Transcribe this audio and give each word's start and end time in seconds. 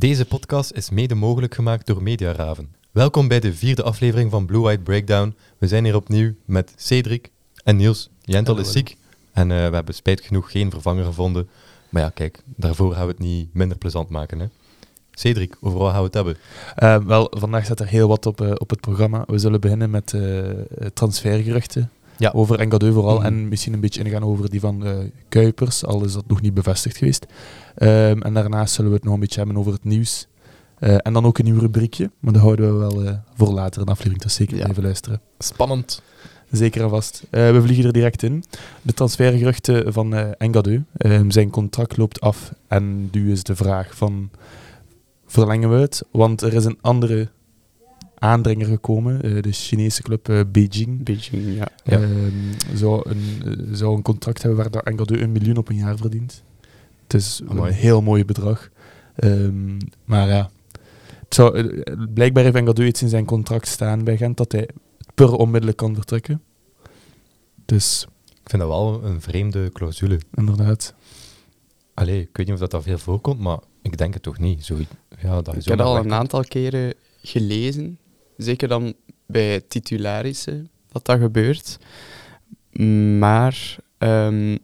Deze 0.00 0.24
podcast 0.24 0.72
is 0.72 0.90
mede 0.90 1.14
mogelijk 1.14 1.54
gemaakt 1.54 1.86
door 1.86 2.02
Mediaraven. 2.02 2.74
Welkom 2.90 3.28
bij 3.28 3.40
de 3.40 3.54
vierde 3.54 3.82
aflevering 3.82 4.30
van 4.30 4.46
Blue 4.46 4.60
White 4.60 4.82
Breakdown. 4.82 5.34
We 5.58 5.68
zijn 5.68 5.84
hier 5.84 5.96
opnieuw 5.96 6.34
met 6.44 6.72
Cedric 6.76 7.30
en 7.64 7.76
Niels. 7.76 8.10
Jentel 8.20 8.58
is 8.58 8.72
ziek 8.72 8.96
en 9.32 9.50
eh, 9.50 9.68
we 9.68 9.74
hebben 9.74 9.94
spijt 9.94 10.20
genoeg 10.20 10.50
geen 10.50 10.70
vervanger 10.70 11.04
gevonden. 11.04 11.48
Maar 11.88 12.02
ja, 12.02 12.08
kijk, 12.08 12.42
daarvoor 12.44 12.92
gaan 12.92 13.06
we 13.06 13.10
het 13.10 13.18
niet 13.18 13.54
minder 13.54 13.78
plezant 13.78 14.08
maken. 14.08 14.38
Hè? 14.38 14.46
Cedric, 15.10 15.56
overal 15.60 15.88
gaan 15.88 15.98
we 15.98 16.04
het 16.04 16.14
hebben. 16.14 16.36
Uh, 16.82 17.06
wel, 17.06 17.32
vandaag 17.36 17.64
staat 17.64 17.80
er 17.80 17.88
heel 17.88 18.08
wat 18.08 18.26
op, 18.26 18.40
uh, 18.40 18.50
op 18.56 18.70
het 18.70 18.80
programma. 18.80 19.24
We 19.26 19.38
zullen 19.38 19.60
beginnen 19.60 19.90
met 19.90 20.14
transfergeruchten. 20.94 21.90
Ja. 22.20 22.30
Over 22.34 22.58
Engadeu 22.58 22.92
vooral. 22.92 23.16
Mhm. 23.16 23.24
En 23.26 23.48
misschien 23.48 23.72
een 23.72 23.80
beetje 23.80 24.04
ingaan 24.04 24.22
over 24.24 24.50
die 24.50 24.60
van 24.60 24.84
Kuipers, 25.28 25.84
al 25.84 26.04
is 26.04 26.12
dat 26.12 26.26
nog 26.26 26.40
niet 26.40 26.54
bevestigd 26.54 26.96
geweest. 26.96 27.26
Um, 27.78 28.22
en 28.22 28.34
daarnaast 28.34 28.74
zullen 28.74 28.90
we 28.90 28.96
het 28.96 29.04
nog 29.04 29.14
een 29.14 29.20
beetje 29.20 29.38
hebben 29.38 29.56
over 29.58 29.72
het 29.72 29.84
nieuws. 29.84 30.26
en 30.78 31.12
dan 31.12 31.24
ook 31.24 31.38
een 31.38 31.44
nieuw 31.44 31.58
rubriekje. 31.58 32.10
Maar 32.20 32.32
dat 32.32 32.42
houden 32.42 32.72
we 32.72 32.78
wel 32.78 33.18
voor 33.34 33.48
later 33.48 33.80
een 33.82 33.88
aflevering. 33.88 34.22
Dus 34.22 34.34
zeker 34.34 34.56
Ja. 34.56 34.68
even 34.68 34.82
luisteren. 34.82 35.20
Spannend. 35.38 36.02
Zeker 36.50 36.82
en 36.82 36.90
vast. 36.90 37.22
Eh, 37.30 37.50
we 37.50 37.62
vliegen 37.62 37.84
er 37.84 37.92
direct 37.92 38.22
in. 38.22 38.44
De 38.82 38.92
transfergeruchten 38.92 39.92
van 39.92 40.14
eh 40.14 40.28
Engadeu. 40.38 40.82
Ehm, 40.96 41.30
zijn 41.30 41.50
contract 41.50 41.96
loopt 41.96 42.20
af 42.20 42.52
en 42.68 43.08
nu 43.12 43.32
is 43.32 43.42
de 43.42 43.56
vraag 43.56 43.96
van 43.96 44.30
verlengen 45.26 45.70
we 45.70 45.76
het? 45.76 46.02
Want 46.12 46.40
er 46.42 46.54
is 46.54 46.64
een 46.64 46.78
andere 46.80 47.28
aandringer 48.20 48.66
gekomen, 48.66 49.22
eh, 49.22 49.42
de 49.42 49.52
Chinese 49.52 50.02
club 50.02 50.28
eh, 50.28 50.40
Beijing. 50.52 51.04
Beijing, 51.04 51.56
ja. 51.56 51.68
Ja. 51.84 52.00
Ehm, 52.00 52.76
zou, 52.76 53.10
een, 53.10 53.42
eh, 53.44 53.74
zou 53.76 53.96
een 53.96 54.02
contract 54.02 54.42
hebben 54.42 54.60
waar 54.60 54.70
dat 54.70 54.84
Engadeu 54.84 55.20
een 55.22 55.32
miljoen 55.32 55.56
op 55.56 55.68
een 55.68 55.76
jaar 55.76 55.96
verdient. 55.96 56.42
Het 57.02 57.14
is 57.14 57.40
Amai. 57.48 57.68
een 57.68 57.74
heel 57.76 58.02
mooi 58.02 58.24
bedrag. 58.24 58.68
Ehm, 59.16 59.78
maar 60.04 60.28
ja, 60.28 60.50
het 61.24 61.34
zou, 61.34 61.82
blijkbaar 62.14 62.42
heeft 62.44 62.56
Engadeu 62.56 62.86
iets 62.86 63.02
in 63.02 63.08
zijn 63.08 63.24
contract 63.24 63.68
staan 63.68 64.04
bij 64.04 64.16
Gent 64.16 64.36
dat 64.36 64.52
hij 64.52 64.68
per 65.14 65.32
onmiddellijk 65.34 65.76
kan 65.78 65.94
vertrekken. 65.94 66.42
Dus 67.64 68.06
Ik 68.42 68.50
vind 68.50 68.62
dat 68.62 68.70
wel 68.70 69.04
een 69.04 69.20
vreemde 69.20 69.70
clausule. 69.72 70.20
inderdaad. 70.34 70.94
Allee, 71.94 72.20
ik 72.20 72.28
weet 72.36 72.46
niet 72.46 72.54
of 72.54 72.60
dat, 72.60 72.70
dat 72.70 72.82
veel 72.82 72.98
voorkomt, 72.98 73.40
maar 73.40 73.58
ik 73.82 73.96
denk 73.98 74.14
het 74.14 74.22
toch 74.22 74.38
niet. 74.38 74.64
Zo, 74.64 74.76
ja, 75.22 75.42
dat 75.42 75.54
Ik 75.54 75.62
zo 75.62 75.70
heb 75.70 75.80
al 75.80 75.96
een 75.96 76.12
aantal 76.12 76.44
keren 76.44 76.94
gelezen, 77.22 77.98
zeker 78.42 78.68
dan 78.68 78.94
bij 79.26 79.60
titularissen, 79.68 80.70
dat 80.92 81.04
dat 81.04 81.18
gebeurt. 81.18 81.78
Maar 83.18 83.76
ehm, 83.98 84.56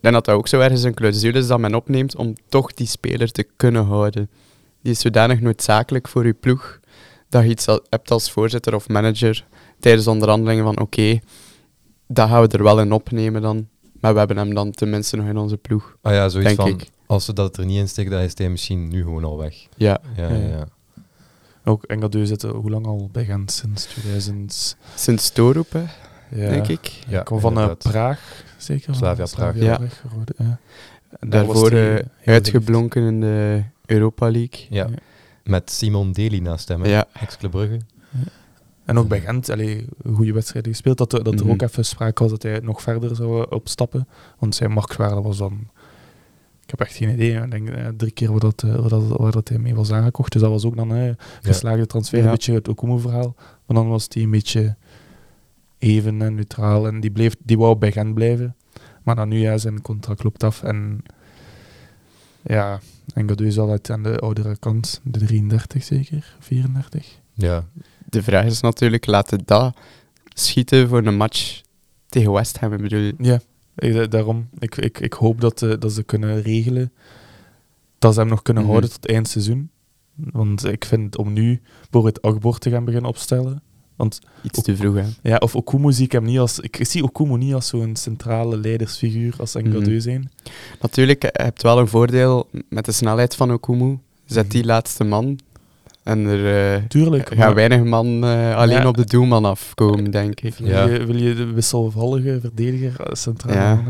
denk 0.00 0.14
dat 0.14 0.24
dat 0.24 0.34
ook 0.34 0.48
zo 0.48 0.60
ergens 0.60 0.82
een 0.82 0.94
clausule 0.94 1.38
is 1.38 1.46
dat 1.46 1.58
men 1.58 1.74
opneemt 1.74 2.16
om 2.16 2.34
toch 2.48 2.74
die 2.74 2.86
speler 2.86 3.32
te 3.32 3.46
kunnen 3.56 3.84
houden. 3.84 4.30
Die 4.82 4.92
is 4.92 5.00
zodanig 5.00 5.40
noodzakelijk 5.40 6.08
voor 6.08 6.26
je 6.26 6.32
ploeg 6.32 6.80
dat 7.28 7.42
je 7.42 7.48
iets 7.48 7.66
hebt 7.88 8.10
als 8.10 8.30
voorzitter 8.30 8.74
of 8.74 8.88
manager 8.88 9.46
tijdens 9.78 10.06
onderhandelingen 10.06 10.64
van 10.64 10.80
oké, 10.80 11.18
dat 12.06 12.28
gaan 12.28 12.42
we 12.42 12.48
er 12.48 12.62
wel 12.62 12.80
in 12.80 12.92
opnemen 12.92 13.42
dan, 13.42 13.68
maar 14.00 14.12
we 14.12 14.18
hebben 14.18 14.36
hem 14.36 14.54
dan 14.54 14.70
tenminste 14.70 15.16
nog 15.16 15.26
in 15.26 15.36
onze 15.36 15.56
ploeg. 15.56 15.96
Ah 16.02 16.12
ja, 16.12 16.28
zoiets 16.28 16.56
denk 16.56 16.60
van, 16.68 16.80
ik. 16.80 16.90
als 17.06 17.24
ze 17.24 17.32
dat 17.32 17.56
er 17.56 17.64
niet 17.64 17.78
in 17.78 17.88
steken, 17.88 18.10
dan 18.10 18.20
is 18.20 18.38
hij 18.38 18.50
misschien 18.50 18.88
nu 18.88 19.02
gewoon 19.02 19.24
al 19.24 19.38
weg. 19.38 19.66
Ja, 19.76 20.00
ja. 20.16 20.28
ja. 20.28 20.68
Ook 21.64 21.84
Engadeu 21.84 22.26
zit 22.26 22.42
er 22.42 22.50
hoe 22.54 22.70
lang 22.70 22.86
al 22.86 23.08
bij 23.12 23.24
Gent? 23.24 23.52
Sinds 23.52 23.84
2000. 23.84 24.76
sinds 24.94 25.30
Torup, 25.30 25.72
hè, 25.72 25.80
Ja. 26.42 26.50
denk 26.50 26.66
ik. 26.68 26.86
Ja, 27.08 27.22
Kom 27.22 27.40
van 27.40 27.58
eh. 27.58 27.70
Praag, 27.78 28.44
zeker? 28.56 28.94
Slavia 28.94 29.24
Praag. 29.34 29.56
Ja. 29.56 29.80
Rode, 30.14 30.56
Daarvoor 31.20 31.70
eh, 31.72 32.04
uitgeblonken 32.24 33.02
in 33.02 33.20
de 33.20 33.62
Europa 33.86 34.30
League. 34.30 34.66
Ja. 34.70 34.86
Ja. 34.86 34.94
Met 35.44 35.70
Simon 35.70 36.12
Dely 36.12 36.38
naast 36.38 36.68
hem. 36.68 36.84
Ja, 36.84 37.06
ex-Club 37.12 37.50
Brugge. 37.50 37.80
En 38.84 38.98
ook 38.98 39.08
bij 39.08 39.20
Gent, 39.20 39.50
allee, 39.50 39.86
goede 40.14 40.32
wedstrijden 40.32 40.70
gespeeld. 40.72 40.98
Dat, 40.98 41.12
er- 41.12 41.24
dat 41.24 41.34
er 41.34 41.40
Mhm. 41.44 41.50
ook 41.50 41.62
even 41.62 41.84
sprake 41.84 42.22
was 42.22 42.32
dat 42.32 42.42
hij 42.42 42.58
nog 42.62 42.82
verder 42.82 43.16
zou 43.16 43.40
eh, 43.44 43.46
opstappen. 43.56 44.08
Want 44.38 44.54
zijn 44.54 44.70
marktwaarde 44.70 45.20
was 45.20 45.38
dan... 45.38 45.68
Ik 46.70 46.78
heb 46.78 46.88
echt 46.88 46.96
geen 46.96 47.12
idee. 47.12 47.42
Ik 47.42 47.50
denk 47.50 47.68
eh, 47.68 47.86
drie 47.96 48.10
keer 48.10 48.30
waar 48.30 48.40
dat, 48.40 48.62
eh, 48.62 48.74
waar, 48.74 48.88
dat, 48.88 49.06
waar 49.06 49.32
dat 49.32 49.48
hij 49.48 49.58
mee 49.58 49.74
was 49.74 49.92
aangekocht. 49.92 50.32
Dus 50.32 50.40
dat 50.40 50.50
was 50.50 50.64
ook 50.64 50.76
dan 50.76 50.94
eh, 50.94 51.10
geslaagde 51.42 51.86
transfer. 51.86 52.18
Ja. 52.18 52.24
Een 52.24 52.30
beetje 52.30 52.52
het 52.52 52.68
Okumu-verhaal. 52.68 53.34
Maar 53.66 53.76
dan 53.76 53.88
was 53.88 54.06
hij 54.08 54.22
een 54.22 54.30
beetje 54.30 54.76
even 55.78 56.22
en 56.22 56.34
neutraal. 56.34 56.86
En 56.86 57.00
die, 57.00 57.10
bleef, 57.10 57.36
die 57.42 57.58
wou 57.58 57.76
bij 57.76 57.92
Gent 57.92 58.14
blijven. 58.14 58.56
Maar 59.02 59.14
dan 59.14 59.28
nu, 59.28 59.38
ja, 59.38 59.58
zijn 59.58 59.82
contract 59.82 60.22
loopt 60.22 60.44
af. 60.44 60.62
En 60.62 61.02
ja, 62.42 62.80
Engadeu 63.14 63.46
is 63.46 63.58
al 63.58 63.70
uit 63.70 63.90
aan 63.90 64.02
de 64.02 64.18
oudere 64.18 64.56
kant. 64.58 65.00
De 65.02 65.18
33 65.18 65.84
zeker? 65.84 66.36
34? 66.38 67.18
Ja, 67.34 67.64
de 68.08 68.22
vraag 68.22 68.44
is 68.44 68.60
natuurlijk, 68.60 69.06
laten 69.06 69.42
dat 69.44 69.76
schieten 70.28 70.88
voor 70.88 71.06
een 71.06 71.16
match 71.16 71.60
tegen 72.06 72.32
West 72.32 72.58
Ham? 72.58 72.72
Ik 72.72 72.80
bedoel, 72.82 73.12
Ja, 73.18 73.40
ik- 73.80 73.92
da- 73.94 74.06
daarom. 74.06 74.48
Ik, 74.58 74.76
ik, 74.76 74.98
ik 75.00 75.12
hoop 75.12 75.40
dat, 75.40 75.62
eh, 75.62 75.72
dat 75.78 75.92
ze 75.92 76.02
kunnen 76.02 76.42
regelen 76.42 76.92
dat 77.98 78.14
ze 78.14 78.20
hem 78.20 78.28
nog 78.28 78.42
kunnen 78.42 78.62
Mhm. 78.62 78.72
houden 78.72 78.92
tot 78.92 79.06
eind 79.06 79.28
seizoen. 79.28 79.70
Want 80.14 80.64
ik 80.64 80.84
vind 80.84 81.16
om 81.16 81.32
nu 81.32 81.60
bijvoorbeeld 81.80 82.22
Agbor 82.22 82.58
te 82.58 82.70
gaan 82.70 82.84
beginnen 82.84 83.10
opstellen. 83.10 83.62
Want, 83.96 84.18
iets 84.42 84.62
te 84.62 84.76
vroeg, 84.76 84.94
hè. 84.94 85.04
ja, 85.22 85.36
of 85.36 85.56
Okumu 85.56 85.92
zie 85.92 86.04
ik 86.04 86.12
hem 86.12 86.24
niet 86.24 86.38
als... 86.38 86.58
Ik 86.58 86.78
zie 86.80 87.02
Okumu 87.04 87.36
niet 87.36 87.54
als 87.54 87.68
zo'n 87.68 87.96
centrale 87.96 88.56
leidersfiguur 88.56 89.34
als 89.38 89.54
Engadeu 89.54 89.90
Mhm. 89.90 90.00
zijn. 90.00 90.30
Natuurlijk, 90.80 91.22
je 91.22 91.30
hebt 91.32 91.62
wel 91.62 91.78
een 91.78 91.88
voordeel 91.88 92.48
met 92.68 92.84
de 92.84 92.92
snelheid 92.92 93.34
van 93.36 93.50
Okumu. 93.52 93.98
Zet 94.24 94.50
die 94.50 94.64
laatste 94.64 95.04
man. 95.04 95.38
En 96.02 96.26
er 96.26 96.74
eh, 96.76 96.82
Tuurlijk. 96.88 97.28
gaan 97.28 97.38
maar 97.38 97.54
weinig 97.54 97.84
man 97.84 98.24
eh, 98.24 98.56
alleen 98.56 98.80
Ja. 98.80 98.88
op 98.88 98.96
de 98.96 99.04
doelman 99.04 99.44
afkomen, 99.44 100.10
denk 100.10 100.40
ik. 100.40 100.54
Wil, 100.54 100.88
je, 100.88 101.04
wil 101.06 101.16
je 101.16 101.34
de 101.34 101.44
wisselvallige 101.44 102.38
verdediger 102.40 102.96
centraal 103.16 103.54
Ja. 103.54 103.82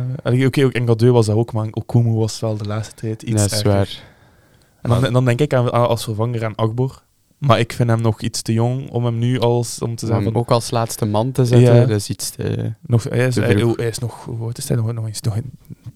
Oké, 0.47 0.65
ook 0.65 0.73
Engadeu 0.73 1.11
was 1.11 1.27
dat 1.27 1.37
ook, 1.37 1.53
maar 1.53 1.69
Okumu 1.71 2.13
was 2.15 2.41
wel 2.41 2.57
de 2.57 2.65
laatste 2.65 2.95
tijd 2.95 3.23
iets 3.23 3.43
dat 3.43 3.53
is 3.53 3.63
erger. 3.63 3.71
waar. 3.73 4.03
En 4.83 5.01
dan, 5.03 5.13
dan 5.13 5.25
denk 5.25 5.41
ik 5.41 5.55
aan, 5.55 5.73
als 5.73 6.05
vervanger 6.05 6.45
aan 6.45 6.55
Akbor. 6.55 7.03
Maar 7.39 7.59
ik 7.59 7.73
vind 7.73 7.89
hem 7.89 8.01
nog 8.01 8.21
iets 8.21 8.43
te 8.43 8.53
jong 8.53 8.91
om 8.91 9.05
hem 9.05 9.19
nu 9.19 9.39
als 9.39 9.79
om 9.83 9.95
te 9.97 10.05
Om 10.05 10.11
zeggen 10.11 10.33
van, 10.33 10.41
ook 10.41 10.51
als 10.51 10.71
laatste 10.71 11.05
man 11.07 11.33
te 11.33 11.45
zetten, 11.45 11.75
Ja. 11.75 11.81
dat 11.81 11.91
is 11.97 12.09
iets 12.11 12.31
te... 12.31 12.73
nog, 12.87 13.05
hij, 13.05 13.27
is, 13.27 13.35
te 13.35 13.41
hij, 13.41 13.87
is 13.89 13.99
nog, 13.99 14.29
oud 14.41 14.59
is 14.59 14.69
hij 14.69 14.77
nog, 14.77 14.93
nog 14.93 15.07
eens? 15.07 15.21
Nog 15.21 15.37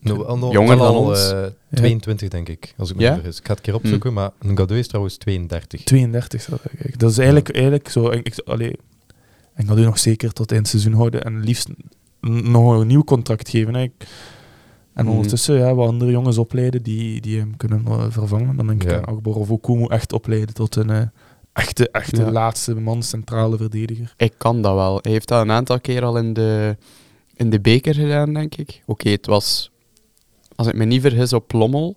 Nou, 0.04 0.38
nog- 0.38 0.52
Jonger 0.52 0.76
dan 0.76 0.86
al, 0.86 1.04
ons. 1.04 1.30
eh, 1.32 1.42
22, 1.74 2.28
denk 2.28 2.48
ik, 2.48 2.74
als 2.76 2.90
ik 2.90 2.96
me 2.96 3.02
Ja? 3.02 3.08
niet 3.10 3.18
vergis. 3.20 3.38
Ik 3.38 3.44
ga 3.46 3.50
het 3.54 3.58
een 3.58 3.64
keer 3.64 3.74
opzoeken, 3.82 4.12
maar 4.12 4.30
Ngadeu 4.46 4.78
is 4.78 4.86
trouwens 4.88 5.16
32. 5.16 5.82
32 5.84 6.40
zou 6.42 6.58
ik. 6.78 6.98
Dat 6.98 7.10
is 7.10 7.16
eigenlijk, 7.18 7.50
eigenlijk 7.54 7.88
zo. 7.88 8.10
Ik, 8.10 8.26
ik, 8.26 8.38
allee, 8.44 8.76
u 9.56 9.64
nog 9.64 9.98
zeker 9.98 10.32
tot 10.32 10.52
eind 10.52 10.68
seizoen 10.68 10.92
houden 10.92 11.24
en 11.24 11.40
liefst 11.40 11.68
nog 12.20 12.80
een 12.80 12.86
nieuw 12.86 13.04
contract 13.04 13.48
geven. 13.48 13.74
Hè. 13.74 13.82
Ik- 13.82 14.06
En 14.94 15.04
Mhm. 15.04 15.14
ondertussen 15.14 15.54
ja, 15.58 15.74
wat 15.74 15.88
andere 15.88 16.10
jongens 16.10 16.38
opleiden 16.38 16.82
die, 16.82 17.20
die 17.20 17.38
hem 17.38 17.56
kunnen 17.56 17.82
eh, 17.86 18.04
vervangen. 18.08 18.56
Dan 18.56 18.66
denk 18.66 18.82
ik 18.82 18.90
Ja. 18.90 19.02
aan 19.06 19.20
of 19.24 19.50
Okumu 19.50 19.86
echt 19.86 20.12
opleiden 20.12 20.54
tot 20.54 20.76
een 20.76 20.90
eh, 20.90 21.02
echte, 21.52 21.90
echte 21.90 22.20
Ja. 22.20 22.30
laatste 22.30 22.74
man, 22.74 23.02
centrale 23.02 23.56
verdediger. 23.56 24.14
Ik 24.16 24.32
kan 24.36 24.62
dat 24.62 24.74
wel. 24.74 24.98
Hij 25.02 25.12
heeft 25.12 25.28
dat 25.28 25.40
een 25.42 25.50
aantal 25.50 25.80
keer 25.80 26.02
al 26.04 26.16
in 26.18 26.32
de, 26.32 26.76
in 27.34 27.50
de 27.50 27.60
beker 27.60 27.94
gedaan, 27.94 28.32
denk 28.34 28.54
ik. 28.54 28.82
Oké, 28.86 29.08
het 29.10 29.26
was, 29.26 29.70
als 30.56 30.66
ik 30.66 30.74
me 30.74 30.84
niet 30.84 31.00
vergis, 31.00 31.32
op 31.32 31.52
Lommel. 31.52 31.96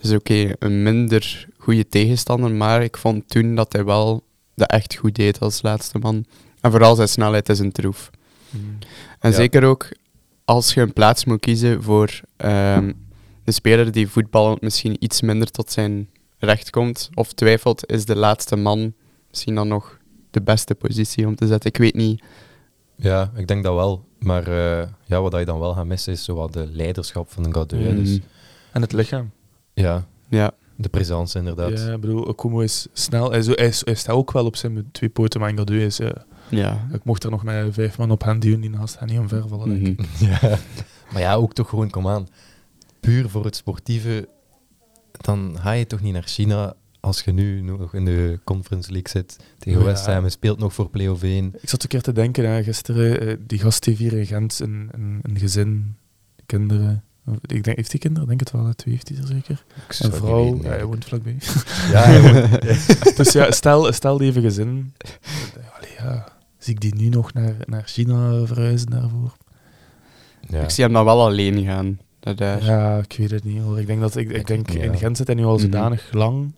Dus 0.00 0.12
oké, 0.12 0.52
een 0.58 0.82
minder 0.82 1.48
goede 1.58 1.88
tegenstander, 1.88 2.50
maar 2.50 2.82
ik 2.82 2.96
vond 2.96 3.28
toen 3.28 3.54
dat 3.54 3.72
hij 3.72 3.84
wel 3.84 4.22
dat 4.54 4.70
echt 4.70 4.94
goed 4.96 5.14
deed 5.14 5.40
als 5.40 5.62
laatste 5.62 5.98
man. 5.98 6.24
En 6.60 6.70
vooral 6.70 6.94
zijn 6.94 7.08
snelheid 7.08 7.48
is 7.48 7.58
een 7.58 7.72
troef. 7.72 8.10
En 9.20 9.30
Ja. 9.30 9.36
zeker 9.36 9.64
ook 9.64 9.88
als 10.44 10.74
je 10.74 10.80
een 10.80 10.92
plaats 10.92 11.24
moet 11.24 11.40
kiezen 11.40 11.82
voor 11.82 12.20
ehm, 12.36 12.92
een 13.44 13.52
speler 13.52 13.92
die 13.92 14.08
voetballend 14.08 14.60
misschien 14.60 14.96
iets 14.98 15.20
minder 15.20 15.50
tot 15.50 15.72
zijn 15.72 16.08
recht 16.38 16.70
komt, 16.70 17.10
of 17.14 17.32
twijfelt, 17.32 17.90
is 17.90 18.04
de 18.04 18.16
laatste 18.16 18.56
man 18.56 18.92
misschien 19.30 19.54
dan 19.54 19.68
nog 19.68 19.98
de 20.30 20.42
beste 20.42 20.74
positie 20.74 21.26
om 21.26 21.34
te 21.36 21.46
zetten. 21.46 21.70
Ik 21.70 21.76
weet 21.76 21.94
niet. 21.94 22.22
Ja, 22.96 23.32
ik 23.36 23.46
denk 23.46 23.64
dat 23.64 23.74
wel. 23.74 24.07
Maar 24.18 24.46
eh, 24.46 24.88
ja, 25.04 25.20
wat 25.20 25.32
je 25.38 25.44
dan 25.44 25.58
wel 25.58 25.72
gaat 25.74 25.84
missen 25.86 26.12
is 26.12 26.24
zo 26.24 26.34
wat 26.34 26.52
de 26.52 26.66
leiderschap 26.72 27.30
van 27.32 27.48
Ngadeu. 27.48 27.82
hè. 27.82 27.94
Dus 27.96 28.10
Mm, 28.10 28.22
En 28.72 28.80
het 28.82 28.92
lichaam. 28.92 29.30
ja, 29.74 30.06
ja, 30.28 30.50
de 30.76 30.88
presence 30.88 31.38
inderdaad. 31.38 31.78
Ja, 31.80 31.92
ik 31.92 32.00
bedoel, 32.00 32.26
Okumu 32.26 32.62
is 32.62 32.86
snel. 32.92 33.30
Hij, 33.30 33.38
is, 33.38 33.46
hij, 33.84 33.94
staat 33.94 34.08
ook 34.16 34.32
wel 34.32 34.44
op 34.46 34.56
zijn 34.56 34.88
twee 34.92 35.08
poten, 35.10 35.40
maar 35.40 35.48
Engadeu 35.50 35.84
is... 35.84 36.00
eh, 36.00 36.10
ja. 36.48 36.86
ik 36.92 37.04
mocht 37.04 37.24
er 37.24 37.30
nog 37.30 37.42
met 37.42 37.74
vijf 37.74 37.98
man 37.98 38.10
op 38.10 38.24
hen 38.24 38.38
duwen, 38.40 38.60
die 38.60 38.70
naast 38.70 38.98
hen 38.98 39.08
niet 39.08 39.18
omvervallen. 39.18 39.68
denk 39.68 39.86
ik. 39.86 39.98
Mhm. 39.98 40.24
Ja. 40.30 40.58
Maar 41.12 41.22
ja, 41.22 41.34
ook 41.34 41.52
toch 41.54 41.68
gewoon, 41.68 41.90
kom 41.90 42.08
aan. 42.08 42.26
Puur 43.00 43.28
voor 43.28 43.44
het 43.44 43.56
sportieve, 43.56 44.28
dan 45.12 45.56
ga 45.60 45.70
je 45.72 45.86
toch 45.86 46.00
niet 46.00 46.12
naar 46.12 46.22
China 46.26 46.74
als 47.00 47.20
je 47.20 47.32
nu 47.32 47.60
nog 47.60 47.94
in 47.94 48.04
de 48.04 48.38
Conference 48.44 48.92
League 48.92 49.10
zit 49.10 49.36
tegen 49.58 49.78
Ja. 49.80 49.84
West 49.86 50.06
Ham 50.06 50.24
en 50.24 50.30
speelt 50.30 50.58
nog 50.58 50.74
voor 50.74 50.88
play-off 50.90 51.22
1. 51.22 51.54
Ik 51.60 51.68
zat 51.68 51.82
een 51.82 51.88
keer 51.88 52.02
te 52.02 52.12
denken, 52.12 52.50
hè, 52.50 52.62
gisteren, 52.62 53.20
eh, 53.20 53.36
die 53.46 53.58
gast 53.58 53.84
heeft 53.84 53.98
hier 53.98 54.12
in 54.12 54.26
Gent 54.26 54.58
een, 54.60 54.88
een, 54.92 55.18
een 55.22 55.38
gezin, 55.38 55.96
kinderen, 56.46 57.02
Ik 57.46 57.64
denk, 57.64 57.76
heeft 57.76 57.90
hij 57.90 58.00
kinderen? 58.00 58.22
Ik 58.30 58.38
denk 58.38 58.40
het 58.52 58.62
wel, 58.62 58.72
twee 58.74 58.94
heeft 58.94 59.08
hij 59.08 59.18
er 59.18 59.26
zeker. 59.26 59.64
Een 59.98 60.12
vrouw, 60.12 60.44
weten, 60.52 60.62
ja, 60.62 60.68
hij 60.76 60.84
woont 60.84 61.04
vlakbij. 61.04 61.36
Ja, 61.92 62.00
hij 62.08 62.20
woont- 62.32 63.16
dus 63.16 63.32
ja, 63.32 63.50
stel, 63.50 63.92
stel 63.92 64.18
die 64.18 64.28
even 64.28 64.42
gezin. 64.42 64.92
Allee, 65.76 65.90
ja, 65.98 66.28
zie 66.58 66.74
ik 66.74 66.80
die 66.80 66.94
nu 66.94 67.08
nog 67.08 67.32
naar, 67.32 67.54
naar 67.66 67.82
China 67.86 68.46
verhuizen 68.46 68.90
daarvoor? 68.90 69.36
ja. 70.48 70.62
Ik 70.62 70.70
zie 70.70 70.84
hem 70.84 70.92
dan 70.92 71.04
wel 71.04 71.24
alleen 71.26 71.64
gaan. 71.64 71.98
daar. 72.20 72.64
Ja, 72.64 72.98
ik 72.98 73.14
weet 73.18 73.30
het 73.30 73.44
niet 73.44 73.62
hoor. 73.62 73.80
Ik 73.80 73.86
denk 73.86 74.00
dat 74.00 74.16
ik, 74.16 74.30
ik 74.30 74.46
denk 74.46 74.70
ja. 74.70 74.82
in 74.82 74.96
Gent 74.96 75.16
zit 75.16 75.26
hij 75.26 75.36
nu 75.36 75.44
al 75.44 75.52
Mhm. 75.54 75.62
zodanig 75.62 76.12
lang. 76.12 76.52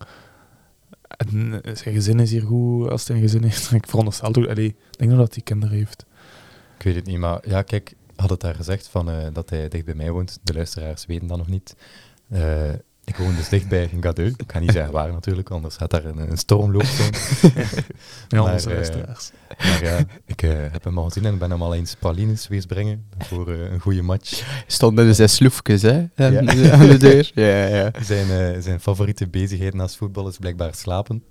Eh, 1.26 1.74
zijn 1.74 1.94
gezin 1.94 2.20
is 2.20 2.30
hier 2.30 2.42
goed 2.42 2.90
als 2.90 3.08
hij 3.08 3.16
een 3.16 3.22
gezin 3.22 3.42
heeft. 3.42 3.72
Ik 3.72 3.86
veronderstel 3.86 4.30
toch, 4.30 4.46
ik 4.46 4.76
denk 4.90 5.10
nog 5.10 5.20
dat 5.20 5.34
hij 5.34 5.42
kinderen 5.42 5.76
heeft. 5.76 6.04
Ik 6.78 6.82
weet 6.82 6.94
het 6.94 7.06
niet, 7.06 7.18
maar 7.18 7.48
ja, 7.48 7.62
kijk, 7.62 7.94
had 8.16 8.30
het 8.30 8.40
daar 8.40 8.54
gezegd 8.54 8.88
van, 8.88 9.10
eh, 9.10 9.26
dat 9.32 9.50
hij 9.50 9.68
dicht 9.68 9.84
bij 9.84 9.94
mij 9.94 10.10
woont. 10.10 10.38
De 10.42 10.54
luisteraars 10.54 11.06
weten 11.06 11.26
dat 11.26 11.38
nog 11.38 11.48
niet. 11.48 11.76
Eh, 12.28 12.70
ik 13.10 13.16
woon 13.16 13.34
dus 13.36 13.48
dicht 13.48 13.68
bij 13.68 13.90
Gadeu. 14.00 14.26
Ik 14.36 14.52
ga 14.52 14.58
niet 14.58 14.72
zeggen 14.72 14.92
waar 14.92 15.12
natuurlijk, 15.12 15.50
anders 15.50 15.76
gaat 15.76 15.90
daar 15.90 16.04
een, 16.04 16.30
een 16.30 16.36
stormloop 16.38 16.84
zijn. 16.84 17.12
Ja, 18.28 18.42
Maar, 18.42 18.52
onze 18.52 18.68
eh, 18.68 18.74
luisteraars. 18.74 19.30
Maar 19.58 19.84
ja, 19.84 19.98
ik 20.26 20.42
eh, 20.42 20.50
heb 20.70 20.84
hem 20.84 20.98
al 20.98 21.04
gezien 21.04 21.24
en 21.24 21.38
ben 21.38 21.50
hem 21.50 21.62
al 21.62 21.74
eens 21.74 21.94
pralines 21.94 22.48
wees 22.48 22.66
brengen 22.66 23.06
voor 23.18 23.50
eh, 23.52 23.70
een 23.72 23.80
goede 23.80 24.02
match. 24.02 24.62
Stonden 24.66 25.06
er 25.06 25.14
zes 25.14 25.34
sloefjes 25.34 25.82
hè, 25.82 26.06
aan, 26.16 26.32
Ja. 26.32 26.40
de- 26.42 26.72
aan 26.72 26.88
de 26.88 26.96
deur. 26.96 27.30
Ja, 27.44 27.66
ja. 27.66 27.90
Zijn, 28.02 28.30
eh, 28.54 28.60
zijn 28.62 28.80
favoriete 28.80 29.28
bezigheid 29.28 29.74
naast 29.74 29.96
voetbal 29.96 30.28
is 30.28 30.36
blijkbaar 30.38 30.74
slapen. 30.74 31.24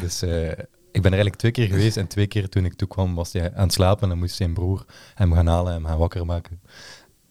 Dus 0.00 0.22
eh, 0.22 0.48
ik 0.92 1.02
ben 1.02 1.12
er 1.12 1.18
eigenlijk 1.18 1.36
twee 1.36 1.52
keer 1.52 1.66
geweest 1.66 1.96
en 1.96 2.06
twee 2.06 2.26
keer 2.26 2.48
toen 2.48 2.64
ik 2.64 2.74
toekwam 2.74 3.14
was 3.14 3.32
hij 3.32 3.54
aan 3.54 3.62
het 3.62 3.72
slapen 3.72 4.02
en 4.02 4.08
dan 4.08 4.18
moest 4.18 4.34
zijn 4.36 4.54
broer 4.54 4.84
hem 5.14 5.32
gaan 5.32 5.46
halen 5.46 5.72
en 5.72 5.78
hem 5.78 5.86
gaan 5.86 5.98
wakker 5.98 6.26
maken. 6.26 6.60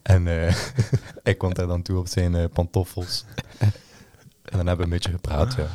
En 0.02 0.28
eh 0.28 0.56
ik 1.24 1.38
kwam 1.38 1.54
daar 1.54 1.68
dan 1.68 1.82
toe 1.82 1.98
op 1.98 2.08
zijn 2.08 2.50
pantoffels. 2.50 3.26
En 4.50 4.58
dan 4.58 4.68
hebben 4.68 4.78
we 4.78 4.84
een 4.84 4.90
beetje 4.90 5.12
gepraat, 5.12 5.54
ja. 5.58 5.68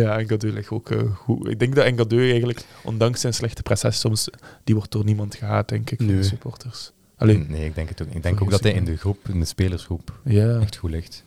Ja, 0.00 0.18
Engadeu 0.18 0.50
ligt 0.52 0.70
ook 0.70 0.90
eh, 0.90 1.10
goed. 1.14 1.48
Ik 1.48 1.58
denk 1.58 1.74
dat 1.74 1.84
Engadeu 1.84 2.30
eigenlijk, 2.30 2.64
ondanks 2.84 3.20
zijn 3.20 3.34
slechte 3.34 3.62
prestatie, 3.62 3.98
soms, 4.00 4.28
die 4.64 4.74
wordt 4.74 4.90
door 4.90 5.04
niemand 5.04 5.34
gehaat, 5.34 5.68
denk 5.68 5.90
ik, 5.90 5.96
van 5.98 6.06
Nee. 6.06 6.16
de 6.16 6.22
supporters. 6.22 6.92
Alleen, 7.16 7.46
Nee, 7.48 7.64
ik 7.64 7.74
denk 7.74 7.88
het 7.88 8.00
ook 8.02 8.06
niet. 8.06 8.16
Ik 8.16 8.22
denk 8.22 8.42
ook 8.42 8.50
dat 8.50 8.62
hij 8.62 8.72
in 8.72 8.84
de 8.84 8.96
groep, 8.96 9.28
in 9.28 9.38
de 9.40 9.44
spelersgroep, 9.46 10.18
ja, 10.24 10.58
echt 10.58 10.76
goed 10.76 10.90
ligt. 10.90 11.24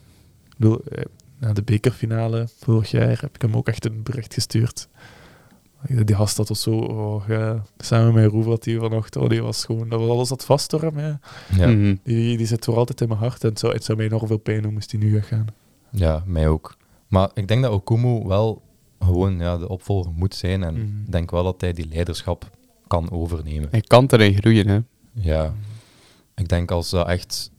ik 0.49 0.53
bedoel, 0.57 0.81
eh, 0.83 1.03
na 1.39 1.53
de 1.53 1.61
bekerfinale 1.63 2.47
vorig 2.59 2.91
jaar 2.91 3.21
heb 3.21 3.35
ik 3.35 3.41
hem 3.41 3.55
ook 3.55 3.67
echt 3.67 3.85
een 3.85 4.03
bericht 4.03 4.33
gestuurd. 4.33 4.87
Die 5.89 6.15
gast 6.15 6.37
had 6.37 6.49
of 6.49 6.57
zo, 6.57 6.71
oh, 6.77 7.27
ja, 7.27 7.63
samen 7.77 8.13
met 8.13 8.31
Roever 8.31 8.51
had 8.51 8.65
hij 8.65 8.77
vanochtend, 8.77 9.23
oh, 9.23 9.29
die 9.29 9.41
was 9.41 9.65
gewoon, 9.65 9.89
dat 9.89 9.99
was 9.99 10.09
alles 10.09 10.29
dat 10.29 10.45
vast 10.45 10.69
door 10.69 10.81
hem, 10.81 10.99
ja. 10.99 11.19
Ja, 11.55 11.67
Mhm. 11.67 11.95
Die, 12.03 12.37
die 12.37 12.45
zit 12.47 12.65
voor 12.65 12.75
altijd 12.75 13.01
in 13.01 13.07
mijn 13.07 13.19
hart 13.19 13.43
en 13.43 13.49
het 13.49 13.59
zou, 13.59 13.73
het 13.73 13.83
zou 13.83 13.97
mij 13.97 14.07
enorm 14.07 14.27
veel 14.27 14.37
pijn 14.37 14.61
doen 14.61 14.73
moest 14.73 14.91
hij 14.91 14.99
nu 14.99 15.13
weggaan. 15.13 15.45
ja, 15.89 16.23
mij 16.25 16.47
ook. 16.47 16.75
Maar 17.07 17.29
ik 17.33 17.47
denk 17.47 17.61
dat 17.63 17.71
Okumu 17.71 18.23
wel 18.27 18.61
gewoon 18.99 19.39
ja, 19.39 19.57
de 19.57 19.69
opvolger 19.69 20.11
moet 20.11 20.35
zijn 20.35 20.63
en 20.63 20.73
Mhm. 20.73 21.01
ik 21.05 21.11
denk 21.11 21.31
wel 21.31 21.43
dat 21.43 21.61
hij 21.61 21.73
die 21.73 21.87
leiderschap 21.87 22.49
kan 22.87 23.11
overnemen. 23.11 23.67
Hij 23.71 23.81
kan 23.81 24.05
erin 24.07 24.33
groeien, 24.35 24.67
hè. 24.67 24.79
Ja, 25.13 25.53
ik 26.35 26.47
denk 26.47 26.71
als 26.71 26.89
dat 26.89 27.07
echt... 27.07 27.51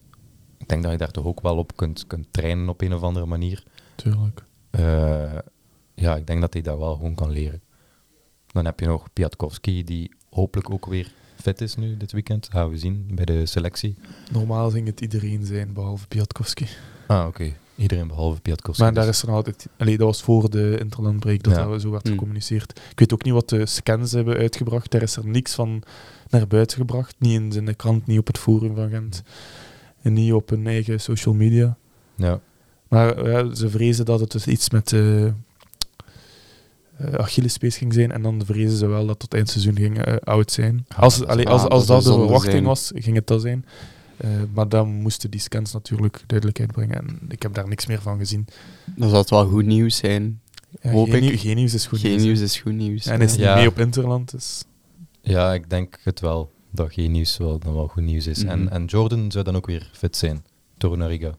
Ik 0.58 0.68
denk 0.68 0.82
dat 0.82 0.92
je 0.92 0.98
daar 0.98 1.10
toch 1.10 1.24
ook 1.24 1.40
wel 1.40 1.56
op 1.56 1.76
kunt, 1.76 2.06
kunt 2.06 2.26
trainen 2.30 2.68
op 2.68 2.80
een 2.80 2.94
of 2.94 3.02
andere 3.02 3.26
manier. 3.26 3.62
Tuurlijk. 3.94 4.44
Eh, 4.70 5.38
ja, 5.94 6.16
ik 6.16 6.26
denk 6.26 6.40
dat 6.40 6.52
hij 6.52 6.62
dat 6.62 6.78
wel 6.78 6.94
gewoon 6.94 7.14
kan 7.14 7.30
leren. 7.30 7.62
Dan 8.46 8.64
heb 8.64 8.80
je 8.80 8.86
nog 8.86 9.12
Piatkowski, 9.12 9.84
die 9.84 10.10
hopelijk 10.30 10.70
ook 10.70 10.86
weer 10.86 11.12
fit 11.36 11.60
is 11.60 11.74
nu 11.76 11.96
dit 11.96 12.12
weekend. 12.12 12.48
Gaan 12.50 12.68
we 12.70 12.78
zien 12.78 13.10
bij 13.14 13.24
de 13.24 13.46
selectie. 13.46 13.96
Normaal 14.32 14.70
ging 14.70 14.86
het 14.86 15.00
iedereen 15.00 15.44
zijn, 15.46 15.72
behalve 15.72 16.06
Piatkowski. 16.08 16.66
Ah, 17.06 17.26
oké. 17.26 17.52
Iedereen 17.78 18.08
behalve 18.08 18.40
Piatkowski. 18.40 18.82
Maar 18.82 18.92
daar 18.94 19.06
dus. 19.06 19.14
is 19.14 19.20
er 19.22 19.26
nog 19.28 19.36
altijd... 19.36 19.68
Allee, 19.76 19.96
dat 19.96 20.06
was 20.06 20.22
voor 20.22 20.50
de 20.50 20.76
interlandbreak 20.80 21.42
dat 21.42 21.54
Ja. 21.56 21.66
dat 21.66 21.80
zo 21.80 21.90
werd 21.90 22.04
Mm. 22.04 22.10
gecommuniceerd. 22.10 22.80
Ik 22.90 22.98
weet 22.98 23.12
ook 23.12 23.24
niet 23.24 23.32
wat 23.32 23.48
de 23.48 23.66
scans 23.66 24.12
hebben 24.12 24.36
uitgebracht. 24.36 24.90
Daar 24.90 25.02
is 25.02 25.16
er 25.16 25.26
niks 25.26 25.54
van 25.54 25.82
naar 26.28 26.46
buiten 26.46 26.76
gebracht. 26.76 27.14
Niet 27.18 27.54
in 27.56 27.64
de 27.66 27.74
krant, 27.74 28.06
niet 28.06 28.18
op 28.18 28.26
het 28.26 28.38
forum 28.38 28.74
van 28.74 28.88
Gent. 28.90 29.22
En 30.02 30.12
niet 30.12 30.32
op 30.32 30.48
hun 30.48 30.66
eigen 30.66 31.00
social 31.00 31.34
media. 31.34 31.76
Ja, 32.14 32.40
Maar 32.88 33.28
ja, 33.30 33.54
ze 33.54 33.68
vrezen 33.70 34.04
dat 34.04 34.20
het 34.20 34.30
dus 34.30 34.46
iets 34.46 34.70
met 34.70 34.88
de 34.88 35.32
Achillespees 37.16 37.76
ging 37.76 37.92
zijn. 37.94 38.12
En 38.12 38.22
dan 38.22 38.42
vrezen 38.44 38.76
ze 38.78 38.86
wel 38.86 39.06
dat 39.06 39.18
tot 39.18 39.34
eindseizoen 39.34 39.76
ging 39.76 40.02
eh, 40.04 40.14
oud 40.24 40.50
zijn. 40.52 40.86
Als, 40.96 41.24
allee, 41.24 41.44
waar. 41.44 41.52
als, 41.54 41.68
als 41.68 41.86
Dat 41.86 42.02
de 42.04 42.12
verwachting 42.12 42.52
zijn. 42.52 42.64
was, 42.64 42.92
ging 42.94 43.16
het 43.16 43.26
dat 43.26 43.40
zijn. 43.40 43.64
Eh, 44.18 44.30
maar 44.54 44.68
dan 44.68 44.88
moesten 44.88 45.30
die 45.30 45.40
scans 45.40 45.72
natuurlijk 45.72 46.22
duidelijkheid 46.26 46.72
brengen. 46.72 46.96
En 46.96 47.18
ik 47.28 47.42
heb 47.42 47.54
daar 47.54 47.68
niks 47.68 47.86
meer 47.86 48.00
van 48.02 48.18
gezien. 48.18 48.46
Dan 48.96 49.08
zal 49.10 49.18
het 49.18 49.30
wel 49.30 49.46
goed 49.46 49.64
nieuws 49.66 49.96
zijn. 49.96 50.40
Ja, 50.82 50.90
Hoop 50.90 51.06
geen, 51.10 51.22
ik. 51.22 51.28
nieuw- 51.28 51.38
geen 51.38 51.56
nieuws 51.56 51.74
is 51.74 51.86
goed 51.86 51.98
Geen 51.98 52.20
nieuws. 52.20 52.40
is 52.40 52.58
goed 52.60 52.72
nieuws. 52.72 53.06
En 53.06 53.20
is 53.20 53.30
niet 53.30 53.40
Ja. 53.40 53.54
mee 53.54 53.68
op 53.68 53.78
Interland, 53.78 54.30
dus... 54.30 54.64
ja, 55.20 55.54
ik 55.54 55.70
denk 55.70 55.98
het 56.02 56.20
wel. 56.20 56.50
Dat 56.70 56.92
geen 56.92 57.12
nieuws 57.12 57.36
wel, 57.36 57.58
dan 57.58 57.74
wel 57.74 57.86
goed 57.88 58.02
nieuws 58.02 58.26
is. 58.26 58.38
Mhm. 58.42 58.52
en, 58.52 58.70
en 58.70 58.84
Jordan 58.84 59.30
zou 59.32 59.44
dan 59.44 59.56
ook 59.56 59.66
weer 59.66 59.90
fit 59.92 60.16
zijn. 60.16 60.44
Torunariga. 60.78 61.34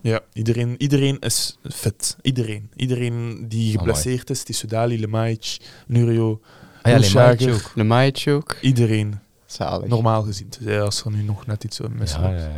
Ja, 0.00 0.20
iedereen, 0.32 0.74
iedereen 0.78 1.18
is 1.18 1.56
fit. 1.62 2.16
Iedereen. 2.22 2.70
Iedereen 2.76 3.44
die 3.48 3.78
geblesseerd 3.78 4.30
is, 4.30 4.44
die 4.44 4.54
Sudali, 4.54 5.00
Lemaic, 5.00 5.56
Nurio, 5.86 6.40
Ah 6.82 6.92
ja. 6.92 7.34
Lemaic 7.74 8.24
ook. 8.28 8.56
iedereen. 8.60 9.18
Zalig. 9.50 9.88
Normaal 9.88 10.22
gezien. 10.22 10.48
Dus 10.60 10.80
als 10.80 11.04
er 11.04 11.10
nu 11.10 11.22
nog 11.22 11.46
net 11.46 11.64
iets 11.64 11.76
zo 11.76 11.88
mis 11.88 12.12
Ja, 12.12 12.28
ja, 12.28 12.36
ja. 12.38 12.50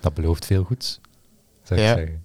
dat 0.00 0.14
belooft 0.14 0.46
veel 0.46 0.64
goeds. 0.64 1.00
Zou 1.62 1.80
ik 1.80 1.86
zeggen. 1.86 2.24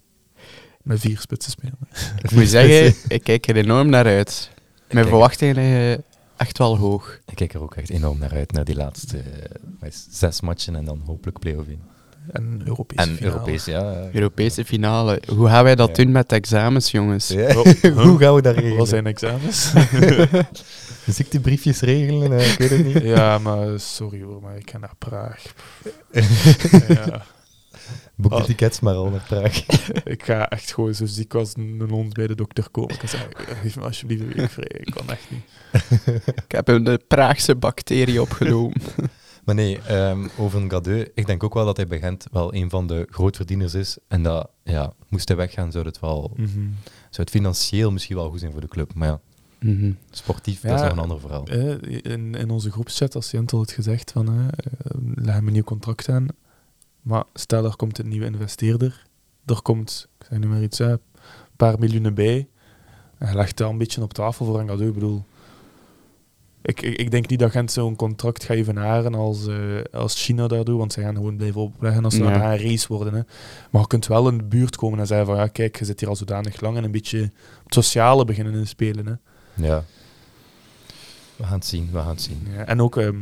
Met 0.83 1.00
vier 1.00 1.19
spitsen 1.19 1.51
spelen. 1.51 1.77
Ik 2.24 2.31
moet 2.31 2.48
zeggen, 2.48 2.95
ik 3.07 3.24
kijk 3.24 3.48
er 3.48 3.56
enorm 3.56 3.89
naar 3.89 4.06
uit. 4.06 4.50
Mijn 4.92 5.07
verwachtingen 5.07 5.56
liggen 5.56 6.04
echt 6.38 6.57
wel 6.57 6.77
hoog. 6.77 7.19
Ik 7.25 7.36
kijk 7.36 7.54
er 7.54 7.62
ook 7.62 7.75
echt 7.75 7.89
enorm 7.89 8.18
naar 8.19 8.31
uit, 8.31 8.51
naar 8.51 8.66
die 8.66 8.75
laatste 8.75 9.18
eh, 9.81 9.89
zes 10.10 10.42
matchen 10.42 10.75
en 10.75 10.86
dan 10.86 11.01
hopelijk 11.06 11.39
play-off 11.39 11.68
in. 11.68 11.81
En 12.31 12.62
Europese 12.66 13.10
En 13.10 13.16
finale. 13.16 13.33
Europees, 13.33 13.66
ja. 13.66 13.92
ja. 13.92 14.10
Europese 14.13 14.66
finale. 14.66 15.21
Hoe 15.36 15.48
gaan 15.48 15.63
wij 15.63 15.75
dat 15.75 15.88
Ja. 15.98 16.04
doen 16.04 16.12
met 16.12 16.31
examens, 16.31 16.92
jongens? 16.92 17.31
Oh, 17.31 17.51
Hoe 18.06 18.18
gaan 18.18 18.36
we 18.36 18.42
dat 18.42 18.56
regelen? 18.56 18.77
Wat 18.77 18.88
zijn 18.88 19.06
examens? 19.07 19.74
Ziektebriefjes 21.13 21.79
regelen? 21.81 22.31
eh, 22.39 22.51
ik 22.51 22.57
weet 22.57 22.69
het 22.69 22.85
niet. 22.85 23.03
ja, 23.15 23.38
maar 23.38 23.79
sorry 23.79 24.21
hoor, 24.23 24.41
maar 24.41 24.57
ik 24.57 24.69
ga 24.71 24.77
naar 24.77 24.95
Praag. 24.97 25.44
ja, 26.88 27.25
Boek 28.15 28.31
de 28.31 28.38
Oh. 28.38 28.44
tickets 28.44 28.79
maar 28.79 28.94
al 28.95 29.09
naar 29.09 29.25
Praag. 29.27 29.65
ik 30.15 30.23
ga 30.25 30.50
echt 30.50 30.73
gewoon 30.73 30.94
zo 30.94 31.06
ziek 31.06 31.33
als 31.33 31.56
een 31.56 31.85
hond 31.89 32.13
bij 32.13 32.27
de 32.27 32.35
dokter 32.35 32.69
komen. 32.71 32.94
Ik 32.95 33.00
ga 33.01 33.07
zeggen, 33.07 33.29
geef 33.61 33.75
me 33.75 33.81
alsjeblieft 33.83 34.21
een 34.21 34.27
week 34.33 34.50
vrij. 34.50 34.79
Ik 34.83 34.94
kan 34.94 35.09
echt 35.09 35.27
niet. 35.31 35.44
Ik 36.35 36.51
heb 36.51 36.68
een 36.68 36.87
eh, 36.87 36.94
Praagse 37.07 37.56
bacterie 37.56 38.21
opgenomen. 38.21 38.81
Maar 39.45 39.56
nee, 39.56 39.80
ehm, 39.87 40.28
over 40.37 40.61
een 40.61 40.69
Gadeu, 40.71 41.06
ik 41.13 41.25
denk 41.25 41.44
ook 41.44 41.54
wel 41.54 41.66
dat 41.66 41.78
hij 41.78 41.87
bij 41.87 41.99
Gent 41.99 42.25
wel 42.31 42.54
een 42.54 42.69
van 42.69 42.87
de 42.87 43.07
grootverdieners 43.09 43.73
is. 43.73 43.97
En 44.07 44.23
dat, 44.23 44.49
ja, 44.63 44.94
moest 45.07 45.28
hij 45.28 45.37
weggaan, 45.37 45.71
zou 45.71 45.85
het 45.85 45.99
wel, 45.99 46.31
Mhm. 46.35 46.49
zou 46.99 47.09
het 47.11 47.30
financieel 47.30 47.92
misschien 47.92 48.16
wel 48.16 48.30
goed 48.30 48.39
zijn 48.39 48.51
voor 48.51 48.61
de 48.61 48.68
club. 48.68 48.94
Maar 48.94 49.07
ja, 49.07 49.19
Mhm. 49.59 49.92
sportief, 50.11 50.61
dat 50.61 50.75
is 50.75 50.81
nog 50.81 50.92
een 50.92 50.99
ander 50.99 51.19
verhaal. 51.19 51.47
In, 52.01 52.35
in 52.35 52.49
onze 52.49 52.71
groepschat, 52.71 53.16
als 53.16 53.31
Jentel 53.31 53.59
het 53.59 53.71
gezegd 53.71 54.11
van, 54.11 54.28
eh, 54.28 54.45
leg 55.16 55.33
hem 55.35 55.47
een 55.47 55.54
nieuw 55.54 55.63
contract 55.63 56.09
aan. 56.09 56.28
Maar 57.01 57.23
stel, 57.33 57.66
er 57.66 57.75
komt 57.75 57.97
een 57.99 58.07
nieuwe 58.07 58.25
investeerder. 58.25 59.06
Er 59.45 59.61
komt, 59.61 60.07
ik 60.19 60.25
zeg 60.30 60.39
nu 60.39 60.47
maar 60.47 60.61
iets, 60.61 60.78
hè, 60.78 60.92
een 60.92 60.99
paar 61.56 61.80
miljoenen 61.80 62.13
bij. 62.13 62.47
En 63.18 63.28
hij 63.28 63.35
legt 63.35 63.57
dat 63.57 63.69
een 63.69 63.78
beetje 63.78 64.01
op 64.01 64.13
tafel 64.13 64.45
voor 64.45 64.59
Engadeu. 64.59 64.87
Ik 64.87 64.94
bedoel, 64.94 65.23
ik, 66.61 66.81
ik, 66.81 66.97
ik 66.97 67.11
denk 67.11 67.30
niet 67.30 67.39
dat 67.39 67.51
Gent 67.51 67.71
zo'n 67.71 67.95
contract 67.95 68.44
gaat 68.44 68.57
evenaren 68.57 69.16
als, 69.16 69.47
eh, 69.47 69.56
als 69.92 70.23
China 70.23 70.47
dat 70.47 70.66
doet, 70.66 70.78
want 70.78 70.94
zij 70.94 71.04
gaan 71.04 71.16
gewoon 71.16 71.37
blijven 71.37 71.61
opleggen 71.61 72.04
als 72.04 72.13
ze 72.16 72.23
Ja. 72.23 72.31
dan 72.31 72.42
een 72.42 72.57
race 72.57 72.87
worden. 72.87 73.13
Hè. 73.13 73.21
Maar 73.71 73.81
je 73.81 73.87
kunt 73.87 74.07
wel 74.07 74.28
in 74.30 74.37
de 74.37 74.44
buurt 74.44 74.75
komen 74.75 74.99
en 74.99 75.07
zeggen 75.07 75.25
van, 75.28 75.35
ja 75.35 75.47
kijk, 75.47 75.80
je 75.80 75.85
zit 75.85 75.99
hier 75.99 76.09
al 76.09 76.16
zodanig 76.16 76.61
lang 76.61 76.78
en 76.78 76.83
een 76.83 76.92
beetje 76.92 77.19
het 77.63 77.73
sociale 77.73 78.25
beginnen 78.25 78.54
in 78.54 78.68
spelen. 78.68 79.06
Hè. 79.06 79.13
Ja. 79.61 79.83
We 81.35 81.44
gaan 81.44 81.54
het 81.54 81.66
zien, 81.66 81.89
we 81.92 81.97
gaan 81.97 82.07
het 82.07 82.21
zien. 82.21 82.47
Ja, 82.56 82.66
en 82.66 82.81
ook, 82.81 82.97
ehm, 82.97 83.16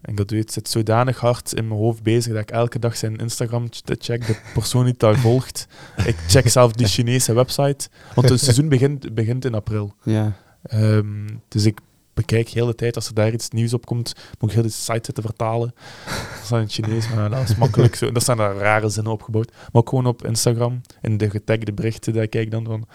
en 0.00 0.14
dat 0.14 0.30
weet, 0.30 0.52
zit 0.52 0.68
zodanig 0.68 1.18
hard 1.20 1.52
in 1.52 1.68
mijn 1.68 1.80
hoofd 1.80 2.02
bezig 2.02 2.32
dat 2.32 2.42
ik 2.42 2.50
elke 2.50 2.78
dag 2.78 2.96
zijn 2.96 3.16
Instagram 3.16 3.66
ch- 3.70 3.80
check, 3.98 4.26
de 4.26 4.36
persoon 4.54 4.84
die 4.84 4.94
daar 4.96 5.16
volgt. 5.18 5.66
Ik 6.06 6.16
check 6.28 6.48
zelf 6.48 6.72
die 6.72 6.86
Chinese 6.86 7.32
website, 7.34 7.88
want 8.14 8.28
het 8.28 8.40
seizoen 8.40 8.68
begint, 8.68 9.14
begint 9.14 9.44
in 9.44 9.54
april. 9.54 9.94
Ja. 10.02 10.32
Ehm, 10.62 11.28
dus 11.48 11.64
ik 11.64 11.78
bekijk 12.14 12.48
heel 12.48 12.66
de 12.66 12.74
tijd, 12.74 12.96
als 12.96 13.08
er 13.08 13.14
daar 13.14 13.32
iets 13.32 13.48
nieuws 13.50 13.72
op 13.74 13.86
komt, 13.86 14.12
moet 14.38 14.48
ik 14.50 14.54
heel 14.56 14.64
de 14.64 14.72
site 14.72 15.00
zitten 15.02 15.22
vertalen. 15.24 15.74
Dat 16.04 16.42
is 16.42 16.48
dan 16.48 16.58
in 16.58 16.64
het 16.64 16.72
Chinees, 16.74 17.08
maar 17.14 17.30
dat 17.30 17.48
is 17.48 17.56
makkelijk 17.56 17.94
zo. 17.94 18.12
Daar 18.12 18.22
staan 18.22 18.36
daar 18.36 18.56
rare 18.56 18.88
zinnen 18.88 19.12
opgebouwd. 19.12 19.50
Maar 19.52 19.68
ook 19.72 19.88
gewoon 19.88 20.06
op 20.06 20.26
Instagram, 20.26 20.80
in 21.00 21.16
de 21.16 21.30
getagde 21.30 21.72
berichten, 21.72 22.12
dat 22.12 22.28
kijk 22.28 22.44
ik 22.44 22.50
dan 22.50 22.64
van... 22.64 22.86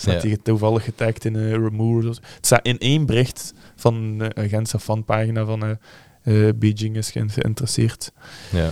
Staat 0.00 0.14
Ja. 0.22 0.28
die 0.28 0.42
toevallig 0.42 0.84
getagd 0.84 1.24
in 1.24 1.34
uh, 1.34 1.50
Remove? 1.52 2.08
of 2.08 2.14
zo. 2.14 2.20
Het 2.34 2.46
staat 2.46 2.66
in 2.66 2.78
één 2.78 3.06
bericht 3.06 3.52
van 3.76 4.16
eh, 4.22 4.28
een 4.42 4.48
Gentse 4.48 4.78
fanpagina 4.78 5.44
van 5.44 5.62
eh, 5.64 6.48
eh, 6.48 6.54
Beijing 6.54 6.96
is 6.96 7.10
ge- 7.10 7.28
geïnteresseerd. 7.28 8.12
Ja. 8.50 8.70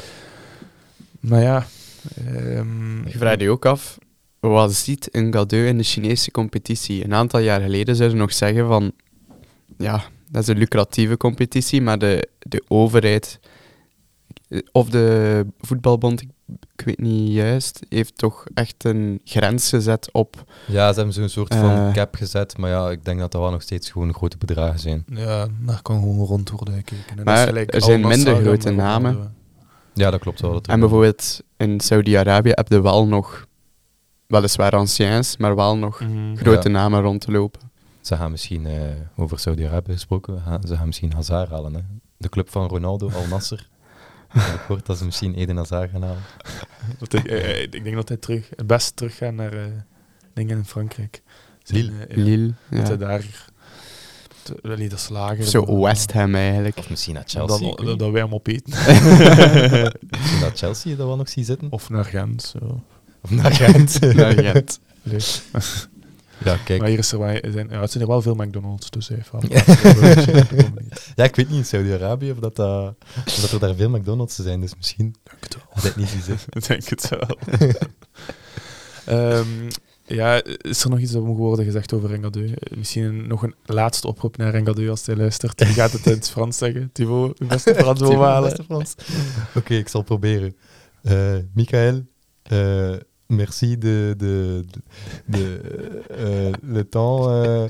Maar 1.21 1.43
ja, 1.43 1.67
Ehm, 2.27 3.09
Je 3.09 3.19
vraagt 3.19 3.41
je 3.41 3.51
ook 3.51 3.67
af, 3.67 3.99
wat 4.41 4.75
ziet 4.75 5.09
een 5.15 5.33
Gadeu 5.33 5.67
in 5.67 5.77
de 5.79 5.85
Chinese 5.85 6.31
competitie? 6.31 7.05
Een 7.05 7.15
aantal 7.15 7.41
jaar 7.41 7.61
geleden 7.61 7.97
zouden 7.97 8.19
ze 8.19 8.23
nog 8.25 8.33
zeggen 8.33 8.67
van, 8.67 8.93
ja, 9.79 10.03
dat 10.31 10.43
is 10.43 10.49
een 10.49 10.59
lucratieve 10.59 11.17
competitie, 11.17 11.83
maar 11.83 11.99
de, 11.99 12.29
de 12.39 12.65
overheid 12.69 13.39
eh, 13.43 13.49
of 14.73 14.91
de 14.91 15.47
voetbalbond, 15.61 16.21
ik, 16.23 16.29
ik 16.77 16.85
weet 16.85 16.99
niet 17.01 17.33
juist, 17.33 17.81
heeft 17.89 18.19
toch 18.19 18.45
echt 18.55 18.85
een 18.85 19.21
grens 19.25 19.69
gezet 19.69 20.13
op... 20.13 20.45
Ja, 20.67 20.89
ze 20.91 20.97
hebben 20.97 21.15
zo'n 21.15 21.29
soort 21.29 21.55
van 21.55 21.71
Eh. 21.71 21.93
cap 21.93 22.15
gezet, 22.15 22.59
maar 22.59 22.71
ja, 22.71 22.91
ik 22.91 23.05
denk 23.05 23.19
dat 23.19 23.33
dat 23.33 23.41
wel 23.41 23.51
nog 23.51 23.63
steeds 23.63 23.91
gewoon 23.91 24.15
grote 24.15 24.37
bedragen 24.39 24.79
zijn. 24.79 25.05
Ja, 25.07 25.47
daar 25.61 25.83
kan 25.83 25.99
gewoon 26.01 26.27
rond 26.27 26.51
worden 26.51 26.75
gekeken. 26.75 27.17
En 27.19 27.25
Maar 27.25 27.25
dat 27.25 27.37
is 27.39 27.45
gelijk 27.49 27.75
er 27.75 27.83
zijn 27.83 28.03
Al 28.03 28.09
minder 28.09 28.37
grote 28.37 28.71
namen. 28.71 29.13
worden- 29.15 29.35
Ja, 29.95 30.11
dat 30.11 30.21
klopt 30.21 30.41
wel. 30.41 30.53
Dat 30.53 30.67
En 30.67 30.81
bijvoorbeeld 30.81 31.41
in 31.57 31.81
Saudi-Arabië 31.81 32.51
heb 32.55 32.69
je 32.69 32.81
wel 32.83 33.07
nog, 33.07 33.47
weliswaar 34.27 34.73
anciens, 34.73 35.37
maar 35.37 35.57
wel 35.57 35.77
nog 35.77 36.01
Mhm. 36.01 36.37
grote 36.37 36.69
Ja. 36.69 36.75
namen 36.75 37.01
rond 37.03 37.21
te 37.21 37.31
lopen. 37.31 37.61
Ze 38.01 38.17
gaan 38.17 38.31
misschien, 38.31 38.67
eh, 38.67 38.81
over 39.17 39.39
Saudi-Arabië 39.39 39.93
gesproken, 39.93 40.43
ze 40.67 40.77
gaan 40.77 40.87
misschien 40.87 41.13
Hazard 41.13 41.51
halen. 41.51 41.75
Hè? 41.75 41.81
De 42.17 42.29
club 42.29 42.51
van 42.51 42.69
Ronaldo, 42.69 43.11
Al 43.11 43.27
Nasser. 43.31 43.69
Ik 44.35 44.61
hoort 44.69 44.87
dat 44.87 44.99
ze 44.99 45.05
misschien 45.05 45.35
Eden 45.35 45.57
Hazard 45.57 45.91
gaan 45.91 46.03
halen. 46.03 46.23
Dat 46.99 47.13
ik, 47.13 47.25
eh, 47.25 47.51
eh, 47.51 47.63
ik 47.63 47.85
denk 47.85 47.95
dat 47.95 48.09
hij 48.09 48.17
terug, 48.17 48.51
het 48.57 48.67
best 48.67 48.97
terug 48.97 49.17
gaat 49.17 49.33
naar 49.33 49.53
eh, 49.53 49.65
dingen 50.35 50.57
in 50.59 50.65
Frankrijk. 50.65 51.23
Zijn, 51.63 51.93
Lille. 52.09 52.53
ja, 52.71 52.77
Dat 52.77 52.89
hij 52.89 52.97
daar 52.97 53.25
wel 54.63 54.77
niet 54.77 54.91
de 54.91 54.97
slager. 54.97 55.45
Zo 55.45 55.81
West 55.81 56.13
Ham 56.13 56.35
eigenlijk. 56.35 56.77
Of 56.77 56.91
misschien 56.91 57.15
naar 57.15 57.23
Chelsea. 57.27 57.75
dan, 57.75 57.99
dat 57.99 58.11
wij 58.11 58.21
hem 58.21 58.35
opeten. 58.35 58.73
Misschien 60.11 60.41
dat 60.47 60.59
Chelsea 60.59 60.97
dat 60.97 61.07
wel 61.07 61.17
nog 61.17 61.29
ziet 61.29 61.47
zitten. 61.47 61.71
of 61.71 61.91
naar 61.91 62.05
Gent. 62.05 62.43
Zo. 62.43 62.83
Of 63.23 63.31
naar 63.31 63.53
Gent. 63.53 64.01
Naar 64.15 64.33
Gent. 64.33 64.81
Leuk. 65.03 65.23
Ja, 66.45 66.57
kijk. 66.65 66.81
Maar 66.81 66.89
hier 66.89 66.99
is 66.99 67.13
er 67.13 67.19
wel, 67.19 67.39
zijn, 67.53 67.69
ja, 67.71 67.81
het 67.81 67.91
zijn 67.91 68.03
er 68.05 68.09
wel 68.11 68.23
veel 68.23 68.35
McDonald's, 68.35 68.91
dus 68.91 69.09
heeft 69.09 69.31
wel. 69.31 69.43
Ja, 71.15 71.25
ik 71.25 71.37
weet 71.37 71.49
niet 71.49 71.59
in 71.59 71.65
Saudi-Arabië 71.65 72.31
of, 72.31 72.39
dat, 72.39 72.57
dat- 72.57 72.95
of 73.27 73.35
dat 73.41 73.51
er 73.53 73.59
daar 73.59 73.75
veel 73.75 73.91
McDonald's 73.91 74.37
zijn, 74.37 74.61
dus 74.61 74.77
misschien 74.77 75.15
Denk 75.23 75.43
het 75.43 75.55
wel. 75.57 75.83
het 75.83 75.97
niet 75.97 76.67
denk 76.69 76.85
het 77.01 77.09
wel. 77.09 77.39
Ehm, 79.07 79.47
ja, 80.07 80.43
is 80.45 80.85
er 80.85 80.91
nog 80.91 80.99
iets 80.99 81.13
dat 81.13 81.23
moet 81.25 81.37
worden 81.37 81.65
gezegd 81.65 81.93
over 81.93 82.13
Engadeu? 82.13 82.47
Eh, 82.47 82.77
Misschien 82.77 83.27
nog 83.27 83.43
een 83.43 83.55
laatste 83.65 84.07
oproep 84.07 84.37
naar 84.37 84.55
Engadeu 84.55 84.89
als 84.91 85.07
hij 85.07 85.17
luistert. 85.17 85.59
Die 85.59 85.67
gaat 85.67 85.93
het 85.93 86.07
in 86.07 86.13
het 86.13 86.31
Frans 86.31 86.59
zeggen. 86.59 86.91
Thibaut, 86.93 87.39
uw 87.39 87.47
beste 87.47 87.75
Frans 87.75 88.03
overhalen. 88.03 88.57
Oké, 89.55 89.75
ik 89.75 89.89
zal 89.89 90.03
proberen. 90.03 90.57
Eh 91.03 91.35
Michael, 91.55 92.03
eh, 92.43 92.95
merci 93.27 93.79
de, 93.79 94.15
de, 94.17 94.65
de, 94.71 94.81
de, 95.27 96.05
eh, 96.11 96.53
le 96.63 96.85
temps 96.85 97.29
eh, 97.31 97.69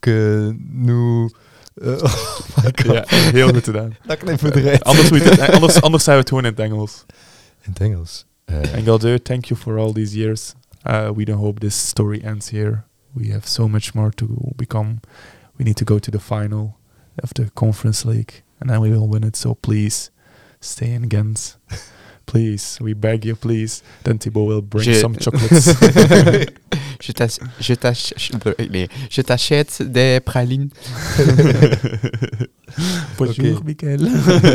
que 0.00 0.54
nous... 0.72 1.30
eh, 1.82 2.02
oh 2.02 2.92
Ja, 2.92 3.04
heel 3.06 3.48
goed 3.48 3.64
gedaan. 3.64 3.96
dat 4.06 4.18
klinkt 4.18 4.42
me 4.42 4.54
eruit. 4.54 4.84
Anders, 4.84 5.10
moet 5.10 5.40
anders, 5.40 5.80
anders 5.80 6.04
zijn 6.04 6.16
we 6.16 6.20
het 6.20 6.28
gewoon 6.28 6.44
in 6.44 6.50
het 6.50 6.60
Engels. 6.60 7.04
In 7.62 7.70
het 7.70 7.80
Engels. 7.80 8.26
Eh, 8.44 8.74
Engadeu, 8.74 9.18
thank 9.18 9.44
you 9.44 9.60
for 9.60 9.78
all 9.78 9.92
these 9.92 10.16
years. 10.16 10.54
Uh, 10.84 11.10
we 11.10 11.24
don't 11.24 11.40
hope 11.40 11.60
this 11.60 11.88
story 11.88 12.20
ends 12.20 12.50
here. 12.50 12.84
We 13.12 13.32
have 13.32 13.48
so 13.48 13.68
much 13.68 13.94
more 13.94 14.10
to 14.10 14.26
become. 14.56 15.00
We 15.56 15.64
need 15.64 15.76
to 15.76 15.84
go 15.84 15.98
to 15.98 16.10
the 16.10 16.20
final 16.20 16.76
of 17.22 17.32
the 17.32 17.50
Conference 17.54 18.04
League, 18.04 18.42
and 18.60 18.70
then 18.70 18.80
we 18.80 18.90
will 18.90 19.08
win 19.08 19.24
it. 19.24 19.36
So 19.36 19.54
please, 19.54 20.10
stay 20.60 20.92
in 20.92 21.08
Ghent. 21.08 21.58
Please, 22.32 22.82
we 22.82 22.94
beg 22.94 23.24
you, 23.24 23.36
please. 23.36 23.82
Then 24.02 24.18
Thibaut 24.18 24.48
will 24.48 24.62
bring 24.68 24.84
Je- 24.84 24.94
some 24.98 25.14
chocolates. 25.22 25.64
Je 26.98 27.12
nee, 28.70 28.88
t'achète 29.24 29.92
des 29.92 30.20
pralines. 30.20 30.70
Bonjour. 33.16 33.62
Michael. 33.64 33.98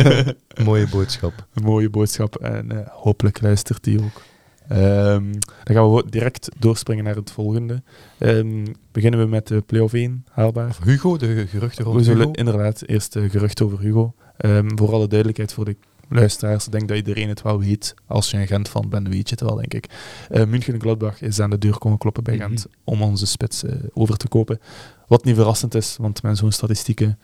mooie 0.65 0.87
boodschap. 0.87 1.47
Een 1.53 1.63
mooie 1.63 1.89
boodschap 1.89 2.35
en 2.35 2.71
eh, 2.71 2.87
hopelijk 2.91 3.41
luistert 3.41 3.83
die 3.83 3.99
ook. 4.03 4.21
Ehm, 4.67 5.31
dan 5.63 5.75
gaan 5.75 5.93
we 5.93 6.03
direct 6.09 6.49
doorspringen 6.59 7.03
naar 7.03 7.15
het 7.15 7.31
volgende. 7.31 7.81
Ehm, 8.17 8.65
beginnen 8.91 9.19
we 9.19 9.25
met 9.25 9.47
de 9.47 9.61
play-off 9.61 9.93
1, 9.93 10.25
haalbaar. 10.29 10.77
Hugo, 10.83 11.17
de 11.17 11.47
geruchten 11.47 11.83
rond 11.85 11.97
We 11.97 12.03
zullen 12.03 12.19
Hugo. 12.27 12.31
inderdaad 12.31 12.83
eerst 12.85 13.15
uh, 13.15 13.29
gerucht 13.29 13.61
over 13.61 13.79
Hugo. 13.79 14.13
Ehm, 14.37 14.69
voor 14.75 14.93
alle 14.93 15.07
duidelijkheid 15.07 15.53
voor 15.53 15.65
de 15.65 15.75
luisteraars, 16.13 16.65
ik 16.65 16.71
denk 16.71 16.87
dat 16.87 16.97
iedereen 16.97 17.29
het 17.29 17.41
wel 17.41 17.59
weet. 17.59 17.93
Als 18.05 18.31
je 18.31 18.37
een 18.37 18.47
Gent 18.47 18.69
van 18.69 18.89
bent, 18.89 19.07
weet 19.07 19.29
je 19.29 19.35
het 19.35 19.43
wel, 19.43 19.55
denk 19.55 19.73
ik. 19.73 19.89
Uh, 20.31 20.45
München 20.45 20.81
Gladbach 20.81 21.21
is 21.21 21.39
aan 21.39 21.49
de 21.49 21.57
deur 21.57 21.77
komen 21.77 21.97
kloppen 21.97 22.23
bij 22.23 22.35
Mhm. 22.35 22.47
Gent 22.47 22.65
om 22.83 23.01
onze 23.01 23.25
spits 23.25 23.63
uh, 23.63 23.73
over 23.93 24.17
te 24.17 24.27
kopen. 24.27 24.59
Wat 25.07 25.23
niet 25.23 25.35
verrassend 25.35 25.75
is, 25.75 25.97
want 25.97 26.23
met 26.23 26.37
zo'n 26.37 26.51
statistieken 26.51 27.19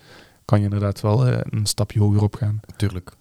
kan 0.46 0.60
je 0.60 0.64
inderdaad 0.64 1.02
wel 1.02 1.28
uh, 1.28 1.38
een 1.44 1.66
stapje 1.66 2.00
hoger 2.00 2.22
op 2.22 2.36
gaan. 2.36 2.60
Tuurlijk, 2.76 3.12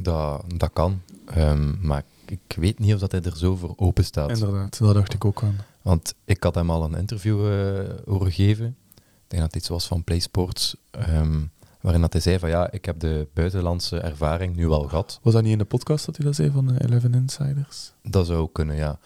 dat, 0.00 0.44
dat 0.56 0.70
kan. 0.72 1.02
Um, 1.36 1.78
maar 1.82 2.02
ik 2.26 2.56
weet 2.56 2.78
niet 2.78 2.94
of 2.94 3.00
dat 3.00 3.12
hij 3.12 3.22
er 3.22 3.36
zo 3.36 3.56
voor 3.56 3.74
open 3.76 4.04
staat. 4.04 4.30
Inderdaad, 4.30 4.78
dat 4.78 4.94
dacht 4.94 5.14
ik 5.14 5.24
ook 5.24 5.42
aan. 5.42 5.56
Want 5.82 6.14
ik 6.24 6.42
had 6.42 6.54
hem 6.54 6.70
al 6.70 6.84
een 6.84 6.94
interview 6.94 7.52
uh, 7.52 7.80
horen 8.06 8.32
geven. 8.32 8.66
Ik 8.94 9.36
denk 9.36 9.42
dat 9.42 9.52
het 9.52 9.54
iets 9.54 9.68
was 9.68 9.86
van 9.86 10.04
PlaySports. 10.04 10.76
Um, 11.08 11.50
waarin 11.80 12.00
dat 12.00 12.12
hij 12.12 12.22
zei 12.22 12.38
van 12.38 12.48
ja, 12.48 12.70
ik 12.70 12.84
heb 12.84 13.00
de 13.00 13.28
buitenlandse 13.34 13.98
ervaring 14.00 14.56
nu 14.56 14.68
al 14.68 14.82
gehad. 14.88 15.20
Was 15.22 15.32
dat 15.32 15.42
niet 15.42 15.52
in 15.52 15.58
de 15.58 15.64
podcast 15.64 16.06
dat 16.06 16.16
hij 16.16 16.26
dat 16.26 16.34
zei 16.34 16.50
van 16.50 16.66
de 16.66 16.84
Eleven 16.84 17.14
Insiders? 17.14 17.92
Dat 18.02 18.26
zou 18.26 18.48
kunnen, 18.52 18.76
ja. 18.76 18.98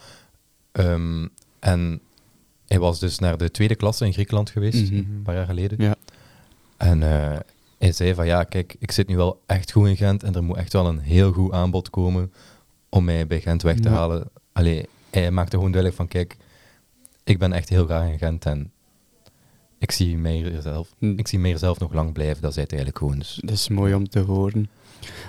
Um, 0.73 1.29
en 1.59 2.01
hij 2.67 2.79
was 2.79 3.01
dus 3.01 3.19
naar 3.19 3.37
de 3.39 3.51
tweede 3.51 3.75
klasse 3.75 4.05
in 4.07 4.13
Griekenland 4.13 4.51
geweest, 4.51 4.91
Mhm. 4.91 4.95
een 4.97 5.21
paar 5.23 5.35
jaar 5.35 5.47
geleden. 5.47 5.83
Ja. 5.83 5.95
En 6.77 7.01
uh, 7.01 7.37
hij 7.79 7.93
zei 7.93 8.15
van 8.15 8.27
ja, 8.27 8.45
kijk, 8.45 8.77
ik 8.79 8.91
zit 8.91 9.09
nu 9.09 9.17
wel 9.17 9.43
echt 9.47 9.73
goed 9.73 9.87
in 9.89 9.97
Gent 9.97 10.23
en 10.23 10.35
er 10.35 10.45
moet 10.45 10.57
echt 10.57 10.73
wel 10.73 10.87
een 10.87 10.99
heel 10.99 11.33
goed 11.33 11.53
aanbod 11.53 11.91
komen 11.91 12.33
om 12.89 13.05
mij 13.05 13.27
bij 13.27 13.41
Gent 13.41 13.63
weg 13.63 13.77
te 13.81 13.89
Ja. 13.89 13.95
halen. 13.95 14.31
Allee, 14.53 14.87
hij 15.11 15.31
maakte 15.31 15.57
gewoon 15.57 15.71
duidelijk 15.73 16.01
van 16.01 16.09
kijk, 16.09 16.37
ik 17.25 17.39
ben 17.39 17.53
echt 17.53 17.69
heel 17.69 17.85
graag 17.85 18.09
in 18.11 18.19
Gent 18.19 18.47
en 18.47 18.73
ik 19.85 19.93
zie 19.93 20.17
mij 20.17 20.53
zelf, 20.63 20.89
Hm. 20.99 21.13
ik 21.19 21.29
zie 21.29 21.39
mij 21.39 21.57
zelf 21.57 21.79
nog 21.79 21.93
lang 21.93 22.13
blijven. 22.13 22.43
Dat 22.43 22.53
zei 22.53 22.65
het 22.65 22.75
eigenlijk 22.75 23.03
gewoon. 23.05 23.19
Dus. 23.19 23.39
Dat 23.45 23.55
is 23.55 23.69
mooi 23.69 23.95
om 23.95 24.09
te 24.09 24.19
horen. 24.21 24.69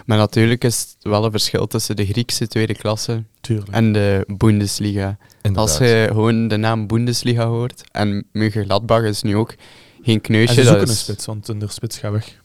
Maar 0.06 0.18
natuurlijk 0.18 0.64
is 0.64 0.80
het 0.80 0.96
wel 1.02 1.26
een 1.26 1.32
verschil 1.32 1.68
tussen 1.68 1.96
de 1.96 2.06
Griekse 2.06 2.48
tweede 2.48 2.76
klasse 2.76 3.24
Tuurlijk. 3.42 3.70
en 3.72 3.94
de 3.94 4.26
Bundesliga. 4.38 5.18
Inderdaad. 5.42 5.70
Als 5.70 5.78
je 5.90 6.06
gewoon 6.12 6.48
de 6.48 6.58
naam 6.58 6.88
Bundesliga 6.88 7.46
hoort, 7.48 7.84
en 7.92 8.26
München-Gladbach 8.32 9.04
is 9.04 9.22
nu 9.22 9.36
ook 9.36 9.56
geen 10.02 10.16
en 10.16 10.22
kneusje, 10.22 10.54
ze 10.54 10.60
dat 10.60 10.68
zoeken 10.68 10.88
een 10.88 10.94
is 10.94 11.00
spits, 11.00 11.26
want 11.26 11.46
de 11.46 11.68
spits 11.68 11.98
gaat 11.98 12.12
weg. 12.12 12.42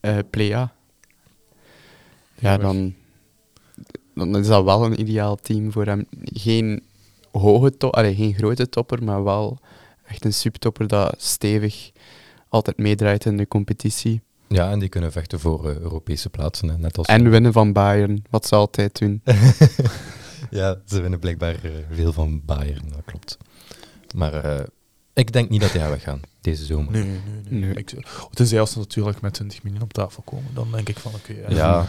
eh, 0.00 0.18
Plea. 0.30 0.72
Ja, 2.34 2.50
weg. 2.56 2.60
dan, 2.60 2.94
dan 4.14 4.36
is 4.36 4.46
dat 4.46 4.64
wel 4.64 4.84
een 4.84 5.00
ideaal 5.00 5.36
team 5.36 5.72
voor 5.72 5.86
hem. 5.86 6.06
Geen, 6.24 6.82
hoge 7.32 7.76
to 7.76 7.90
allee, 7.90 8.14
geen 8.14 8.34
grote 8.34 8.68
topper, 8.68 9.04
maar 9.04 9.24
wel 9.24 9.58
echt 10.08 10.24
een 10.24 10.34
subtopper 10.34 10.86
dat 10.86 11.14
stevig 11.18 11.90
altijd 12.48 12.78
meedraait 12.78 13.24
in 13.24 13.36
de 13.36 13.48
competitie. 13.48 14.22
Ja, 14.48 14.70
en 14.70 14.78
die 14.78 14.88
kunnen 14.88 15.12
vechten 15.12 15.40
voor 15.40 15.70
uh, 15.70 15.76
Europese 15.78 16.30
plaatsen. 16.30 16.68
Hè, 16.68 16.78
net 16.78 16.98
als 16.98 17.06
En 17.06 17.30
winnen 17.30 17.52
van 17.52 17.72
Bayern, 17.72 18.24
wat 18.30 18.46
ze 18.46 18.54
altijd 18.54 18.98
doen. 18.98 19.22
ja, 20.50 20.80
ze 20.86 21.00
winnen 21.00 21.18
blijkbaar 21.18 21.64
uh, 21.64 21.72
veel 21.90 22.12
van 22.12 22.42
Bayern, 22.44 22.88
dat 22.88 23.02
klopt. 23.04 23.36
Maar 24.14 24.44
uh, 24.44 24.60
ik 25.12 25.32
denk 25.32 25.48
niet 25.50 25.60
dat 25.60 25.72
hij 25.72 25.80
gaat 25.80 25.90
weggaan 25.90 26.20
deze 26.40 26.64
zomer. 26.64 26.92
Nee, 26.92 27.02
nee, 27.02 27.20
nee. 27.48 27.60
Nee. 27.60 27.74
Ik, 27.74 27.94
tenzij 28.32 28.60
als 28.60 28.72
ze 28.72 28.78
natuurlijk 28.78 29.20
met 29.20 29.32
20 29.32 29.62
miljoen 29.62 29.82
op 29.82 29.92
tafel 29.92 30.22
komen, 30.22 30.54
dan 30.54 30.70
denk 30.72 30.88
ik 30.88 30.98
van 30.98 31.12
oké. 31.14 31.32
Okay, 31.40 31.54
ja. 31.54 31.86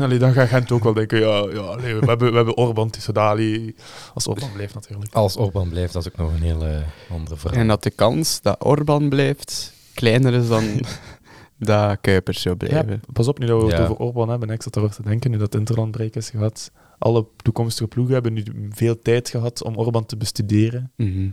Allee, 0.00 0.18
dan 0.18 0.32
gaat 0.32 0.48
Gent 0.48 0.72
ook 0.72 0.82
wel 0.84 0.92
denken, 0.94 1.18
ja, 1.20 1.26
ja 1.52 1.60
allee, 1.60 1.94
we, 1.94 2.06
hebben, 2.06 2.30
we 2.30 2.36
hebben 2.36 2.56
Orban, 2.56 2.90
Tissadali. 2.90 3.74
Als 4.14 4.26
Orban 4.26 4.52
blijft 4.52 4.74
natuurlijk. 4.74 5.12
Als 5.14 5.36
Orban 5.36 5.68
blijft, 5.68 5.92
dat 5.92 6.06
is 6.06 6.12
ook 6.12 6.18
nog 6.18 6.32
een 6.32 6.42
hele 6.42 6.82
andere 7.10 7.36
vraag. 7.36 7.52
En 7.54 7.66
dat 7.68 7.82
de 7.82 7.90
kans 7.90 8.40
dat 8.40 8.64
Orban 8.64 9.08
blijft 9.08 9.72
kleiner 9.94 10.32
is 10.34 10.48
dan 10.48 10.64
dat 11.58 11.98
Kuipers 12.00 12.42
zou 12.42 12.56
blijven. 12.56 12.90
Ja, 12.90 13.00
pas 13.12 13.28
op, 13.28 13.38
nu 13.38 13.46
dat 13.46 13.60
we 13.60 13.66
het 13.68 13.76
Ja. 13.76 13.82
over 13.82 13.96
Orban 13.96 14.28
hebben, 14.28 14.50
ik 14.50 14.62
zat 14.62 14.76
erover 14.76 14.94
te 14.96 15.02
denken, 15.02 15.30
nu 15.30 15.36
dat 15.36 15.52
het 15.52 15.60
interlandbreek 15.60 16.16
is 16.16 16.30
gehad. 16.30 16.70
Alle 16.98 17.26
toekomstige 17.36 17.88
ploegen 17.88 18.14
hebben 18.14 18.32
nu 18.32 18.44
veel 18.70 18.98
tijd 19.02 19.28
gehad 19.28 19.62
om 19.62 19.76
Orban 19.76 20.06
te 20.06 20.16
bestuderen. 20.16 20.92
Mhm. 20.96 21.28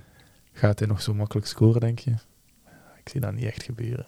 Gaat 0.53 0.79
hij 0.79 0.87
nog 0.87 1.01
zo 1.01 1.13
makkelijk 1.13 1.47
scoren, 1.47 1.81
denk 1.81 1.99
je? 1.99 2.11
Ik 3.03 3.09
zie 3.09 3.21
dat 3.21 3.33
niet 3.33 3.43
echt 3.45 3.63
gebeuren. 3.63 4.05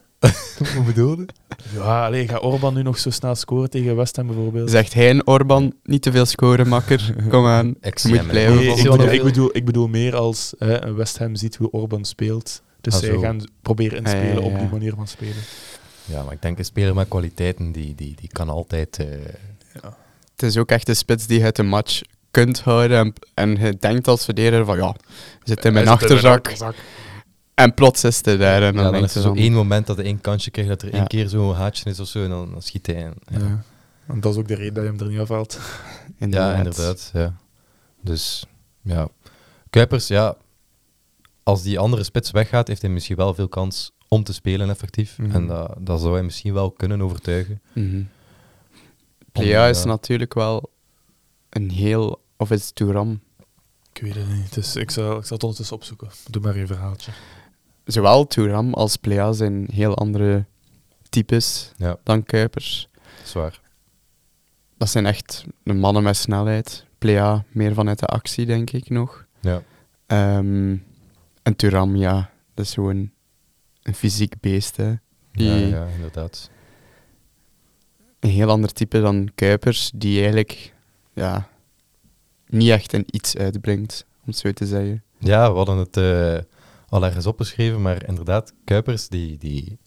Hoe 0.75 0.83
bedoel 0.85 1.17
je? 1.19 1.25
Ja, 1.73 2.05
alleen 2.05 2.27
gaat 2.27 2.41
Orban 2.43 2.73
nu 2.73 2.81
nog 2.81 2.97
zo 2.99 3.09
snel 3.09 3.35
scoren 3.35 3.69
tegen 3.69 3.95
West 3.95 4.15
Ham 4.15 4.27
bijvoorbeeld? 4.27 4.69
Zegt 4.69 4.93
hij 4.93 5.09
en 5.09 5.27
Orban 5.27 5.73
niet 5.83 6.01
te 6.01 6.11
veel 6.11 6.25
scoren, 6.25 6.67
makker? 6.67 7.15
Kom 7.29 7.45
aan. 7.45 7.67
Ik 7.81 8.03
moet 8.03 8.27
blijven 8.27 8.55
Nee, 8.55 8.67
ik, 8.75 8.83
bedoel, 8.83 9.11
ik, 9.11 9.23
bedoel, 9.23 9.49
ik 9.53 9.65
bedoel 9.65 9.87
meer 9.87 10.15
als 10.15 10.53
hè, 10.57 10.93
West 10.93 11.17
Ham 11.17 11.35
ziet 11.35 11.55
hoe 11.55 11.71
Orban 11.71 12.05
speelt. 12.05 12.61
Dus 12.81 12.93
Ah, 12.93 12.99
zij 12.99 13.17
gaan 13.17 13.43
proberen 13.61 14.05
Ah, 14.05 14.11
ja, 14.11 14.17
inspelen 14.17 14.41
ja, 14.43 14.47
op 14.49 14.53
die 14.53 14.63
ja. 14.63 14.71
manier 14.71 14.93
van 14.95 15.07
spelen. 15.07 15.33
Ja, 16.05 16.23
maar 16.23 16.33
ik 16.33 16.41
denk 16.41 16.57
een 16.57 16.65
speler 16.65 16.95
met 16.95 17.07
kwaliteiten, 17.07 17.71
die, 17.71 17.95
die, 17.95 18.15
die 18.19 18.29
kan 18.31 18.49
altijd... 18.49 18.97
eh, 18.99 19.05
Het 20.35 20.43
is 20.43 20.57
ook 20.57 20.69
echt 20.69 20.87
een 20.89 20.95
spits 20.95 21.27
die 21.27 21.43
uit 21.43 21.55
de 21.55 21.63
match 21.63 22.01
kunt 22.31 22.59
houden. 22.61 22.97
En, 22.97 23.13
en 23.33 23.65
je 23.65 23.77
denkt 23.79 24.07
als 24.07 24.23
verdediger 24.25 24.65
van 24.65 24.77
ja, 24.77 24.95
je 25.07 25.39
zit 25.43 25.65
in 25.65 25.73
mijn 25.73 25.87
achterzak. 25.87 26.51
En 27.53 27.74
plots 27.74 28.03
is 28.03 28.25
hij 28.25 28.38
daar. 28.38 28.62
En 28.63 28.74
dan 28.74 28.75
ja, 28.75 28.81
dan 28.83 28.91
denk 28.91 29.05
is 29.05 29.13
je 29.13 29.19
er 29.19 29.25
zo 29.25 29.31
van, 29.33 29.38
één 29.38 29.53
moment 29.53 29.88
dat 29.88 29.98
hij 29.98 30.05
één 30.05 30.22
kansje 30.22 30.51
krijgt, 30.51 30.69
dat 30.69 30.81
er 30.81 30.88
Ja. 30.91 30.93
één 30.98 31.07
keer 31.07 31.29
zo'n 31.29 31.53
haatje 31.53 31.89
is 31.89 32.00
of 32.00 32.07
zo, 32.07 32.24
en 32.24 32.29
dan, 32.29 32.51
dan 32.51 32.62
schiet 32.62 32.86
hij 32.86 32.95
in. 32.95 33.13
Ja, 33.25 33.39
Ja. 33.39 33.63
En 34.07 34.19
dat 34.19 34.33
is 34.33 34.39
ook 34.39 34.48
de 34.48 34.55
reden 34.55 34.74
dat 34.74 34.83
je 34.83 34.89
hem 34.89 35.00
er 35.00 35.07
niet 35.07 35.19
afhaalt. 35.19 35.60
ja 36.19 36.53
inderdaad. 36.55 37.10
Ja. 37.13 37.33
Dus 38.01 38.45
ja, 38.81 39.07
Kuipers, 39.69 40.07
ja, 40.07 40.36
als 41.43 41.62
die 41.62 41.79
andere 41.79 42.03
spits 42.03 42.31
weggaat, 42.31 42.67
heeft 42.67 42.81
hij 42.81 42.91
misschien 42.91 43.15
wel 43.15 43.33
veel 43.33 43.48
kans 43.48 43.91
om 44.07 44.24
te 44.24 44.33
spelen 44.33 44.69
effectief. 44.69 45.17
Mhm. 45.17 45.31
En 45.31 45.48
dat, 45.48 45.75
dat 45.79 46.00
zou 46.01 46.13
hij 46.13 46.24
misschien 46.24 46.53
wel 46.53 46.72
kunnen 46.72 47.01
overtuigen. 47.01 47.62
Mhm. 47.74 48.01
Plea 49.31 49.67
is 49.67 49.83
natuurlijk 49.83 50.33
wel 50.33 50.69
een 51.50 51.69
heel... 51.69 52.22
Of 52.38 52.51
is 52.51 52.65
het 52.65 52.75
Touram? 52.75 53.22
Ik 53.93 54.01
weet 54.01 54.15
het 54.15 54.29
niet. 54.29 54.53
Dus 54.53 54.75
ik 54.75 54.91
zal, 54.91 55.17
ik 55.17 55.24
zal 55.24 55.33
het 55.36 55.43
ondertussen 55.43 55.75
opzoeken. 55.75 56.07
Doe 56.29 56.41
maar 56.41 56.55
een 56.55 56.67
verhaaltje. 56.67 57.12
Zowel 57.85 58.27
Touram 58.27 58.73
als 58.73 58.97
Plea 58.97 59.31
zijn 59.31 59.67
heel 59.73 59.95
andere 59.97 60.45
types 61.09 61.71
Ja, 61.77 61.97
dan 62.03 62.23
Kuipers. 62.23 62.87
zwaar. 63.23 63.61
Dat 64.77 64.89
zijn 64.89 65.05
echt 65.05 65.43
de 65.63 65.73
mannen 65.73 66.03
met 66.03 66.15
snelheid. 66.17 66.85
Plea 66.97 67.43
meer 67.51 67.73
vanuit 67.73 67.99
de 67.99 68.05
actie, 68.05 68.45
denk 68.45 68.69
ik 68.71 68.89
nog. 68.89 69.25
Ja. 69.39 69.61
Ehm, 70.05 70.75
en 71.43 71.55
Thuram, 71.55 71.95
ja, 71.95 72.29
dat 72.53 72.65
is 72.65 72.73
gewoon 72.73 73.11
een 73.83 73.93
fysiek 73.95 74.33
beest. 74.39 74.77
Hè. 74.77 74.93
Die, 75.31 75.47
Ja, 75.49 75.55
ja, 75.55 75.85
inderdaad. 75.95 76.49
Een 78.19 78.29
heel 78.29 78.49
ander 78.49 78.73
type 78.73 79.01
dan 79.01 79.29
Kuipers, 79.35 79.91
die 79.95 80.19
eigenlijk 80.19 80.73
ja, 81.13 81.47
niet 82.47 82.69
echt 82.69 82.93
een 82.93 83.05
iets 83.11 83.37
uitbrengt, 83.37 84.05
om 84.15 84.21
het 84.25 84.37
zo 84.37 84.51
te 84.51 84.65
zeggen. 84.65 85.03
Ja, 85.17 85.51
we 85.51 85.57
hadden 85.57 85.77
het 85.77 85.97
eh, 85.97 86.37
al 86.93 87.03
ergens 87.05 87.25
opgeschreven, 87.25 87.81
maar 87.81 88.07
inderdaad, 88.07 88.53
Kuipers, 88.63 89.07
die, 89.07 89.38
die, 89.38 89.77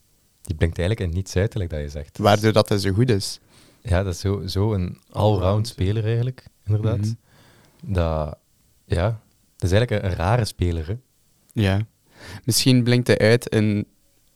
die 0.43 0.57
brengt 0.57 0.79
eigenlijk 0.79 1.11
in 1.11 1.17
niets 1.17 1.37
uit, 1.37 1.55
like 1.55 1.75
dat 1.75 1.83
je 1.85 1.89
zegt. 1.89 2.19
Waardoor 2.19 2.53
dat 2.53 2.69
hij 2.69 2.79
zo 2.79 2.93
goed 2.93 3.11
is. 3.11 3.41
Ja, 3.81 4.03
dat 4.03 4.15
is 4.15 4.21
zo, 4.21 4.47
zo 4.47 4.73
een 4.75 4.99
Allround, 5.11 5.69
speler 5.69 6.05
eigenlijk, 6.05 6.47
inderdaad. 6.65 6.99
Mhm. 6.99 7.93
Dat, 7.93 8.39
ja, 8.85 9.21
dat 9.57 9.71
is 9.71 9.73
eigenlijk 9.73 9.91
een, 9.91 10.11
een 10.11 10.17
rare 10.17 10.45
speler, 10.45 10.87
hè. 10.87 10.95
Ja. 11.53 11.81
Misschien 12.45 12.83
blinkt 12.85 13.07
hij 13.07 13.19
uit 13.19 13.49
in 13.49 13.87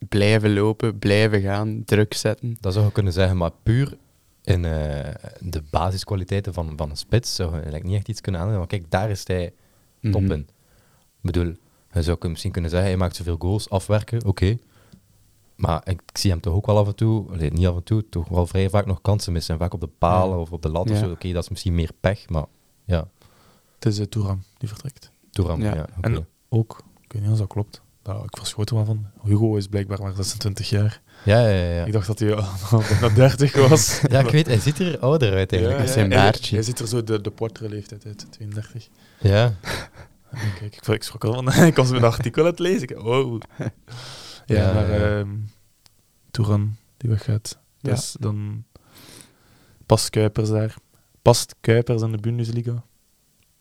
blijven 0.09 0.53
lopen, 0.53 0.99
blijven 0.99 1.41
gaan, 1.41 1.83
druk 1.85 2.13
zetten. 2.13 2.57
Dat 2.59 2.73
zou 2.73 2.85
je 2.85 2.91
kunnen 2.91 3.13
zeggen, 3.13 3.37
maar 3.37 3.51
puur 3.63 3.97
in 4.43 4.65
eh, 4.65 5.13
de 5.39 5.61
basiskwaliteiten 5.71 6.53
van, 6.53 6.73
van 6.77 6.89
een 6.89 6.97
spits 6.97 7.35
zou 7.35 7.49
je 7.49 7.55
eigenlijk 7.55 7.85
niet 7.85 7.95
echt 7.95 8.07
iets 8.07 8.21
kunnen 8.21 8.41
aannemen. 8.41 8.59
Maar 8.61 8.69
kijk, 8.69 8.91
daar 8.91 9.09
is 9.09 9.27
hij 9.27 9.53
top 10.11 10.21
Mhm. 10.21 10.31
in. 10.31 10.39
Ik 10.39 11.21
bedoel, 11.31 11.55
je 11.93 12.01
zou 12.03 12.17
misschien 12.29 12.51
kunnen 12.51 12.69
zeggen, 12.71 12.89
hij 12.89 12.97
maakt 12.97 13.15
zoveel 13.15 13.35
goals, 13.39 13.69
afwerken, 13.69 14.25
oké. 14.25 14.57
Maar 15.55 15.81
ik 15.85 16.01
zie 16.13 16.31
hem 16.31 16.39
toch 16.39 16.53
ook 16.53 16.65
wel 16.65 16.77
af 16.77 16.87
en 16.87 16.95
toe, 16.95 17.35
niet 17.49 17.67
af 17.67 17.75
en 17.75 17.83
toe, 17.83 18.09
toch 18.09 18.27
wel 18.27 18.47
vrij 18.47 18.69
vaak 18.69 18.85
nog 18.85 19.01
kansen 19.01 19.33
missen. 19.33 19.57
Vaak 19.57 19.73
op 19.73 19.79
de 19.79 19.87
palen 19.97 20.35
Ja. 20.35 20.41
of 20.41 20.51
op 20.51 20.61
de 20.61 20.69
lat 20.69 20.89
Ja. 20.89 21.09
Oké, 21.09 21.31
dat 21.31 21.43
is 21.43 21.49
misschien 21.49 21.75
meer 21.75 21.91
pech, 21.99 22.29
maar 22.29 22.45
ja, 22.85 23.07
Het 23.75 23.85
is 23.85 23.99
uh, 23.99 24.05
Touram 24.05 24.43
die 24.57 24.69
vertrekt. 24.69 25.11
Touram, 25.31 25.61
ja. 25.61 25.75
Ja. 25.75 25.87
En 26.01 26.27
ook, 26.49 26.83
ik 27.01 27.13
weet 27.13 27.21
niet 27.21 27.31
of 27.31 27.37
dat 27.37 27.47
klopt. 27.47 27.81
Nou, 28.03 28.23
ik 28.23 28.37
verschoot 28.37 28.69
er 28.69 28.75
wel 28.75 28.85
van. 28.85 29.05
Hugo 29.23 29.55
is 29.55 29.67
blijkbaar 29.67 30.01
maar 30.01 30.13
26 30.15 30.69
jaar. 30.69 31.01
Ja, 31.25 31.47
ja, 31.47 31.73
ja. 31.73 31.85
Ik 31.85 31.91
dacht 31.93 32.07
dat 32.07 32.19
hij 32.19 32.35
al 32.35 32.81
bijna 32.89 33.09
30 33.15 33.67
was. 33.67 34.01
Ja, 34.09 34.19
ik 34.19 34.29
weet, 34.29 34.45
hij 34.45 34.59
ziet 34.59 34.79
er 34.79 34.99
ouder 34.99 35.33
uit 35.33 35.51
eigenlijk. 35.51 35.81
Met 35.81 35.91
zijn 35.91 36.11
hij- 36.11 36.21
baardje. 36.21 36.55
Hij 36.55 36.63
ziet 36.63 36.79
er 36.79 36.87
zo 36.87 37.03
de, 37.03 37.21
de 37.21 37.31
portere 37.31 37.69
leeftijd 37.69 38.05
uit, 38.05 38.25
32. 38.31 38.87
Ja, 39.19 39.53
En 40.31 40.53
Kijk, 40.59 40.75
ik, 40.75 40.87
ik 40.87 41.03
schrok 41.03 41.23
al 41.25 41.33
van. 41.33 41.53
ik 41.65 41.75
was 41.75 41.91
mijn 41.91 42.03
artikel 42.03 42.41
aan 42.43 42.49
het 42.49 42.59
lezen. 42.59 42.81
Ik, 42.89 43.03
oh. 43.03 43.39
Ja, 43.57 43.71
Ja, 44.45 44.73
maar 44.73 44.89
ja. 44.91 45.19
ehm 45.19 45.29
Touran, 46.31 46.75
die 46.97 47.09
weggaat. 47.09 47.57
Ja. 47.79 47.89
Dus 47.93 48.15
dan 48.19 48.63
past 49.85 50.09
Kuipers 50.09 50.49
daar. 50.49 50.75
Past 51.21 51.55
Kuipers 51.61 52.01
in 52.01 52.11
de 52.11 52.17
Bundesliga? 52.17 52.83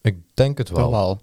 ik 0.03 0.17
denk 0.35 0.59
het 0.59 0.69
wel. 0.71 0.91
Wel. 0.91 1.21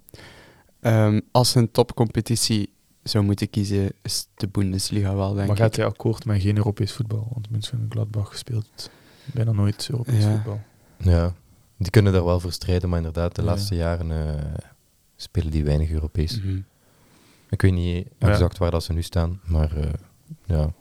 Ehm, 0.80 1.20
als 1.32 1.54
een 1.54 1.70
topcompetitie 1.70 2.72
zou 3.02 3.24
moeten 3.24 3.50
kiezen, 3.50 3.92
is 4.02 4.28
de 4.34 4.48
Bundesliga 4.48 5.14
wel, 5.14 5.34
denk 5.34 5.46
maar 5.46 5.56
ik. 5.56 5.62
gaat 5.62 5.76
hij 5.76 5.84
akkoord 5.86 6.24
met 6.24 6.42
geen 6.42 6.56
Europees 6.56 6.92
voetbal? 6.92 7.28
Want 7.32 7.50
München 7.50 7.78
en 7.80 7.86
Gladbach 7.88 8.36
speelt 8.38 8.90
bijna 9.34 9.52
nooit 9.52 9.88
Europees 9.90 10.24
Ja. 10.24 10.30
voetbal. 10.30 10.60
Ja, 10.96 11.34
die 11.76 11.90
kunnen 11.90 12.12
daar 12.12 12.24
wel 12.24 12.40
voor 12.40 12.52
strijden, 12.52 12.88
maar 12.88 12.98
inderdaad, 12.98 13.34
de 13.34 13.42
Ja. 13.42 13.48
laatste 13.48 13.74
jaren 13.74 14.10
eh, 14.10 14.54
spelen 15.20 15.50
die 15.50 15.64
weinig 15.64 15.90
Europees. 15.90 16.40
Mhm. 16.40 16.58
Ik 17.50 17.62
weet 17.62 17.72
niet 17.72 18.06
Ja. 18.18 18.28
exact 18.28 18.58
waar 18.58 18.70
dat 18.70 18.84
ze 18.84 18.92
nu 18.92 19.02
staan, 19.02 19.40
maar 19.44 19.76
eh, 19.76 19.90
ja. 20.46 20.72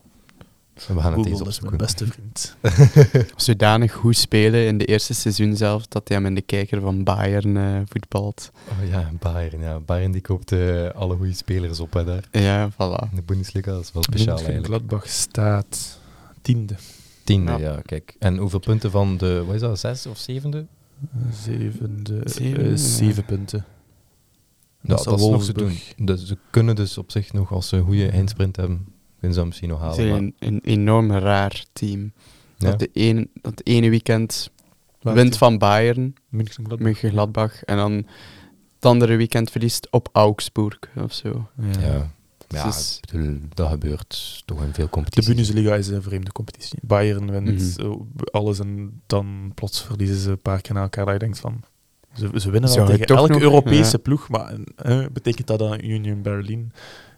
We 0.88 1.00
gaan 1.02 1.14
het 1.18 1.26
eens 1.26 1.38
Google 1.38 1.50
is 1.50 1.60
mijn 1.60 1.74
opzoeken. 1.74 1.78
beste 1.78 2.06
vriend. 2.08 2.56
Zodanig 3.46 3.94
goed 3.94 4.18
spelen 4.18 4.66
in 4.68 4.78
de 4.78 4.86
eerste 4.86 5.14
seizoen 5.14 5.56
zelf, 5.56 5.88
dat 5.88 6.08
hij 6.08 6.18
hem 6.18 6.26
in 6.26 6.36
de 6.36 6.42
kijker 6.42 6.82
van 6.82 7.04
Bayern 7.04 7.58
eh, 7.58 7.82
voetbalt. 7.86 8.52
Oh 8.70 8.90
ja, 8.90 9.12
Bayern. 9.20 9.60
Ja. 9.62 9.80
Bayern 9.80 10.12
die 10.12 10.22
koopt 10.22 10.52
eh, 10.52 10.90
alle 10.90 11.16
goede 11.16 11.34
spelers 11.34 11.80
op 11.80 11.94
hè, 11.94 12.04
daar. 12.04 12.24
Ja, 12.32 12.72
voilà. 12.72 13.10
In 13.10 13.16
de 13.16 13.22
Bundesliga, 13.26 13.72
dat 13.72 13.82
is 13.84 13.92
wel 13.92 14.04
speciaal 14.04 14.36
eigenlijk. 14.38 14.66
Gladbach 14.66 15.08
staat 15.08 16.00
tiende. 16.42 16.76
Tiende, 17.24 17.52
Ja. 17.52 17.58
ja. 17.58 17.82
kijk. 17.86 18.16
En 18.20 18.38
hoeveel 18.38 18.60
punten 18.60 18.92
van 18.92 19.18
de, 19.18 19.44
wat 19.46 19.56
is 19.56 19.62
dat, 19.62 19.80
zes 19.80 20.06
of 20.06 20.18
zevende? 20.18 20.66
Zevende, 21.32 22.22
Zeven, 22.24 22.70
ja. 22.70 22.76
zeven 22.76 23.26
punten. 23.26 23.66
Ja, 24.88 24.96
is 24.96 25.04
dat 25.04 25.20
is 25.20 25.26
nog 25.28 25.44
te 25.44 25.54
doen. 25.54 25.78
Dus 25.98 26.26
ze 26.26 26.38
kunnen 26.50 26.76
dus 26.76 26.98
op 26.98 27.12
zich 27.12 27.34
nog, 27.34 27.52
als 27.52 27.68
ze 27.68 27.76
een 27.78 27.84
goede 27.84 28.08
eindsprint 28.10 28.56
hebben, 28.56 28.86
kunnen 29.20 29.32
ze 29.34 29.38
dat 29.40 29.46
misschien 29.46 29.70
nog 29.70 29.78
Ze 29.80 29.84
halen. 29.84 29.96
zijn 30.00 30.10
maar- 30.12 30.20
een, 30.20 30.36
een 30.40 30.60
enorm 30.64 31.12
raar 31.12 31.66
team. 31.74 32.12
ja. 32.58 32.70
Dat, 32.70 32.80
de 32.80 32.90
ene, 32.94 33.28
dat 33.42 33.62
ene 33.64 33.90
weekend 33.90 34.50
Waar 35.02 35.14
wint 35.16 35.38
van 35.38 35.58
Bayern, 35.58 36.14
München 36.30 36.66
en 36.80 36.96
Gladbach. 36.96 37.64
En 37.64 37.78
dan 37.78 37.92
het 38.76 38.86
andere 38.86 39.16
weekend 39.16 39.52
verliest 39.52 39.88
op 39.92 40.10
Augsburg 40.12 40.80
of 40.96 41.14
zo. 41.14 41.48
Ja. 41.62 41.80
Ja, 41.82 42.12
ja 42.48 42.64
Dus- 42.66 43.00
ik 43.02 43.12
bedoel, 43.12 43.40
dat 43.54 43.70
gebeurt 43.70 44.44
toch 44.46 44.64
in 44.64 44.74
veel 44.74 44.84
De 44.86 44.90
competities. 44.92 45.28
Bundesliga 45.36 45.76
is 45.76 45.88
een 45.88 46.02
vreemde 46.02 46.32
competitie. 46.32 46.80
Bayern 46.82 47.32
wint 47.32 47.78
Mhm. 47.78 47.98
alles 48.32 48.60
en 48.60 49.02
dan 49.06 49.52
plots 49.56 49.82
verliezen 49.84 50.18
ze 50.18 50.30
een 50.32 50.42
paar 50.42 50.62
keer 50.62 50.74
na 50.74 50.82
elkaar. 50.82 51.06
Dat 51.06 51.14
je 51.14 51.20
denkt 51.20 51.40
van, 51.40 51.60
ze, 52.18 52.30
ze 52.40 52.52
winnen 52.52 52.70
het 52.72 52.86
tegen 52.86 53.16
elke 53.16 53.32
nog- 53.32 53.42
Europese 53.42 53.92
ja. 53.92 53.98
ploeg, 54.04 54.30
maar 54.30 54.54
eh, 54.76 55.06
betekent 55.12 55.48
dat 55.48 55.60
dan 55.60 55.84
Union 55.84 56.22
Berlin 56.22 56.72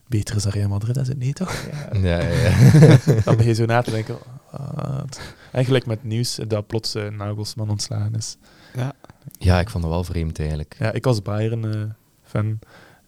beter 0.07 0.35
is 0.35 0.43
dan 0.43 0.51
Real 0.51 0.69
Madrid? 0.69 0.93
Dat 0.95 1.03
is 1.03 1.09
het 1.09 1.17
niet, 1.19 1.35
toch? 1.35 1.53
Ja. 1.93 1.99
Ja, 1.99 2.19
ja, 2.19 2.29
ja. 2.49 2.97
Dan 3.25 3.35
begin 3.35 3.47
je 3.47 3.53
zo 3.53 3.65
na 3.65 3.81
te 3.81 3.91
denken. 3.91 4.17
ah, 4.51 4.97
het- 5.01 5.21
eigenlijk 5.51 5.85
met 5.85 6.03
nieuws 6.03 6.39
dat 6.47 6.67
plots 6.67 6.95
eh, 6.95 7.07
Nagelsman 7.09 7.69
ontslagen 7.69 8.13
is. 8.15 8.37
ja, 9.39 9.59
ik 9.59 9.69
vond 9.69 9.83
het 9.83 9.93
wel 9.93 10.03
vreemd 10.03 10.39
eigenlijk. 10.39 10.75
Ja, 10.79 10.91
ik 10.91 11.05
als 11.05 11.21
Bayern-fan 11.21 12.59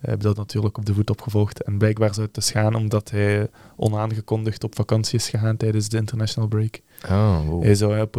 heb 0.02 0.22
dat 0.22 0.38
natuurlijk 0.38 0.78
op 0.78 0.86
de 0.86 0.94
voet 0.94 1.10
opgevolgd. 1.10 1.64
En 1.64 1.78
blijkbaar 1.78 2.14
zou 2.14 2.26
het 2.26 2.36
dus 2.36 2.52
gaan 2.52 2.76
omdat 2.76 3.12
hij 3.12 3.50
onaangekondigd 3.76 4.64
op 4.64 4.76
vakantie 4.76 5.20
is 5.20 5.30
gegaan 5.30 5.58
tijdens 5.58 5.90
de 5.90 5.98
international 5.98 6.50
break. 6.50 6.82
Oh, 7.06 7.48
wow. 7.48 7.64
Hij, 7.64 7.76
zou 7.76 8.02
op, 8.02 8.16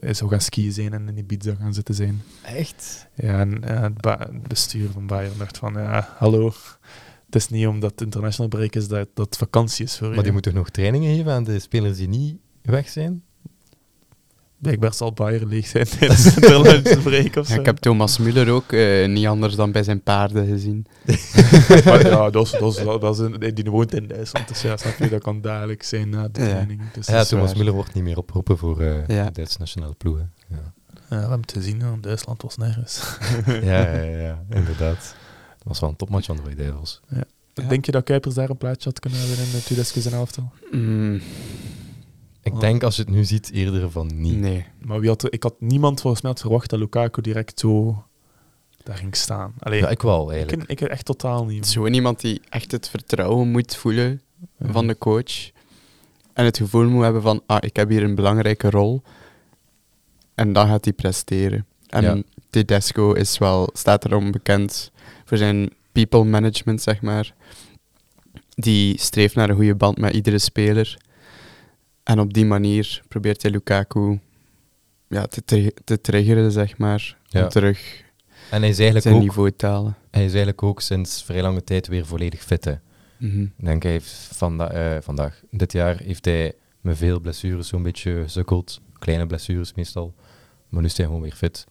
hij 0.00 0.14
zou 0.14 0.30
gaan 0.30 0.40
skiën 0.40 0.72
zijn 0.72 0.92
en 0.92 1.08
in 1.08 1.18
Ibiza 1.18 1.54
gaan 1.54 1.74
zitten 1.74 1.94
zijn. 1.94 2.22
Echt? 2.42 3.08
Ja, 3.14 3.40
en 3.40 3.64
eh, 3.64 3.82
het, 3.82 4.48
bestuur 4.48 4.90
van 4.90 5.06
Bayern 5.06 5.38
dacht 5.38 5.58
van, 5.58 5.72
ja, 5.72 6.14
hallo, 6.16 6.52
het 7.26 7.34
is 7.34 7.48
niet 7.48 7.66
omdat 7.66 7.90
het 7.90 8.00
international 8.00 8.48
break 8.48 8.74
is 8.74 8.88
dat 8.88 9.08
dat 9.14 9.36
vakantie 9.36 9.84
is 9.84 9.98
voor 9.98 10.06
Maar 10.06 10.16
je. 10.16 10.22
die 10.22 10.32
moet 10.32 10.42
toch 10.42 10.52
nog 10.52 10.70
trainingen 10.70 11.16
geven 11.16 11.32
aan 11.32 11.44
de 11.44 11.58
spelers 11.58 11.96
die 11.96 12.08
niet 12.08 12.36
weg 12.62 12.88
zijn? 12.88 13.22
Blijkbaar 14.60 14.94
zal 14.94 15.12
Bayern 15.12 15.48
leeg 15.48 15.66
zijn 15.66 15.86
tijdens 15.98 16.34
de 16.34 17.30
of 17.34 17.48
Ja, 17.48 17.54
zo. 17.54 17.60
ik 17.60 17.66
heb 17.66 17.76
Thomas 17.76 18.18
Müller 18.20 18.48
ook 18.48 18.72
eh, 18.72 19.08
niet 19.08 19.26
anders 19.26 19.54
dan 19.54 19.72
bij 19.72 19.82
zijn 19.82 20.02
paarden 20.02 20.46
gezien. 20.46 20.86
Maar 21.84 22.06
ja, 22.06 22.30
dat 22.30 22.46
is, 22.46 22.50
dat 22.58 22.76
is, 22.78 22.84
dat 22.84 23.14
is 23.14 23.18
een, 23.18 23.54
die 23.54 23.70
woont 23.70 23.94
in 23.94 24.06
Duitsland, 24.06 24.48
dus 24.48 24.62
ja, 24.62 24.76
snap 24.76 24.98
je, 24.98 25.08
dat 25.08 25.22
kan 25.22 25.40
dadelijk 25.40 25.82
zijn 25.82 26.08
na 26.08 26.28
de 26.28 26.40
Ja. 26.40 26.48
training. 26.48 26.80
Dus 26.92 27.06
Ja, 27.06 27.24
Thomas. 27.24 27.54
Müller 27.54 27.72
wordt 27.72 27.94
niet 27.94 28.04
meer 28.04 28.18
opgeroepen 28.18 28.58
voor 28.58 28.80
eh, 28.80 29.06
Ja. 29.06 29.24
de 29.24 29.32
Duitse 29.32 29.58
nationale 29.58 29.94
ploegen. 29.94 30.32
Ja. 30.48 30.56
Ja, 30.56 31.16
we 31.16 31.16
hebben 31.16 31.40
het 31.40 31.52
gezien, 31.52 31.78
ja, 31.78 31.96
Duitsland 32.00 32.42
was 32.42 32.56
nergens. 32.56 33.02
Ja, 33.46 33.54
ja, 33.62 34.02
ja, 34.02 34.18
ja, 34.20 34.42
inderdaad. 34.50 35.14
Dat 35.58 35.64
was 35.68 35.80
wel 35.80 35.88
een 35.90 35.96
topmatch 35.96 36.26
van 36.26 36.36
de 36.36 36.42
White 36.42 36.62
Devils. 36.62 37.00
Ja. 37.08 37.24
Denk 37.68 37.84
je 37.86 37.92
dat 37.92 38.04
Kuipers 38.04 38.34
daar 38.34 38.50
een 38.50 38.56
plaatsje 38.56 38.88
had 38.88 39.00
kunnen 39.00 39.18
hebben 39.18 39.36
in 39.38 39.50
de 39.50 39.62
2011 39.62 40.18
elftal? 40.18 40.52
Mm, 40.70 41.20
Ik 42.42 42.52
Oh. 42.52 42.60
denk 42.60 42.82
als 42.82 42.96
je 42.96 43.02
het 43.02 43.10
nu 43.10 43.24
ziet 43.24 43.50
eerder 43.50 43.90
van 43.90 44.10
niet. 44.20 44.38
nee. 44.38 44.64
Maar 44.78 45.00
wie 45.00 45.08
had, 45.08 45.32
ik 45.34 45.42
had 45.42 45.54
niemand 45.60 46.00
volgens 46.00 46.22
mij 46.22 46.30
had 46.30 46.40
verwacht 46.40 46.70
dat 46.70 46.78
Lukaku 46.78 47.20
direct 47.22 47.60
zo 47.60 48.04
daar 48.82 48.96
ging 48.96 49.16
staan. 49.16 49.54
Allee, 49.58 49.80
Ja, 49.80 49.88
ik 49.88 50.02
wel 50.02 50.24
ik, 50.32 50.36
eigenlijk. 50.36 50.70
ik 50.70 50.80
echt 50.80 51.04
totaal 51.04 51.44
niet. 51.44 51.66
Zo 51.66 51.86
iemand 51.86 52.20
die 52.20 52.40
echt 52.48 52.72
het 52.72 52.88
vertrouwen 52.88 53.50
moet 53.50 53.76
voelen 53.76 54.20
Ja. 54.56 54.72
van 54.72 54.86
de 54.86 54.98
coach. 54.98 55.50
En 56.32 56.44
het 56.44 56.56
gevoel 56.56 56.88
moet 56.88 57.02
hebben 57.02 57.22
van, 57.22 57.42
ah, 57.46 57.56
ik 57.60 57.76
heb 57.76 57.88
hier 57.88 58.02
een 58.02 58.14
belangrijke 58.14 58.70
rol. 58.70 59.02
En 60.34 60.52
dan 60.52 60.66
gaat 60.66 60.84
hij 60.84 60.92
presteren. 60.94 61.66
En 61.86 62.02
Ja. 62.02 62.22
Tedesco 62.50 63.12
is 63.12 63.38
wel, 63.38 63.70
staat 63.72 64.04
erom 64.04 64.30
bekend 64.30 64.90
voor 65.24 65.36
zijn 65.36 65.70
people 65.92 66.24
management, 66.24 66.82
zeg 66.82 67.02
maar. 67.02 67.34
Die 68.54 68.98
streeft 69.00 69.34
naar 69.34 69.48
een 69.50 69.56
goede 69.56 69.74
band 69.74 69.98
met 69.98 70.14
iedere 70.14 70.38
speler. 70.38 70.96
En 72.10 72.20
op 72.20 72.32
die 72.34 72.44
manier 72.44 73.02
probeert 73.08 73.42
hij 73.42 73.50
Lukaku 73.50 74.20
ja, 75.08 75.26
te, 75.26 75.44
tri- 75.44 75.70
te 75.84 76.00
triggeren, 76.00 76.52
zeg 76.52 76.78
maar. 76.78 77.16
Ja. 77.28 77.42
Om 77.42 77.48
terug 77.48 78.02
En 78.50 78.60
hij 78.60 78.68
is, 78.70 78.76
eigenlijk 78.76 79.02
zijn 79.02 79.14
ook, 79.14 79.20
niveau 79.20 79.50
te 79.50 79.66
halen. 79.66 79.96
hij 80.10 80.20
is 80.24 80.28
eigenlijk 80.28 80.62
ook 80.62 80.80
sinds 80.80 81.22
vrij 81.24 81.42
lange 81.42 81.64
tijd 81.64 81.86
weer 81.86 82.06
volledig 82.06 82.42
fit. 82.42 82.64
Hè. 82.64 82.74
Mhm. 83.16 83.40
Ik 83.42 83.50
denk 83.56 83.82
hij 83.82 83.92
heeft 83.92 84.28
vanda 84.32 84.70
eh, 84.70 85.02
vandaag, 85.02 85.42
dit 85.50 85.72
jaar, 85.72 85.98
heeft 85.98 86.24
hij 86.24 86.52
met 86.80 86.96
veel 86.96 87.20
blessures 87.20 87.68
zo'n 87.68 87.82
beetje 87.82 88.22
gesukkeld. 88.22 88.80
Kleine 88.98 89.26
blessures 89.26 89.74
meestal. 89.74 90.14
Maar 90.68 90.80
nu 90.80 90.86
is 90.86 90.96
hij 90.96 91.06
gewoon 91.06 91.20
weer 91.20 91.32
fit. 91.34 91.66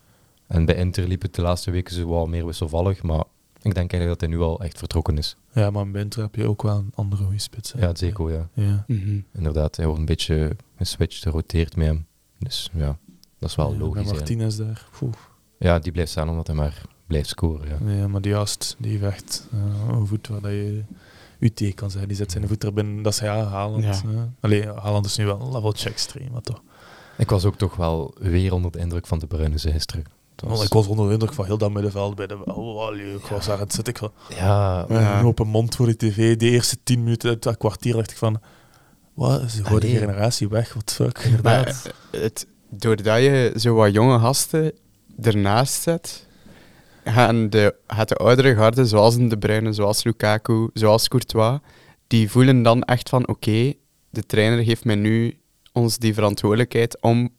En 0.48 0.66
bij 0.66 0.76
Inter 0.76 1.08
liep 1.08 1.22
het 1.22 1.36
de 1.36 1.42
laatste 1.42 1.72
weken 1.72 1.96
zo 1.96 2.10
wel 2.10 2.26
meer 2.28 2.46
wisselvallig. 2.46 3.04
Maar 3.04 3.24
ik 3.62 3.74
denk 3.76 3.92
eigenlijk 3.92 4.10
dat 4.10 4.30
hij 4.30 4.30
nu 4.30 4.44
al 4.46 4.60
echt 4.62 4.78
vertrokken 4.78 5.18
is. 5.18 5.36
Ja, 5.54 5.70
maar 5.70 5.86
in 5.86 5.92
Winter 5.92 6.22
heb 6.22 6.36
je 6.36 6.48
ook 6.48 6.62
wel 6.62 6.78
een 6.78 6.92
andere 6.96 7.24
goede 7.24 7.40
spits. 7.40 7.72
hè. 7.74 7.80
Ja, 7.80 7.96
Zeko, 7.96 8.32
ja. 8.32 8.50
Ja. 8.54 8.84
Mhm. 8.88 9.20
Inderdaad, 9.34 9.76
hij 9.76 9.86
wordt 9.86 10.00
een 10.00 10.06
beetje 10.06 10.56
geswitcht, 10.78 11.22
geroteerd 11.22 11.76
met 11.76 11.88
hem. 11.88 12.06
Dus 12.40 12.70
ja, 12.74 12.98
dat 13.40 13.50
is 13.50 13.56
wel 13.56 13.72
Ja, 13.74 13.78
logisch. 13.80 13.96
Eigenlijk. 13.96 14.28
Martinez 14.28 14.58
daar. 14.58 14.88
Poeh. 15.00 15.14
Ja, 15.58 15.80
die 15.80 15.92
blijft 15.92 16.12
staan 16.12 16.30
omdat 16.30 16.48
hij 16.48 16.56
maar 16.56 16.82
blijft 17.08 17.30
scoren. 17.30 17.68
Ja. 17.86 17.92
Ja, 17.96 18.08
maar 18.08 18.22
die 18.22 18.34
gast, 18.34 18.76
die 18.80 18.92
heeft 18.98 19.04
echt 19.14 19.48
eh, 19.52 19.88
een 19.98 20.08
voet 20.08 20.28
waar 20.28 20.42
dat 20.42 20.52
je 20.52 20.84
tegen 21.54 21.76
kan 21.76 21.90
zeggen. 21.90 22.08
Die 22.08 22.18
zet 22.18 22.32
zijn 22.32 22.48
voet 22.48 22.64
er 22.64 22.74
binnen. 22.74 23.04
Dat 23.04 23.14
is 23.14 23.20
ja, 23.20 23.44
Haaland. 23.44 23.84
Ja. 23.84 24.02
Ja. 24.12 24.30
Allee, 24.40 24.68
Haaland 24.68 25.06
is 25.06 25.18
nu 25.18 25.26
wel 25.26 25.42
een 25.42 25.52
leveltje 25.52 25.90
extreem, 25.90 26.32
maar 26.32 26.42
toch. 26.42 26.62
Ik 27.18 27.30
was 27.30 27.46
ook 27.46 27.56
toch 27.56 27.76
wel 27.76 28.14
weer 28.20 28.54
onder 28.54 28.72
de 28.72 28.80
indruk 28.80 29.08
van 29.08 29.20
de 29.20 29.28
Bruyne 29.28 29.60
gisteren. 29.60 30.04
Het 30.42 30.50
was- 30.50 30.58
Want 30.58 30.64
ik 30.70 30.74
was 30.74 30.88
onder 30.88 31.06
de 31.08 31.14
indruk 31.14 31.34
van 31.34 31.46
heel 31.46 31.58
dat 31.58 31.72
middenveld 31.72 32.16
bij 32.16 32.28
de... 32.28 32.46
Oh, 32.46 32.82
allee, 32.88 33.14
ik 33.14 33.26
was 33.26 33.46
daar, 33.46 33.60
het 33.60 33.74
zit 33.74 33.88
ik 33.88 33.98
van... 33.98 34.12
Ja, 34.30 34.86
Ja. 34.90 35.20
Een 35.20 35.26
open 35.26 35.48
mond 35.48 35.76
voor 35.76 35.86
de 35.86 35.96
tv. 35.96 36.38
De 36.38 36.50
eerste 36.50 36.78
tien 36.84 37.04
minuten, 37.04 37.38
dat 37.40 37.58
kwartier 37.58 37.94
dacht 37.94 38.12
ik 38.12 38.18
van... 38.18 38.40
Wat, 39.14 39.42
is 39.42 39.56
de 39.56 39.64
oude 39.64 39.86
Allee. 39.88 39.98
generatie 40.00 40.48
weg? 40.50 40.70
What 40.74 40.86
the 40.86 40.94
fuck? 40.94 41.18
Inderdaad. 41.18 41.66
Maar 41.66 41.94
eh, 42.12 42.22
het, 42.22 42.48
doordat 42.70 43.18
je 43.22 43.54
zo 43.58 43.74
wat 43.76 43.94
jonge 43.94 44.20
gasten 44.20 44.72
ernaast 45.22 45.82
zet, 45.82 46.28
gaan 47.04 47.50
de, 47.50 47.76
gaat 47.88 48.10
de 48.10 48.16
oudere 48.16 48.56
garde, 48.56 48.86
zoals 48.86 49.16
De 49.18 49.38
Bruyne, 49.38 49.74
zoals 49.74 50.04
Lukaku, 50.04 50.70
zoals 50.74 51.08
Courtois, 51.08 51.60
die 52.08 52.32
voelen 52.32 52.64
dan 52.64 52.84
echt 52.84 53.10
van, 53.10 53.28
oké, 53.28 53.74
de 54.10 54.26
trainer 54.26 54.64
geeft 54.64 54.86
mij 54.86 54.96
nu 54.96 55.40
ons 55.74 55.98
die 55.98 56.14
verantwoordelijkheid 56.14 57.02
om 57.02 57.30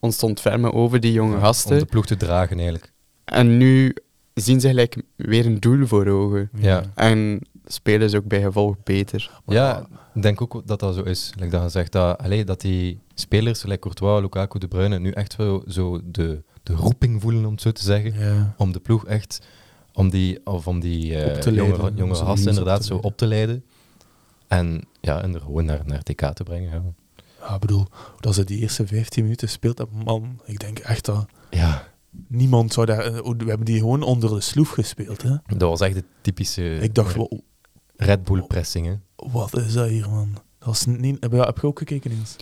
ons 0.00 0.16
te 0.16 0.26
ontfermen 0.26 0.72
over 0.72 1.00
die 1.00 1.12
jonge 1.12 1.34
om 1.34 1.40
gasten. 1.40 1.78
de 1.78 1.84
ploeg 1.84 2.06
te 2.06 2.16
dragen 2.16 2.56
eigenlijk. 2.56 2.92
En 3.24 3.56
nu 3.56 3.96
zien 4.34 4.60
ze 4.60 4.68
gelijk 4.68 5.02
weer 5.16 5.46
een 5.46 5.60
doel 5.60 5.86
voor 5.86 6.06
ogen. 6.06 6.50
Ja. 6.54 6.82
En 6.94 7.40
spelen 7.64 8.10
ze 8.10 8.16
ook 8.16 8.26
bij 8.26 8.42
gevolg 8.42 8.76
beter. 8.84 9.30
Maar 9.44 9.56
ja, 9.56 9.86
ik 10.14 10.22
denk 10.22 10.40
ook 10.40 10.62
dat 10.66 10.80
dat 10.80 10.94
zo 10.94 11.02
is. 11.02 11.32
Like 11.36 11.50
dat 11.50 11.62
je 11.62 11.68
zegt 11.68 11.92
dat, 11.92 12.18
allee, 12.18 12.44
dat 12.44 12.60
die 12.60 12.98
spelers, 13.14 13.62
like 13.62 13.78
Courtois, 13.78 14.20
Lukaku, 14.20 14.58
De 14.58 14.68
Bruyne, 14.68 14.98
nu 14.98 15.10
echt 15.10 15.36
wel 15.36 15.62
zo 15.68 16.00
de, 16.04 16.42
de 16.62 16.72
roeping 16.72 17.22
voelen, 17.22 17.44
om 17.44 17.52
het 17.52 17.60
zo 17.60 17.72
te 17.72 17.82
zeggen. 17.82 18.18
Ja. 18.18 18.54
Om 18.56 18.72
de 18.72 18.80
ploeg 18.80 19.06
echt, 19.06 19.40
om 19.92 20.10
die, 20.10 20.46
of 20.46 20.66
om 20.66 20.80
die 20.80 21.16
eh, 21.16 21.54
jonge, 21.54 21.92
jonge 21.94 22.14
gasten 22.14 22.42
op 22.42 22.48
inderdaad 22.48 22.84
zo 22.84 22.96
op 22.96 23.16
te 23.16 23.26
leiden. 23.26 23.64
En 24.48 24.84
ja, 25.00 25.22
en 25.22 25.34
er 25.34 25.40
gewoon 25.40 25.64
naar, 25.64 25.82
naar 25.84 26.02
TK 26.02 26.20
te 26.20 26.42
brengen. 26.42 26.70
Ja. 26.70 26.82
Ja, 27.40 27.54
ik 27.54 27.60
bedoel, 27.60 27.86
dat 28.20 28.34
ze 28.34 28.44
die 28.44 28.58
eerste 28.58 28.86
15 28.86 29.22
minuten 29.22 29.48
speelt, 29.48 29.76
dat 29.76 29.88
man, 30.04 30.40
ik 30.44 30.58
denk 30.60 30.78
echt 30.78 31.04
dat 31.04 31.26
ja, 31.50 31.88
niemand 32.26 32.72
zou 32.72 32.86
daar... 32.86 32.98
eh, 33.04 33.12
We 33.22 33.44
hebben 33.46 33.64
die 33.64 33.78
gewoon 33.78 34.02
onder 34.02 34.30
de 34.30 34.40
sloef 34.40 34.70
gespeeld, 34.70 35.22
hè. 35.22 35.36
dat 35.46 35.68
was 35.68 35.80
echt 35.80 35.94
de 35.94 36.04
typische 36.20 36.74
Ik 36.74 36.94
dacht, 36.94 37.10
eh, 37.10 37.16
wel, 37.16 37.42
Red 37.96 38.24
Bull 38.24 38.42
pressing. 38.42 38.86
Hè. 38.86 38.94
wat 39.32 39.56
is 39.56 39.72
dat 39.72 39.88
hier, 39.88 40.10
man? 40.10 40.32
Dat 40.58 40.68
was 40.68 40.86
niet... 40.86 41.16
Heb 41.20 41.32
je, 41.32 41.38
heb 41.40 41.58
je 41.60 41.66
ook 41.66 41.78
gekeken, 41.78 42.10
Niels? 42.10 42.36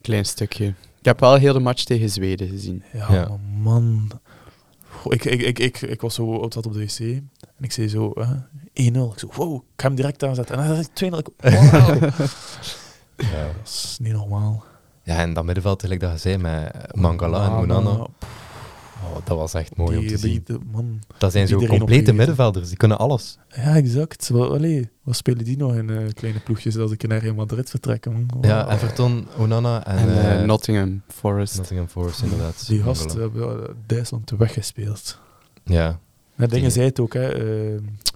Klein 0.00 0.24
stukje. 0.24 0.66
Ik 0.98 1.04
heb 1.04 1.20
wel 1.20 1.34
heel 1.34 1.52
de 1.52 1.58
match 1.60 1.84
tegen 1.84 2.10
Zweden 2.10 2.48
gezien. 2.48 2.82
Ja, 2.92 3.12
Ja. 3.12 3.28
maar 3.28 3.38
man. 3.40 4.10
Goh, 4.90 5.12
Ik, 5.14 5.24
ik, 5.24 5.40
ik, 5.42 5.58
ik, 5.58 5.80
ik 5.80 6.00
was 6.00 6.14
zo 6.14 6.24
op, 6.34 6.52
zat 6.52 6.66
op 6.66 6.72
de 6.72 6.78
wc 6.84 6.98
en 7.00 7.30
ik 7.64 7.72
zei 7.72 7.88
zo 7.88 8.12
eh, 8.12 8.30
1-0. 8.30 8.34
Ik 8.74 8.92
zo, 9.18 9.28
wow, 9.32 9.54
ik 9.54 9.62
ga 9.76 9.86
hem 9.86 9.94
direct 9.96 10.24
aanzetten. 10.24 10.56
En 10.58 10.68
dan 10.68 10.84
zei 10.96 11.10
ik 11.10 11.12
2-0. 11.14 11.18
Ik, 11.18 11.28
wow. 11.60 12.12
Ja. 13.18 13.42
dat 13.42 13.64
is 13.64 13.96
niet 14.00 14.12
normaal. 14.12 14.64
ja, 15.02 15.16
en 15.16 15.32
dat 15.34 15.44
middenveld, 15.44 15.80
gelijk 15.82 16.00
dat 16.00 16.12
je 16.12 16.18
zei, 16.18 16.36
met 16.38 16.72
Mangala 16.94 17.46
en 17.46 17.52
Onana. 17.52 18.06
Oh, 19.04 19.16
dat 19.24 19.36
was 19.36 19.54
echt 19.54 19.76
mooi 19.76 19.96
om 19.96 20.02
die, 20.06 20.16
te 20.16 20.20
die- 20.22 20.32
zien. 20.32 20.42
de- 20.44 20.58
man. 20.72 21.00
Dat 21.18 21.32
zijn 21.32 21.48
zo 21.48 21.66
complete 21.66 22.12
middenvelders, 22.12 22.68
die 22.68 22.76
kunnen 22.76 22.98
alles. 22.98 23.38
Ja, 23.48 23.76
exact. 23.76 24.28
Wat, 24.28 24.50
allee, 24.50 24.88
wat 25.02 25.16
spelen 25.16 25.44
die 25.44 25.56
nog 25.56 25.74
in 25.74 25.90
eh, 25.90 25.96
kleine 26.14 26.40
ploegjes 26.40 26.76
als 26.78 26.90
ik 26.92 27.06
naar 27.08 27.18
Real 27.18 27.34
Madrid 27.34 27.70
vertrekken? 27.70 28.12
Man? 28.12 28.38
Ja. 28.40 28.72
Everton, 28.72 29.26
Onana 29.38 29.86
en, 29.86 29.96
En, 29.98 30.08
eh, 30.08 30.40
eh, 30.40 30.46
Nottingham 30.46 31.02
Forest. 31.08 31.56
Nottingham 31.56 31.88
Forest, 31.88 32.22
inderdaad. 32.22 32.66
Die 32.66 32.82
gasten 32.82 33.20
hebben 33.20 33.76
Duitsland 33.86 34.30
weggespeeld. 34.38 35.18
Ja, 35.64 35.98
Ja, 36.36 36.46
dingen 36.46 36.70
zei 36.72 36.86
het 36.86 37.00
ook, 37.00 37.12
hè. 37.14 37.28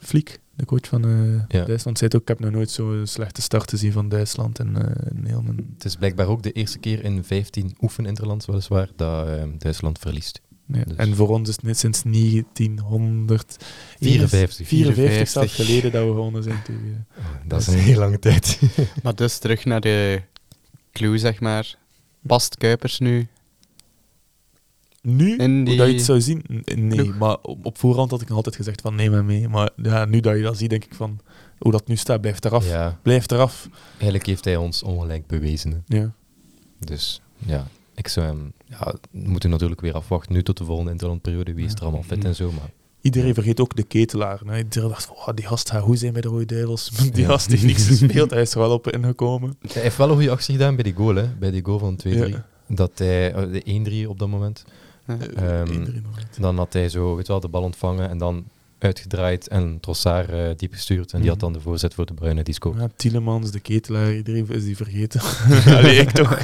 Fliek, 0.02 0.38
de 0.54 0.64
coach 0.64 0.88
van 0.88 1.04
eh, 1.04 1.58
Ja. 1.60 1.64
Duitsland, 1.64 1.98
zei 1.98 2.10
het 2.10 2.14
ook. 2.14 2.22
Ik 2.22 2.28
heb 2.28 2.40
nog 2.40 2.50
nooit 2.50 2.70
zo'n 2.70 3.00
slechte 3.06 3.42
start 3.42 3.70
gezien 3.70 3.92
van 3.92 4.08
Duitsland. 4.08 4.58
En, 4.58 4.76
eh, 4.76 5.12
in 5.16 5.24
heel 5.26 5.42
mijn 5.42 5.72
het 5.74 5.84
is 5.84 5.96
blijkbaar 5.96 6.26
ook 6.26 6.42
de 6.42 6.52
eerste 6.52 6.78
keer 6.78 7.04
in 7.04 7.24
15 7.24 7.76
oefeninterlands, 7.80 8.46
weliswaar, 8.46 8.88
dat 8.96 9.28
eh, 9.28 9.42
Duitsland 9.58 9.98
verliest. 9.98 10.40
Ja, 10.66 10.84
Dus- 10.84 10.96
En 10.96 11.14
voor 11.16 11.28
ons 11.28 11.48
is 11.48 11.54
het 11.54 11.64
net 11.64 11.78
sinds 11.78 12.02
1900... 12.02 13.56
54. 13.98 14.66
54 14.68 15.28
zelfs 15.28 15.52
54. 15.52 15.54
geleden 15.66 15.92
dat 15.92 16.02
we 16.02 16.08
gewonnen 16.08 16.42
zijn 16.42 16.62
tegen... 16.64 17.06
Dat 17.46 17.60
is 17.60 17.66
een 17.66 17.78
hele 17.78 17.98
lange 17.98 18.18
tijd. 18.18 18.58
Maar 19.02 19.14
dus 19.14 19.38
terug 19.38 19.64
naar 19.64 19.80
de 19.80 20.22
clue, 20.92 21.18
zeg 21.18 21.40
maar. 21.40 21.74
Past 22.26 22.56
Kuipers 22.56 22.98
nu? 22.98 23.26
Nu, 25.02 25.36
hoe 25.64 25.76
dat 25.76 25.86
je 25.86 25.92
het 25.92 26.02
zou 26.02 26.20
zien? 26.20 26.44
Nee, 26.74 27.02
ploeg? 27.02 27.18
maar 27.18 27.36
op, 27.42 27.66
op 27.66 27.78
voorhand 27.78 28.10
had 28.10 28.20
ik 28.20 28.28
nog 28.28 28.36
altijd 28.36 28.56
gezegd 28.56 28.80
van 28.80 28.94
neem 28.94 29.12
hem 29.12 29.26
mee. 29.26 29.48
Maar 29.48 29.70
ja, 29.76 30.04
nu 30.04 30.20
dat 30.20 30.36
je 30.36 30.42
dat 30.42 30.58
ziet, 30.58 30.70
denk 30.70 30.84
ik 30.84 30.94
van... 30.94 31.18
Hoe 31.58 31.72
dat 31.72 31.86
nu 31.86 31.96
staat, 31.96 32.20
blijft 32.20 32.44
eraf. 32.44 32.68
Ja, 32.68 32.98
Blijft 33.02 33.32
eraf. 33.32 33.68
eigenlijk 33.92 34.26
heeft 34.26 34.44
hij 34.44 34.56
ons 34.56 34.82
ongelijk 34.82 35.26
bewezen. 35.26 35.84
hè. 35.86 35.96
Ja. 35.98 36.12
Dus 36.78 37.22
ja, 37.46 37.66
ik 37.94 38.08
zou 38.08 38.26
hem... 38.26 38.52
Ja, 38.64 38.94
we 39.10 39.18
moeten 39.28 39.50
natuurlijk 39.50 39.80
weer 39.80 39.94
afwachten 39.94 40.32
nu 40.32 40.42
tot 40.42 40.58
de 40.58 40.64
volgende 40.64 40.90
interlandperiode. 40.90 41.54
Wie 41.54 41.64
is 41.66 41.72
er 41.72 41.82
allemaal 41.82 42.02
fit 42.02 42.24
en 42.24 42.34
zo, 42.34 42.52
maar... 42.52 42.70
Iedereen 43.00 43.34
vergeet 43.34 43.60
ook 43.60 43.76
de 43.76 43.82
ketelaar. 43.82 44.40
hè. 44.46 44.56
Iedereen 44.58 44.88
dacht 44.88 45.04
van, 45.04 45.16
oh, 45.16 45.28
die 45.34 45.46
gast 45.46 45.70
gaat 45.70 45.82
goed 45.82 45.98
zijn 45.98 46.12
bij 46.12 46.22
de 46.22 46.28
Rode 46.28 46.44
Duivels. 46.44 46.88
Die 47.12 47.24
gast 47.24 47.50
heeft 47.50 47.62
niks 47.64 47.86
gespeeld, 47.96 48.30
hij 48.30 48.40
is 48.42 48.52
er 48.52 48.58
wel 48.58 48.70
op 48.72 48.90
ingekomen. 48.90 49.56
Hij 49.72 49.82
heeft 49.82 49.96
wel 49.96 50.08
een 50.08 50.14
goede 50.14 50.30
actie 50.30 50.54
gedaan 50.54 50.74
bij 50.74 50.84
die 50.84 50.94
goal, 50.94 51.14
hè. 51.14 51.26
Bij 51.38 51.50
die 51.50 51.64
goal 51.64 51.78
van 51.78 51.98
2-3. 52.08 52.10
Ja. 52.10 52.46
Dat 52.68 52.90
hij... 52.98 53.32
eh, 53.34 53.62
de 53.84 54.04
1-3 54.04 54.08
op 54.08 54.18
dat 54.18 54.28
moment. 54.28 54.64
Ja. 55.06 55.16
Eh, 55.36 55.60
Ehm. 55.60 55.84
Dan 56.38 56.56
had 56.56 56.72
hij 56.72 56.88
zo, 56.88 57.14
weet 57.16 57.26
je 57.26 57.32
wel, 57.32 57.40
de 57.40 57.48
bal 57.48 57.62
ontvangen 57.62 58.08
en 58.08 58.18
dan 58.18 58.44
uitgedraaid 58.78 59.48
en 59.48 59.78
Trossard 59.80 60.28
eh, 60.28 60.48
diep 60.56 60.72
gestuurd. 60.72 61.12
En 61.12 61.20
die 61.20 61.30
had 61.30 61.40
dan 61.40 61.52
de 61.52 61.60
voorzet 61.60 61.94
voor 61.94 62.06
de 62.06 62.14
Bruyne, 62.14 62.42
die 62.42 62.54
scoort. 62.54 62.78
Ja, 62.78 62.88
Tielemans, 62.96 63.50
de 63.50 63.60
ketelaar, 63.60 64.14
iedereen 64.14 64.48
is 64.48 64.64
die 64.64 64.76
vergeten. 64.76 65.20
Allee, 65.76 65.96
ik 65.96 66.10
toch. 66.10 66.38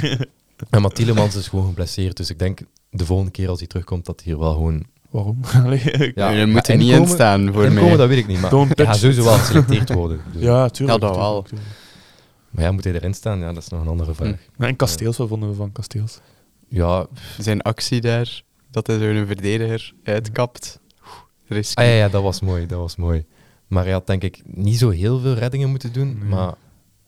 En 0.69 0.81
maar 0.81 0.91
Tielemans 0.91 1.35
is 1.35 1.47
gewoon 1.47 1.65
geblesseerd, 1.65 2.17
dus 2.17 2.29
ik 2.29 2.39
denk 2.39 2.59
de 2.89 3.05
volgende 3.05 3.31
keer 3.31 3.49
als 3.49 3.59
hij 3.59 3.67
terugkomt 3.67 4.05
dat 4.05 4.21
hij 4.23 4.31
hier 4.33 4.41
wel 4.41 4.53
gewoon... 4.53 4.83
Waarom? 5.09 5.39
Allee, 5.65 5.79
ik- 5.79 6.15
Ja, 6.15 6.29
maar 6.31 6.47
moeten 6.47 6.77
niet 6.77 6.87
inkomen- 6.87 7.07
instaan 7.09 7.53
voor 7.53 7.63
Inkomen, 7.63 7.83
mij. 7.87 7.97
dat 7.97 8.07
weet 8.07 8.17
ik 8.17 8.27
niet, 8.27 8.41
maar 8.41 8.49
Don't 8.49 8.77
hij 8.77 8.85
gaat 8.85 8.97
sowieso 8.97 9.23
wel 9.23 9.37
geselecteerd 9.37 9.93
worden. 9.93 10.19
Dus. 10.33 10.41
ja, 10.41 10.69
tuurlijk. 10.69 11.01
Ja, 11.01 11.07
dat 11.07 11.15
wel. 11.17 11.45
Maar 12.49 12.63
ja, 12.63 12.71
moet 12.71 12.83
hij 12.83 12.93
erin 12.93 13.13
staan? 13.13 13.39
Ja, 13.39 13.53
dat 13.53 13.63
is 13.63 13.69
nog 13.69 13.81
een 13.81 13.87
andere 13.87 14.13
vraag. 14.13 14.27
Hm. 14.29 14.61
Ja, 14.63 14.67
en 14.67 14.75
Kasteels, 14.75 15.17
wat 15.17 15.27
vonden 15.27 15.49
we 15.49 15.55
van 15.55 15.71
Kasteels? 15.71 16.19
Ja, 16.67 17.07
Zijn 17.39 17.61
actie 17.61 18.01
daar, 18.01 18.41
dat 18.71 18.87
hij 18.87 18.97
zo'n 18.99 19.25
verdediger 19.25 19.93
uitkapt. 20.03 20.79
Risky. 21.47 21.81
ah, 21.81 21.85
ja, 21.87 21.93
ja, 21.93 22.09
dat 22.09 22.23
was 22.23 22.39
mooi, 22.39 22.65
dat 22.65 22.79
was 22.79 22.95
mooi. 22.95 23.25
Maar 23.67 23.83
hij 23.83 23.93
had 23.93 24.07
denk 24.07 24.23
ik 24.23 24.41
niet 24.45 24.77
zo 24.77 24.89
heel 24.89 25.19
veel 25.19 25.33
reddingen 25.33 25.69
moeten 25.69 25.93
doen, 25.93 26.17
Nee. 26.19 26.29
maar 26.29 26.53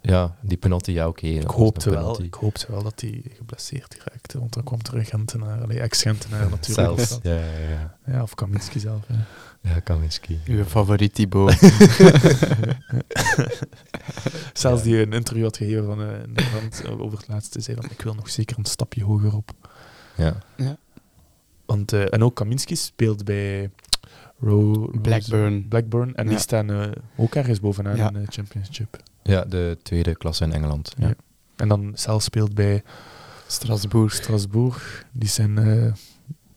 ja, 0.02 0.36
die 0.42 0.58
penalty, 0.58 0.92
ja 0.92 1.08
oké. 1.08 1.34
dat 1.34 1.44
Ik 1.44 1.50
hoopte, 1.50 1.90
wel, 1.90 2.22
ik 2.24 2.34
hoopte 2.34 2.66
wel 2.70 2.84
dat 2.84 3.02
hij 3.02 3.22
geblesseerd 3.38 3.98
raakte, 4.06 4.40
want 4.40 4.54
dan 4.54 4.64
kwam 4.64 4.80
er 4.92 4.98
een 4.98 5.06
Gentenaar, 5.06 5.62
allee, 5.62 5.80
ex-Gentenaar 5.80 6.50
natuurlijk. 6.60 6.88
Zelfs, 6.98 7.20
ja, 7.24 7.34
ja, 7.36 7.70
ja. 7.70 7.98
Ja, 8.06 8.22
of 8.22 8.36
Kaminski 8.36 8.80
zelf. 8.80 9.02
Ja, 9.62 9.80
Kaminski. 9.80 10.40
Uw 10.46 10.64
favoriet 10.64 11.14
Thibaut. 11.14 11.60
Zelfs 14.54 14.84
Ja. 14.84 14.90
die 14.90 15.02
een 15.02 15.14
interview 15.14 15.44
had 15.44 15.58
gegeven 15.58 15.86
van, 15.86 16.02
eh, 16.02 16.24
in 16.24 16.34
de 16.34 16.44
eh, 16.86 17.00
over 17.02 17.18
het 17.18 17.28
laatste, 17.28 17.62
zei 17.62 17.78
van 17.82 17.90
ik 17.92 18.02
wil 18.02 18.14
nog 18.14 18.30
zeker 18.30 18.58
een 18.58 18.66
stapje 18.66 19.04
hoger 19.04 19.36
op. 19.36 19.52
Ja. 20.16 20.36
Want, 21.72 21.94
eh, 21.94 22.14
en 22.14 22.24
ook 22.24 22.36
Kaminski 22.36 22.76
speelt 22.76 23.24
bij 23.26 23.70
Ro 24.40 24.90
Blackburn. 25.02 25.68
Blackburn 25.68 26.16
en 26.16 26.28
die 26.28 26.40
staan 26.40 26.70
eh, 26.72 26.92
ook 27.16 27.36
ergens 27.36 27.60
bovenaan 27.60 27.96
Ja. 27.96 28.08
in 28.08 28.14
de 28.14 28.26
Championship. 28.30 28.98
ja, 29.24 29.44
de 29.46 29.78
tweede 29.84 30.16
klasse 30.16 30.44
in 30.44 30.52
Engeland. 30.54 30.94
Ja. 30.98 31.08
Ja. 31.08 31.14
En 31.56 31.68
dan 31.68 31.92
zelf 31.96 32.22
speelt 32.24 32.54
bij 32.54 32.84
Strasbourg. 33.48 34.14
Strasbourg. 34.14 35.06
Die 35.12 35.30
zijn 35.30 35.58
eh, 35.58 35.94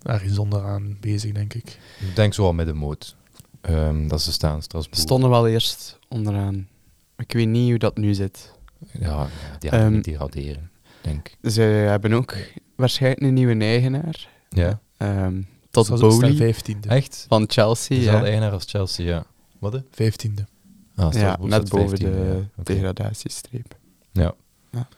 ergens 0.03 0.38
onderaan 0.38 0.96
bezig, 1.00 1.33
denk 1.33 1.55
ik. 1.55 1.79
Ik 2.09 2.16
denk 2.16 2.35
zo 2.35 2.44
al 2.44 2.53
middenmoot. 2.53 3.16
Ehm 3.61 4.09
dat 4.09 4.22
ze 4.22 4.33
staan, 4.33 4.62
Strasbourg. 4.62 5.00
Stonden 5.00 5.31
wel 5.31 5.48
eerst 5.48 5.98
onderaan. 6.09 6.68
Ik 7.16 7.33
weet 7.33 7.48
niet 7.48 7.68
hoe 7.70 7.79
dat 7.79 7.96
nu 7.96 8.14
zit. 8.14 8.53
Ja, 9.00 9.27
die 9.59 9.70
gaan 9.70 9.81
Ehm, 9.81 9.92
niet 9.92 10.05
degraderen, 10.05 10.70
denk 11.00 11.29
ik. 11.40 11.50
Ze 11.50 11.61
hebben 11.61 12.12
ook 12.12 12.35
waarschijnlijk 12.77 13.22
een 13.22 13.35
nieuwe 13.35 13.59
eigenaar. 13.59 14.29
Ja, 14.48 14.81
Ehm 15.04 15.42
tot 15.74 15.84
staan 15.84 15.98
Bowley 15.98 16.34
vijftiende. 16.34 16.88
echt? 16.88 17.26
van 17.28 17.44
Chelsea. 17.46 17.96
Is 17.96 18.04
ja. 18.04 18.18
al 18.18 18.24
eigenaar 18.24 18.52
als 18.52 18.64
Chelsea, 18.66 19.06
ja. 19.06 19.26
Wat? 19.58 19.72
hè? 19.72 19.78
Vijftiende. 19.90 20.46
Ah, 20.94 21.12
ja, 21.12 21.38
net 21.40 21.68
boven 21.68 21.98
15e, 21.98 22.00
de 22.00 22.42
ja. 22.56 22.62
Degradatiestreep. 22.62 23.76
Ja. 24.12 24.34
Ja. 24.70 24.88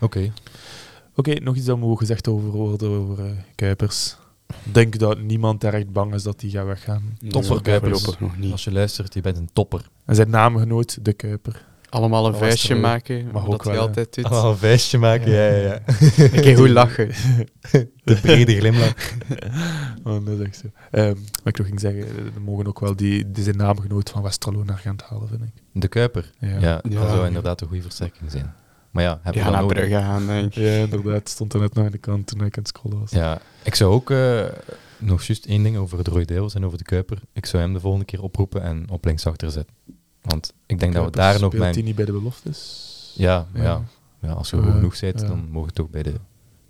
Oké. 0.00 0.32
Oké, 1.14 1.34
nog 1.34 1.56
iets 1.56 1.66
dat 1.66 1.78
we 1.78 1.96
gezegd 1.96 2.28
over 2.28 2.48
worden 2.50 2.90
over 2.90 3.24
eh, 3.24 3.32
Kuipers. 3.54 4.16
Ik 4.64 4.74
denk 4.74 4.98
dat 4.98 5.20
niemand 5.20 5.60
daar 5.60 5.74
echt 5.74 5.92
bang 5.92 6.14
is 6.14 6.22
dat 6.22 6.40
die 6.40 6.50
gaat 6.50 6.66
weggaan. 6.66 7.16
Topper 7.28 7.50
Nee, 7.50 7.60
Kuipers. 7.60 8.18
nog 8.18 8.38
niet. 8.38 8.52
Als 8.52 8.64
je 8.64 8.72
luistert, 8.72 9.14
je 9.14 9.20
bent 9.20 9.36
een 9.36 9.50
topper. 9.52 9.88
En 10.04 10.14
zijn 10.14 10.30
naamgenoot, 10.30 11.04
de 11.04 11.12
Kuiper. 11.12 11.66
Allemaal 11.92 12.26
een 12.26 12.34
vuistje 12.34 12.74
eh, 12.74 12.80
maken, 12.80 13.26
mag 13.32 13.44
wat 13.44 13.54
ook 13.54 13.62
wel, 13.62 13.80
altijd 13.80 14.14
doet. 14.14 14.24
Allemaal 14.24 14.50
een 14.50 14.56
feestje 14.56 14.98
maken, 14.98 15.30
ja, 15.30 15.46
ja, 15.46 15.56
ja. 15.62 15.78
Keer 16.42 16.56
goed 16.56 16.68
lachen. 16.68 17.08
De 18.04 18.14
brede 18.20 18.56
glimlach. 18.56 18.94
Oh, 20.04 20.26
dat 20.26 20.38
is 20.38 20.46
echt 20.46 20.56
zo. 20.56 20.66
Ehm, 20.90 21.14
wat 21.14 21.46
ik 21.46 21.58
nog 21.58 21.66
ging 21.66 21.80
zeggen, 21.80 22.02
eh, 22.02 22.14
we 22.34 22.40
mogen 22.40 22.66
ook 22.66 22.80
wel 22.80 22.96
die, 22.96 23.30
die 23.30 23.44
zijn 23.44 23.56
naamgenoot 23.56 24.10
van 24.10 24.22
Westerlo 24.22 24.64
naar 24.64 24.78
Gent 24.78 25.02
halen, 25.02 25.28
vind 25.28 25.42
ik. 25.42 25.52
De 25.72 25.88
Kuiper. 25.88 26.30
Ja, 26.38 26.48
Ja. 26.60 26.80
dat 26.82 26.92
Ja. 26.92 27.08
zou 27.08 27.26
inderdaad 27.26 27.60
een 27.60 27.66
goede 27.66 27.82
versterking 27.82 28.30
zijn. 28.30 28.54
Maar 28.90 29.02
ja, 29.02 29.20
we 29.24 29.32
gaan 29.32 29.42
dat 29.42 29.52
naar 29.52 29.60
nodig? 29.62 29.76
Brugge 29.76 29.94
gaan, 29.94 30.26
denk 30.26 30.44
ik. 30.46 30.54
Ja, 30.54 30.70
inderdaad. 30.76 31.28
Stond 31.28 31.52
er 31.54 31.60
net 31.60 31.74
nog 31.74 31.84
aan 31.84 31.90
de 31.90 31.98
kant 31.98 32.26
toen 32.26 32.38
ik 32.38 32.44
aan 32.56 32.62
het 32.62 32.68
scrollen 32.68 33.00
was. 33.00 33.10
Ja, 33.10 33.40
ik 33.62 33.74
zou 33.74 33.92
ook 33.92 34.10
eh, 34.10 34.44
nog 34.98 35.22
juist 35.22 35.46
één 35.46 35.62
ding 35.62 35.76
over 35.76 36.04
de 36.04 36.10
Roy 36.10 36.24
Deels 36.24 36.54
en 36.54 36.64
over 36.64 36.78
de 36.78 36.84
Kuiper. 36.84 37.18
Ik 37.32 37.46
zou 37.46 37.62
hem 37.62 37.72
de 37.72 37.80
volgende 37.80 38.04
keer 38.06 38.22
oproepen 38.22 38.62
en 38.62 38.84
op 38.90 39.04
linksachter 39.04 39.50
zetten. 39.50 39.74
Want 40.22 40.52
ik 40.66 40.78
denk 40.78 40.92
dat 40.92 41.04
we 41.04 41.10
daar 41.10 41.32
nog 41.32 41.38
speelt 41.38 41.62
mijn... 41.62 41.74
hij 41.74 41.82
niet 41.82 41.94
bij 41.96 42.04
de 42.04 42.12
beloftes? 42.12 43.14
Ja, 43.16 43.46
ja. 43.54 43.62
Ja. 43.62 43.82
ja, 44.20 44.32
als 44.32 44.50
je 44.50 44.56
goed 44.56 44.72
genoeg 44.72 45.00
bent, 45.00 45.20
ja. 45.20 45.26
dan 45.26 45.48
mogen 45.50 45.68
we 45.68 45.74
toch 45.74 45.90
bij 45.90 46.02
de 46.02 46.14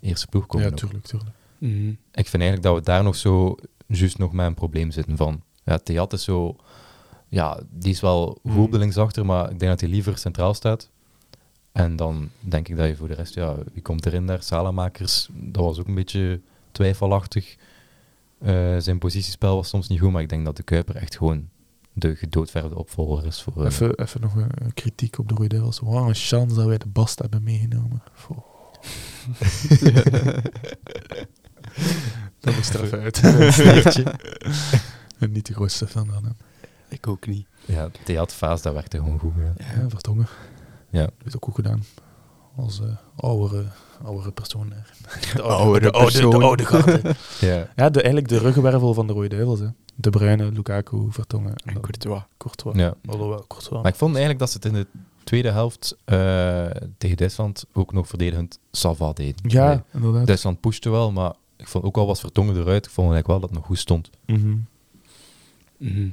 eerste 0.00 0.26
ploeg 0.26 0.46
komen. 0.46 0.66
Ja, 0.66 0.72
ook. 0.72 0.78
tuurlijk, 0.78 1.04
tuurlijk. 1.04 1.30
Mhm. 1.58 1.88
Ik 2.12 2.28
vind 2.28 2.42
eigenlijk 2.42 2.62
dat 2.62 2.74
we 2.74 2.80
daar 2.82 3.02
nog 3.02 3.16
zo 3.16 3.56
juist 3.86 4.18
nog 4.18 4.32
met 4.32 4.46
een 4.46 4.54
probleem 4.54 4.90
zitten 4.90 5.16
van. 5.16 5.42
Ja, 5.64 5.78
Theat 5.78 6.12
is 6.12 6.24
zo... 6.24 6.56
Ja, 7.28 7.60
die 7.70 7.92
is 7.92 8.00
wel 8.00 8.38
goed 8.48 8.70
Mm. 8.70 8.76
linksachter, 8.78 9.26
maar 9.26 9.50
ik 9.50 9.58
denk 9.58 9.70
dat 9.70 9.80
hij 9.80 9.88
liever 9.88 10.18
centraal 10.18 10.54
staat. 10.54 10.90
En 11.72 11.96
dan 11.96 12.30
denk 12.40 12.68
ik 12.68 12.76
dat 12.76 12.86
je 12.86 12.96
voor 12.96 13.08
de 13.08 13.14
rest, 13.14 13.34
ja, 13.34 13.56
wie 13.72 13.82
komt 13.82 14.06
erin 14.06 14.26
daar? 14.26 14.42
Salamakers, 14.42 15.28
dat 15.32 15.64
was 15.64 15.78
ook 15.78 15.86
een 15.86 15.94
beetje 15.94 16.40
twijfelachtig. 16.72 17.56
Eh, 18.38 18.76
zijn 18.78 18.98
positiespel 18.98 19.56
was 19.56 19.68
soms 19.68 19.88
niet 19.88 20.00
goed, 20.00 20.10
maar 20.10 20.22
ik 20.22 20.28
denk 20.28 20.44
dat 20.44 20.56
de 20.56 20.62
Kuiper 20.62 20.96
echt 20.96 21.16
gewoon 21.16 21.48
de 21.92 22.16
gedoodverde 22.16 22.74
opvolger 22.76 23.26
is 23.26 23.42
voor... 23.42 23.58
eh, 23.58 23.64
Even, 23.64 23.94
even 23.98 24.20
nog 24.20 24.34
een, 24.34 24.50
een 24.54 24.74
kritiek 24.74 25.18
op 25.18 25.28
de 25.28 25.34
Rode. 25.34 25.60
Wat 25.60 26.08
een 26.08 26.14
chance 26.14 26.54
dat 26.54 26.66
wij 26.66 26.78
de 26.78 26.88
Bast 26.88 27.18
hebben 27.18 27.42
meegenomen. 27.42 28.02
Voor. 28.12 28.44
dat 32.40 32.54
moest 32.56 32.74
er 32.74 32.82
even 32.84 33.00
uit. 33.00 33.20
En 35.18 35.30
niet 35.32 35.46
de 35.46 35.54
grootste 35.54 35.86
fan 35.86 36.08
dan. 36.08 36.24
Hè. 36.24 36.30
Ik 36.88 37.06
ook 37.06 37.26
niet. 37.26 37.46
ja, 37.64 37.90
Theat-fase, 38.04 38.62
dat 38.62 38.72
werkte 38.74 38.96
gewoon 38.96 39.18
goed. 39.18 39.32
Ja. 39.36 39.52
Ja, 39.80 39.88
Vertongen. 39.88 40.26
Ja. 40.90 41.08
Heeft 41.22 41.36
ook 41.36 41.44
goed 41.44 41.54
gedaan. 41.54 41.84
Als 42.56 42.80
eh 42.80 42.86
oudere, 43.16 43.64
oudere 44.04 44.30
persoon. 44.32 44.72
De 45.34 45.42
Oudere 45.42 45.84
de 45.84 45.98
oude, 45.98 46.28
de 46.28 46.38
oude 46.44 46.64
garde. 46.64 47.00
Ja. 47.40 47.68
ja, 47.76 47.90
de, 47.90 47.98
eigenlijk 48.02 48.28
de 48.28 48.38
ruggenwervel 48.38 48.94
van 48.94 49.06
de 49.06 49.12
Rode 49.12 49.28
Duivels. 49.28 49.60
Hè. 49.60 49.66
De 49.94 50.10
Bruyne, 50.10 50.52
Lukaku, 50.52 51.06
Vertongen 51.10 51.54
en 51.64 51.80
Courtois. 51.80 52.22
Courtois. 52.36 52.76
ja. 52.76 52.94
Alhoewel, 53.06 53.44
Courtois. 53.48 53.82
Maar 53.82 53.92
ik 53.92 53.98
vond 53.98 54.10
eigenlijk 54.10 54.38
dat 54.38 54.50
ze 54.50 54.56
het 54.56 54.64
in 54.66 54.72
de 54.72 54.86
tweede 55.24 55.50
helft 55.50 55.96
eh, 56.04 56.66
tegen 56.98 57.16
Duitsland 57.16 57.64
ook 57.72 57.92
nog 57.92 58.08
verdedigend 58.08 58.58
Sava 58.70 59.12
deden. 59.12 59.50
Ja, 59.50 59.84
inderdaad. 59.92 60.26
Duitsland 60.26 60.60
pushte 60.60 60.90
wel, 60.90 61.12
maar 61.12 61.32
ik 61.56 61.68
vond 61.68 61.84
ook 61.84 61.96
al 61.96 62.06
was 62.06 62.20
vertongen 62.20 62.56
eruit. 62.56 62.86
Ik 62.86 62.92
vond 62.92 63.12
eigenlijk 63.12 63.26
wel 63.26 63.40
dat 63.40 63.48
het 63.48 63.58
nog 63.58 63.66
goed 63.66 63.78
stond. 63.78 64.10
Mhm. 65.82 66.08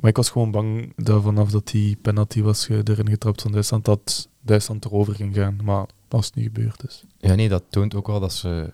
Maar 0.00 0.10
ik 0.10 0.16
was 0.16 0.30
gewoon 0.30 0.50
bang 0.50 0.92
dat 0.96 1.22
vanaf 1.22 1.50
dat 1.50 1.66
die 1.68 1.96
penalty 2.02 2.42
was 2.42 2.66
ge- 2.66 2.80
erin 2.84 3.08
getrapt 3.08 3.42
van 3.42 3.52
Duitsland, 3.52 3.84
dat 3.84 4.28
Duitsland 4.40 4.84
erover 4.84 5.14
ging 5.14 5.34
gaan. 5.34 5.58
Maar 5.64 5.86
dat 6.08 6.20
is 6.20 6.30
niet 6.32 6.44
gebeurd. 6.44 6.80
Dus. 6.80 7.04
Ja, 7.18 7.34
nee, 7.34 7.48
dat 7.48 7.62
toont 7.68 7.94
ook 7.94 8.06
wel 8.06 8.20
dat 8.20 8.32
ze, 8.32 8.72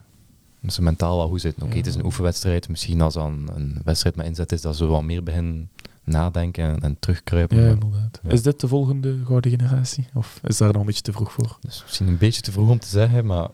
dat 0.60 0.72
ze 0.72 0.82
mentaal 0.82 1.16
wel 1.16 1.28
goed 1.28 1.40
zitten. 1.40 1.62
Oké, 1.62 1.72
Ja. 1.72 1.78
het 1.78 1.86
is 1.86 1.94
een 1.94 2.04
oefenwedstrijd. 2.04 2.68
Misschien 2.68 3.00
als 3.00 3.14
dan 3.14 3.50
een 3.54 3.80
wedstrijd 3.84 4.16
met 4.16 4.26
inzet 4.26 4.52
is, 4.52 4.60
dat 4.60 4.76
ze 4.76 4.86
wat 4.86 5.02
meer 5.02 5.22
beginnen 5.22 5.70
nadenken 6.04 6.64
en, 6.64 6.80
en 6.80 6.96
terugkruipen. 7.00 7.56
Ja, 7.62 7.68
inderdaad. 7.68 8.20
Ja. 8.22 8.30
Is 8.30 8.42
dit 8.42 8.60
de 8.60 8.68
volgende 8.68 9.18
gouden 9.24 9.50
generatie? 9.50 10.06
Of 10.14 10.40
is 10.44 10.56
daar 10.56 10.72
nog 10.72 10.80
een 10.80 10.86
beetje 10.86 11.02
te 11.02 11.12
vroeg 11.12 11.32
voor? 11.32 11.58
is 11.68 11.82
misschien 11.82 12.06
een 12.08 12.18
beetje 12.18 12.40
te 12.42 12.52
vroeg 12.52 12.68
om 12.68 12.78
te 12.78 12.88
zeggen, 12.88 13.26
maar 13.26 13.48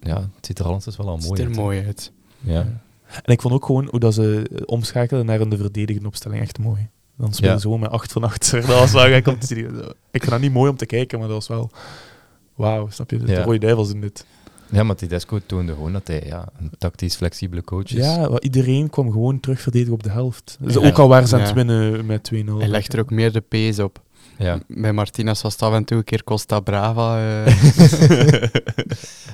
ja, 0.00 0.20
het 0.20 0.46
ziet 0.46 0.58
er 0.58 0.64
alleszins 0.64 0.96
wel 0.96 1.08
al 1.08 1.16
Het 1.16 1.24
mooi 1.24 1.36
ziet 1.36 1.44
er 1.44 1.52
uit. 1.52 1.60
mooi 1.64 1.84
uit. 1.84 2.12
Ja. 2.40 2.80
En 3.22 3.32
ik 3.32 3.40
vond 3.40 3.54
ook 3.54 3.64
gewoon 3.64 3.88
hoe 3.90 4.00
dat 4.00 4.14
ze 4.14 4.48
eh, 4.52 4.62
omschakelen 4.66 5.26
naar 5.26 5.40
een 5.40 5.56
verdedigende 5.56 6.08
opstelling 6.08 6.42
echt 6.42 6.58
mooi. 6.58 6.88
Dan 7.16 7.32
spelen 7.32 7.50
Ja. 7.52 7.56
ze 7.56 7.62
gewoon 7.62 7.80
met 7.80 7.90
8 7.90 8.12
van 8.12 8.24
achter. 8.24 8.60
Dat 8.66 8.78
was 8.78 8.92
wel 8.92 9.04
gek 9.06 9.26
om 9.26 9.38
te 9.38 9.46
zien. 9.46 9.66
Ik 10.10 10.20
vind 10.20 10.30
dat 10.30 10.40
niet 10.40 10.52
mooi 10.52 10.70
om 10.70 10.76
te 10.76 10.86
kijken, 10.86 11.18
maar 11.18 11.28
dat 11.28 11.36
was 11.36 11.48
wel... 11.48 11.70
Wauw, 12.54 12.88
snap 12.90 13.10
je? 13.10 13.18
De 13.18 13.32
Ja. 13.32 13.42
rode 13.42 13.58
duivels 13.58 13.90
in 13.92 14.00
dit. 14.00 14.26
ja, 14.70 14.82
maar 14.82 14.96
Tedesco 14.96 15.40
toonde 15.46 15.72
gewoon 15.72 15.92
dat 15.92 16.06
hij 16.06 16.22
ja, 16.26 16.48
een 16.58 16.70
tactisch 16.78 17.14
flexibele 17.16 17.62
coach 17.64 17.84
is. 17.94 18.04
Ja, 18.04 18.40
iedereen 18.40 18.90
kwam 18.90 19.10
gewoon 19.12 19.40
terug 19.40 19.60
verdedigen 19.60 19.94
op 19.94 20.02
de 20.02 20.10
helft. 20.10 20.56
Dus 20.60 20.74
Ja. 20.74 20.80
ook 20.88 20.98
al 20.98 21.08
waren 21.08 21.28
ze 21.28 21.34
aan 21.34 21.40
het 21.40 21.48
Ja. 21.48 21.54
winnen 21.54 22.06
met 22.06 22.22
2-0. 22.24 22.58
Hij 22.58 22.68
legt 22.68 22.92
er 22.92 23.00
ook 23.00 23.10
meer 23.10 23.32
de 23.32 23.40
pees 23.40 23.78
op. 23.78 24.00
Ja. 24.38 24.58
Bij 24.68 24.92
Martinez 24.92 25.42
was 25.42 25.52
het 25.52 25.62
af 25.62 25.72
en 25.72 25.84
toe 25.84 25.98
een 25.98 26.04
keer 26.04 26.24
Costa 26.24 26.60
Brava. 26.60 27.18
eh. 27.44 27.52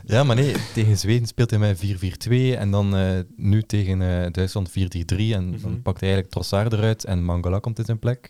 Ja, 0.06 0.24
maar 0.24 0.36
nee, 0.36 0.54
tegen 0.74 0.98
Zweden 0.98 1.26
speelt 1.26 1.50
hij 1.50 1.58
met 1.58 1.78
4-4-2 1.84 2.58
en 2.58 2.70
dan 2.70 2.96
eh, 2.96 3.18
nu 3.36 3.62
tegen 3.62 4.02
eh, 4.22 4.32
Duitsland 4.32 4.70
4-3-3 4.70 4.72
en 4.74 5.48
Mhm. 5.48 5.60
dan 5.62 5.82
pakt 5.82 6.00
hij 6.00 6.08
eigenlijk 6.08 6.30
Trossard 6.30 6.72
eruit 6.72 7.04
en 7.04 7.24
Mangala 7.24 7.58
komt 7.58 7.78
in 7.78 7.84
zijn 7.84 7.98
plek. 7.98 8.28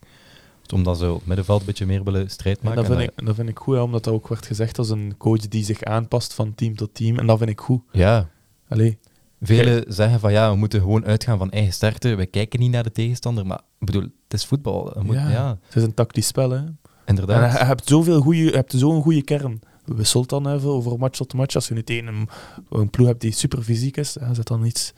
Omdat 0.74 0.98
ze 0.98 1.10
op 1.10 1.18
het 1.18 1.26
middenveld 1.26 1.60
een 1.60 1.66
beetje 1.66 1.87
meer 1.87 2.04
willen 2.04 2.30
strijd 2.30 2.58
En 2.58 2.64
maken. 2.68 2.84
dat, 2.84 2.96
vind 2.98 3.10
ik, 3.18 3.26
dat 3.26 3.34
vind 3.34 3.48
ik 3.48 3.58
goed, 3.58 3.74
hè, 3.74 3.80
omdat 3.80 4.04
dat 4.04 4.14
ook 4.14 4.28
werd 4.28 4.46
gezegd 4.46 4.78
als 4.78 4.90
een 4.90 5.14
coach 5.18 5.48
die 5.48 5.64
zich 5.64 5.82
aanpast 5.82 6.34
van 6.34 6.54
team 6.54 6.76
tot 6.76 6.94
team. 6.94 7.18
En 7.18 7.26
dat 7.26 7.38
vind 7.38 7.50
ik 7.50 7.60
goed. 7.60 7.80
ja, 7.92 8.28
Allee, 8.68 8.98
velen 9.46 9.85
zeggen 9.88 10.20
van 10.20 10.33
ja, 10.33 10.50
we 10.50 10.57
moeten 10.57 10.80
gewoon 10.80 11.04
uitgaan 11.04 11.38
van 11.38 11.50
eigen 11.50 11.72
sterkte. 11.72 12.14
We 12.14 12.26
kijken 12.26 12.61
niet 12.61 12.70
naar 12.70 12.83
de 12.83 12.92
tegenstander, 12.92 13.46
maar 13.46 13.61
ik 13.78 13.87
bedoel, 13.87 14.02
het 14.02 14.33
is 14.33 14.44
voetbal. 14.46 15.02
Ja. 15.12 15.30
ja. 15.30 15.59
het 15.66 15.76
is 15.76 15.83
een 15.83 15.94
tactisch 15.94 16.26
spel. 16.26 16.50
Hè. 16.50 16.57
En 16.57 16.76
inderdaad. 17.04 17.52
je 17.59 17.64
hebt 17.64 17.88
zoveel 17.88 18.20
goeie, 18.20 18.44
je 18.44 18.50
hebt 18.50 18.72
zo'n 18.76 19.02
goede 19.02 19.22
kern. 19.22 19.61
Wisselt 19.85 20.28
dan 20.28 20.48
even 20.54 20.68
over 20.68 20.98
match 20.98 21.16
tot 21.18 21.35
match. 21.35 21.54
Als 21.54 21.68
je 21.68 21.85
tegen 21.85 22.07
een, 22.07 22.28
een 22.70 22.90
ploeg 22.90 23.07
hebt 23.07 23.20
die 23.20 23.33
super 23.33 23.62
fysiek 23.62 23.96
is, 23.96 24.16
ja, 24.20 24.35
zet 24.35 24.46
dan 24.46 24.64
iets 24.64 24.92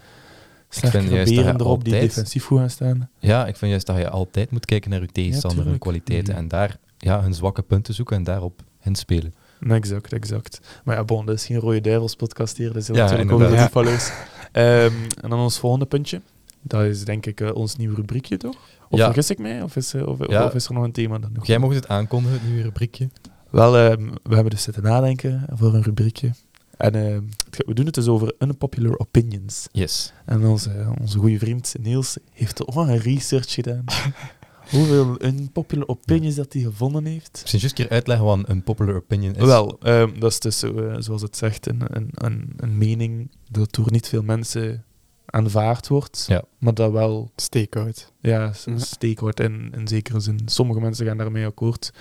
beren 1.24 1.60
erop 1.60 1.84
die 1.84 1.92
defensief 1.92 2.44
goed 2.44 2.58
gaan 2.58 2.70
staan. 2.70 3.10
Ja, 3.18 3.46
ik 3.46 3.56
vind 3.56 3.70
juist 3.70 3.86
dat 3.86 3.96
je 3.96 4.08
altijd 4.08 4.50
moet 4.50 4.64
kijken 4.64 4.90
naar 4.90 5.00
je 5.00 5.06
tegenstander, 5.06 5.64
hun 5.64 5.78
tuurlijk. 5.78 5.82
kwaliteiten 5.82 6.32
Mhm. 6.34 6.42
en 6.42 6.48
daar 6.48 6.76
ja, 6.98 7.22
hun 7.22 7.34
zwakke 7.34 7.62
punten 7.62 7.94
zoeken 7.94 8.16
en 8.16 8.24
daarop 8.24 8.62
inspelen. 8.82 9.34
Exact, 9.68 10.12
exact. 10.12 10.60
Maar 10.84 10.96
ja, 10.96 11.04
bon, 11.04 11.26
dat 11.26 11.34
is 11.34 11.46
geen 11.46 11.58
Rode 11.58 11.80
Duivels 11.80 12.16
podcast 12.16 12.56
hier. 12.56 12.66
Dat 12.72 12.76
is 12.76 12.86
Ja, 12.86 12.94
natuurlijk 12.94 13.32
over 13.32 13.50
de 13.50 13.58
voetballers. 13.58 14.10
Ehm, 14.56 14.92
en 15.20 15.30
dan 15.30 15.38
ons 15.38 15.58
volgende 15.58 15.86
puntje. 15.86 16.20
Dat 16.62 16.84
is 16.84 17.04
denk 17.04 17.26
ik 17.26 17.40
eh, 17.40 17.54
ons 17.54 17.76
nieuwe 17.76 17.94
rubriekje, 17.94 18.36
toch? 18.36 18.56
Of 18.88 18.98
Ja. 18.98 19.04
vergis 19.04 19.30
ik 19.30 19.38
mij? 19.38 19.62
Of 19.62 19.76
is, 19.76 19.94
eh, 19.94 20.06
of, 20.08 20.26
Ja. 20.28 20.44
of 20.44 20.54
is 20.54 20.66
er 20.66 20.74
nog 20.74 20.84
een 20.84 20.92
thema 20.92 21.18
dan 21.18 21.30
nog? 21.32 21.46
Jij 21.46 21.58
mocht 21.58 21.74
het 21.74 21.88
aankondigen, 21.88 22.38
het 22.38 22.46
nieuwe 22.48 22.62
rubriekje. 22.62 23.08
Wel, 23.50 23.76
ehm, 23.76 24.06
we 24.22 24.34
hebben 24.34 24.50
dus 24.50 24.62
zitten 24.62 24.82
nadenken 24.82 25.46
voor 25.52 25.74
een 25.74 25.82
rubriekje. 25.82 26.30
En 26.76 26.94
ehm, 26.94 27.22
we 27.66 27.74
doen 27.74 27.84
het 27.86 27.94
dus 27.94 28.06
over 28.08 28.34
unpopular 28.38 28.98
opinions. 28.98 29.68
Yes. 29.72 30.12
En 30.24 30.46
onze, 30.46 30.86
onze 31.00 31.18
goede 31.18 31.38
vriend 31.38 31.74
Niels 31.80 32.16
heeft 32.32 32.66
ook 32.66 32.74
een 32.76 32.98
research 32.98 33.52
gedaan. 33.52 33.84
Hoeveel 34.70 35.24
unpopular 35.24 35.88
opinions 35.88 36.34
dat 36.34 36.52
hij 36.52 36.62
gevonden 36.62 37.04
heeft. 37.04 37.30
Misschien 37.40 37.60
juist 37.60 37.78
een 37.78 37.84
keer 37.84 37.94
uitleggen 37.94 38.26
wat 38.26 38.48
een 38.48 38.62
popular 38.62 38.94
opinion 38.96 39.34
is. 39.34 39.44
Wel, 39.44 39.78
ehm, 39.80 40.18
dat 40.20 40.30
is 40.30 40.40
dus, 40.40 40.58
zo, 40.58 40.74
eh, 40.78 40.96
zoals 40.98 41.22
het 41.22 41.36
zegt, 41.36 41.68
een, 41.68 41.82
een, 41.96 42.08
een, 42.14 42.52
een 42.56 42.78
mening 42.78 43.30
dat 43.50 43.74
door 43.74 43.92
niet 43.92 44.08
veel 44.08 44.22
mensen 44.22 44.84
aanvaard 45.26 45.88
wordt. 45.88 46.24
Ja. 46.28 46.42
Maar 46.58 46.74
dat 46.74 46.92
wel 46.92 47.30
Stakeout. 47.36 48.12
ja, 48.20 48.52
s- 48.52 48.64
Ja. 48.64 48.78
steek 48.78 49.20
wordt 49.20 49.40
in, 49.40 49.72
in 49.76 49.88
zekere 49.88 50.20
zin. 50.20 50.40
Sommige 50.44 50.80
mensen 50.80 51.06
gaan 51.06 51.16
daarmee 51.16 51.46
akkoord, 51.46 51.92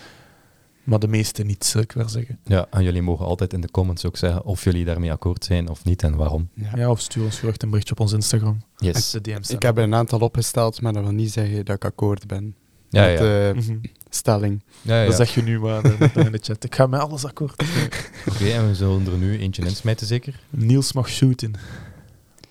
maar 0.86 1.00
de 1.00 1.08
meeste 1.08 1.44
niet, 1.44 1.66
zou 1.66 1.84
ik 1.84 1.92
wel 1.92 2.10
zeggen. 2.10 2.40
Ja, 2.44 2.68
en 2.70 2.84
jullie 2.84 3.02
mogen 3.02 3.26
altijd 3.26 3.54
in 3.54 3.62
de 3.62 3.72
comments 3.72 4.06
ook 4.06 4.18
zeggen 4.18 4.44
of 4.46 4.64
jullie 4.64 4.86
daarmee 4.86 5.12
akkoord 5.12 5.46
zijn 5.46 5.70
of 5.70 5.84
niet 5.86 6.04
en 6.04 6.16
waarom. 6.16 6.50
Ja. 6.54 6.72
Ja, 6.76 6.90
of 6.90 7.00
stuur 7.00 7.24
ons 7.24 7.40
gerust 7.40 7.64
een 7.64 7.70
berichtje 7.70 7.94
op 7.94 8.00
ons 8.00 8.12
Instagram. 8.14 8.62
Yes. 8.78 9.12
De 9.12 9.22
DM's. 9.22 9.50
Ik 9.50 9.62
heb 9.62 9.78
er 9.78 9.84
een 9.84 9.96
aantal 9.96 10.20
opgesteld, 10.20 10.82
maar 10.82 10.94
dat 10.94 11.04
wil 11.04 11.12
niet 11.12 11.32
zeggen 11.32 11.66
dat 11.66 11.76
ik 11.76 11.86
akkoord 11.86 12.28
ben. 12.28 12.56
Ja, 12.90 13.02
met 13.06 13.12
ja. 13.12 13.18
de 13.20 13.52
Mhm. 13.56 13.78
stelling. 14.10 14.64
ja, 14.82 15.02
ja. 15.02 15.06
Dat 15.08 15.16
zeg 15.16 15.34
je 15.36 15.42
nu 15.42 15.60
maar 15.60 15.84
eh, 15.84 16.26
in 16.26 16.32
de 16.32 16.40
chat. 16.42 16.64
Ik 16.64 16.76
ga 16.76 16.88
met 16.88 17.00
alles 17.00 17.26
akkoord. 17.26 17.64
Oké, 18.32 18.46
en 18.50 18.68
we 18.68 18.76
zullen 18.76 19.06
er 19.06 19.18
nu 19.18 19.40
eentje 19.40 19.66
insmijten 19.66 20.08
zeker. 20.08 20.40
Niels 20.50 20.94
mag 20.94 21.10
shooten. 21.10 21.54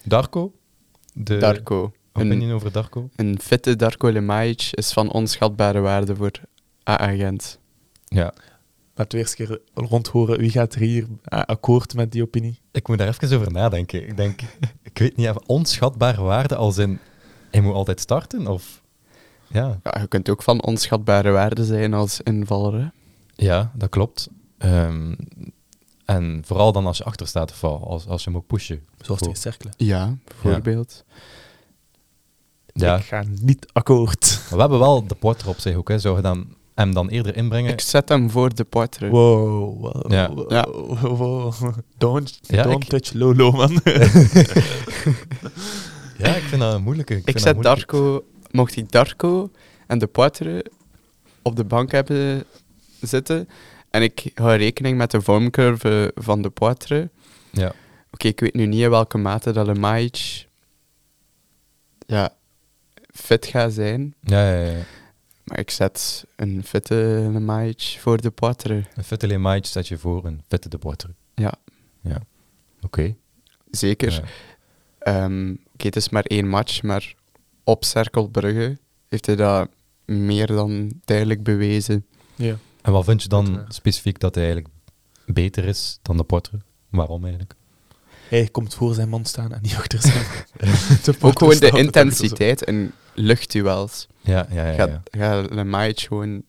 Darko, 0.05 0.53
De 1.13 1.37
Darko. 1.37 1.93
Een, 2.13 2.27
opinie 2.27 2.53
over 2.53 2.73
Darko? 2.73 3.09
een 3.17 3.39
fitte 3.43 3.77
Darko 3.77 4.09
Lemajic 4.11 4.69
is 4.71 4.93
van 4.93 5.13
onschatbare 5.13 5.81
waarde 5.81 6.17
voor 6.17 6.31
A-agent. 6.91 7.59
Ja. 8.15 8.35
Laten 8.95 9.19
we 9.19 9.25
eerst 9.25 9.39
een 9.41 9.47
keer 9.47 9.61
rondhoren. 9.75 10.39
Wie 10.39 10.51
gaat 10.51 10.75
er 10.75 10.81
hier 10.81 11.07
ah, 11.25 11.43
akkoord 11.43 11.95
met 11.95 12.13
die 12.13 12.23
opinie? 12.23 12.61
Ik 12.73 12.89
moet 12.89 12.99
daar 12.99 13.09
even 13.09 13.39
over 13.39 13.53
nadenken. 13.53 14.09
Ik 14.09 14.17
denk, 14.17 14.41
ik 14.83 14.99
weet 14.99 15.17
niet, 15.17 15.33
onschatbare 15.47 16.23
waarde 16.23 16.57
als 16.57 16.79
in, 16.79 16.99
hij 17.51 17.61
moet 17.61 17.75
altijd 17.75 18.01
starten? 18.01 18.47
Of, 18.47 18.83
ja. 19.47 19.81
Ja, 19.83 20.01
je 20.01 20.07
kunt 20.07 20.29
ook 20.29 20.43
van 20.43 20.63
onschatbare 20.63 21.31
waarde 21.31 21.65
zijn 21.65 21.95
als 21.95 22.21
invaller. 22.21 22.81
Hè? 22.81 22.87
ja, 23.45 23.71
dat 23.75 23.89
klopt. 23.89 24.29
Ehm, 24.59 25.15
en 26.05 26.43
vooral 26.47 26.73
dan 26.73 26.87
als 26.87 26.99
je 26.99 27.05
achter 27.05 27.27
staat 27.27 27.51
of 27.51 27.65
als, 27.65 28.07
als 28.07 28.25
je 28.25 28.35
ook 28.35 28.47
pushen. 28.47 28.83
Zoals 29.01 29.07
Voor- 29.07 29.17
tegen 29.33 29.37
Cercle. 29.43 29.71
Ja, 29.77 30.17
bijvoorbeeld. 30.25 31.05
Ja, 32.73 32.97
Ik 32.97 33.05
ga 33.05 33.25
niet 33.41 33.67
akkoord. 33.73 34.39
maar 34.43 34.55
we 34.55 34.61
hebben 34.61 34.79
wel 34.79 35.07
de 35.07 35.15
porter 35.15 35.49
op 35.49 35.59
zich 35.59 35.77
ook. 35.77 35.89
Hè. 35.89 35.99
Zou 35.99 36.17
je 36.17 36.23
dan, 36.23 36.57
hem 36.75 36.95
dan 36.95 37.09
eerder 37.09 37.37
inbrengen? 37.37 37.73
Ik 37.73 37.81
zet 37.81 38.09
hem 38.09 38.31
voor 38.31 38.55
de 38.55 38.65
Poitre. 38.65 39.09
Wow, 39.09 39.81
wow, 39.81 40.13
Ja. 40.13 40.31
wow, 40.35 40.51
Ja. 40.51 40.69
wow. 41.09 41.55
Don't, 41.99 42.39
Ja, 42.43 42.63
don't 42.63 42.83
ik- 42.83 42.89
touch 42.89 43.13
Lolo, 43.13 43.51
man. 43.51 43.71
Ja, 46.19 46.35
ik 46.35 46.43
vind 46.43 46.61
dat 46.61 46.75
een 46.75 46.83
moeilijke. 46.83 47.23
Ik 47.25 47.39
zet. 47.39 47.63
Darko, 47.63 48.25
mocht 48.51 48.77
ik 48.77 48.91
Darko 48.93 49.51
en 49.87 49.99
de 49.99 50.07
Poitre 50.07 50.65
op 51.43 51.57
de 51.57 51.65
bank 51.65 51.91
hebben 51.93 52.45
zitten 53.01 53.49
en 53.91 54.03
ik 54.03 54.31
hou 54.35 54.55
rekening 54.57 54.97
met 54.99 55.11
de 55.11 55.21
vormcurve 55.21 56.13
van 56.15 56.43
de 56.43 56.51
Poitre. 56.51 57.11
Ja. 57.51 57.73
Oké, 58.11 58.27
ik 58.29 58.41
weet 58.41 58.55
nu 58.55 58.67
niet 58.67 58.81
in 58.81 58.91
welke 58.91 59.19
mate 59.19 59.53
dat 59.53 59.67
Lemajic 59.67 60.47
ja, 62.07 62.33
fit 63.13 63.47
gaat 63.47 63.73
zijn, 63.73 64.15
Ja, 64.21 64.51
ja, 64.55 64.65
ja. 64.71 64.83
Maar 65.45 65.59
ik 65.59 65.71
zet 65.71 66.25
een 66.37 66.63
fitte 66.65 67.29
Lemajic 67.33 67.97
voor 68.01 68.21
de 68.21 68.31
Poitre. 68.31 68.85
Een 68.95 69.05
fitte 69.05 69.27
Lemajic 69.27 69.67
zet 69.67 69.89
je 69.89 69.99
voor 69.99 70.25
een 70.25 70.43
fitte 70.49 70.69
de 70.69 70.79
porter. 70.79 71.11
Ja. 71.35 71.55
Ja. 72.01 72.19
Oké. 72.83 73.15
Zeker. 73.71 74.13
Ja. 74.13 74.23
Ehm, 74.99 75.51
Oké, 75.73 75.87
het 75.87 75.97
is 75.97 76.09
maar 76.09 76.25
één 76.25 76.49
match, 76.49 76.83
maar 76.83 77.15
op 77.65 77.85
Cerkel 77.85 78.29
Brugge 78.29 78.79
heeft 79.09 79.27
hij 79.27 79.37
dat 79.37 79.69
meer 80.05 80.47
dan 80.47 80.93
duidelijk 81.05 81.43
bewezen. 81.43 82.07
ja. 82.35 82.57
En 82.83 82.93
wat 82.93 83.05
vind 83.05 83.23
je 83.23 83.29
dan 83.29 83.55
Dat, 83.55 83.75
specifiek 83.75 84.19
dat 84.21 84.35
hij 84.35 84.45
eigenlijk 84.45 84.75
beter 85.27 85.65
is 85.65 85.99
dan 86.03 86.17
de 86.17 86.25
porter? 86.25 86.61
Waarom 86.89 87.23
eigenlijk? 87.23 87.55
Hij 88.29 88.49
komt 88.49 88.75
voor 88.75 88.95
zijn 88.95 89.09
man 89.09 89.25
staan 89.25 89.53
en 89.53 89.59
niet 89.63 89.75
achter 89.75 90.01
zijn. 90.01 90.25
Ook 91.21 91.39
gewoon 91.39 91.59
de 91.59 91.71
intensiteit 91.71 92.63
in 92.63 92.93
luchtduels. 93.15 94.07
Ja, 94.21 94.47
ja, 94.51 94.67
ja. 94.67 94.73
ja. 94.73 94.75
Gaat 94.77 95.01
Ga 95.11 95.41
Lemajic 95.55 96.01
gewoon... 96.01 96.43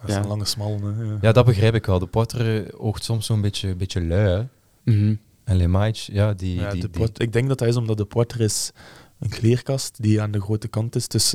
Dat 0.00 0.08
is 0.08 0.14
Ja. 0.14 0.20
een 0.20 0.28
lange 0.28 0.44
smal. 0.44 0.78
Ja. 0.80 1.18
Ja, 1.20 1.32
dat 1.32 1.44
begrijp 1.44 1.74
ik 1.74 1.86
wel. 1.86 1.98
De 1.98 2.06
porter 2.06 2.66
eh, 2.66 2.72
oogt 2.84 3.04
soms 3.04 3.26
zo'n 3.26 3.40
beetje, 3.40 3.74
beetje 3.74 4.00
lui. 4.04 4.46
Mhm. 4.84 5.14
En 5.44 5.56
Lemajic, 5.56 5.96
ja, 5.96 6.32
die... 6.34 6.54
Ja, 6.60 6.70
die, 6.70 6.80
de 6.80 6.90
die- 6.90 7.00
port- 7.00 7.20
ik 7.22 7.32
denk 7.32 7.48
dat 7.48 7.58
dat 7.58 7.68
is 7.68 7.76
omdat 7.76 7.96
de 7.96 8.04
porter 8.04 8.40
is 8.40 8.70
een 9.18 9.28
kleerkast 9.28 10.02
die 10.02 10.20
aan 10.22 10.30
de 10.30 10.40
grote 10.40 10.68
kant 10.68 10.94
is. 10.96 11.08
Dus 11.08 11.34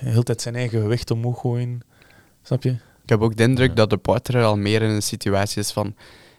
de 0.00 0.08
hele 0.08 0.22
tijd 0.22 0.40
zijn 0.42 0.54
eigen 0.54 0.80
gewicht 0.80 1.10
omhoog 1.10 1.40
gooien. 1.40 1.80
Snap 2.42 2.62
je? 2.62 2.70
Ik 3.02 3.08
heb 3.14 3.20
ook 3.20 3.36
de 3.36 3.42
indruk 3.42 3.68
Ja. 3.68 3.74
dat 3.74 3.90
de 3.90 3.96
Poitre 3.96 4.42
al 4.42 4.56
meer 4.56 4.82
in 4.82 4.90
een 4.90 5.02
situatie 5.02 5.60
is 5.60 5.70
van... 5.72 5.86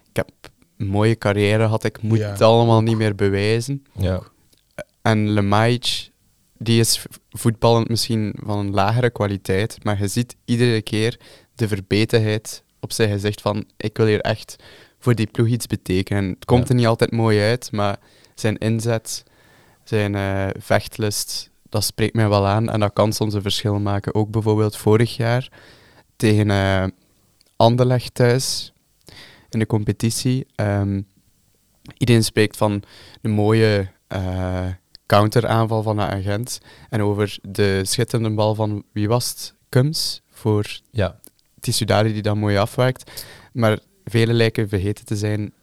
Ik 0.09 0.15
heb 0.15 0.29
een 0.77 0.87
mooie 0.87 1.17
carrière 1.17 1.63
gehad, 1.63 1.83
ik 1.83 2.01
moet 2.01 2.17
Ja. 2.17 2.29
het 2.29 2.41
allemaal 2.41 2.81
niet 2.81 2.97
meer 2.97 3.15
bewijzen. 3.15 3.85
ja, 3.97 4.21
En 5.01 5.29
Lemajic, 5.29 6.08
die 6.59 6.79
is 6.79 7.05
voetballend 7.29 7.89
misschien 7.89 8.33
van 8.43 8.57
een 8.59 8.71
lagere 8.71 9.09
kwaliteit, 9.09 9.83
maar 9.83 9.99
je 9.99 10.07
ziet 10.07 10.35
iedere 10.45 10.81
keer 10.81 11.19
de 11.55 11.67
verbetenheid 11.67 12.63
op 12.79 12.91
zijn 12.91 13.09
gezicht 13.09 13.41
van 13.41 13.65
ik 13.77 13.97
wil 13.97 14.05
hier 14.05 14.21
echt 14.21 14.55
voor 14.99 15.15
die 15.15 15.27
ploeg 15.27 15.47
iets 15.47 15.67
betekenen. 15.67 16.23
En 16.23 16.29
het 16.29 16.45
komt 16.45 16.63
Ja. 16.63 16.69
er 16.69 16.75
niet 16.75 16.87
altijd 16.87 17.11
mooi 17.11 17.41
uit, 17.41 17.71
maar 17.71 17.97
zijn 18.35 18.57
inzet, 18.57 19.23
zijn 19.83 20.15
eh, 20.15 20.47
vechtlust, 20.59 21.49
dat 21.69 21.83
spreekt 21.83 22.13
mij 22.15 22.29
wel 22.29 22.47
aan 22.47 22.69
en 22.69 22.79
dat 22.79 22.93
kan 22.93 23.13
soms 23.13 23.33
een 23.33 23.41
verschil 23.41 23.79
maken. 23.79 24.15
Ook 24.15 24.29
bijvoorbeeld 24.29 24.75
vorig 24.75 25.15
jaar 25.15 25.51
tegen 26.15 26.49
eh 26.51 26.83
Anderlecht 27.55 28.13
thuis 28.13 28.73
in 29.49 29.59
de 29.59 29.65
competitie. 29.65 30.45
Ehm, 30.55 31.01
iedereen 31.97 32.23
spreekt 32.23 32.57
van 32.57 32.83
een 33.21 33.31
mooie 33.31 33.91
eh, 34.07 34.67
counteraanval 35.09 35.83
van 35.83 35.99
een 35.99 36.09
agent. 36.09 36.59
En 36.89 37.01
over 37.01 37.37
de 37.41 37.81
schitterende 37.85 38.35
bal 38.35 38.55
van, 38.55 38.83
wie 38.91 39.07
was 39.07 39.29
het? 39.29 39.53
Kums, 39.69 40.21
voor 40.29 40.79
ja, 40.91 41.19
Tissoudali 41.59 42.13
die 42.13 42.21
dat 42.21 42.35
mooi 42.35 42.57
afwerkt. 42.57 43.25
Maar 43.53 43.79
velen 44.03 44.35
lijken 44.35 44.69
vergeten 44.69 45.05
te 45.05 45.15
zijn 45.15 45.53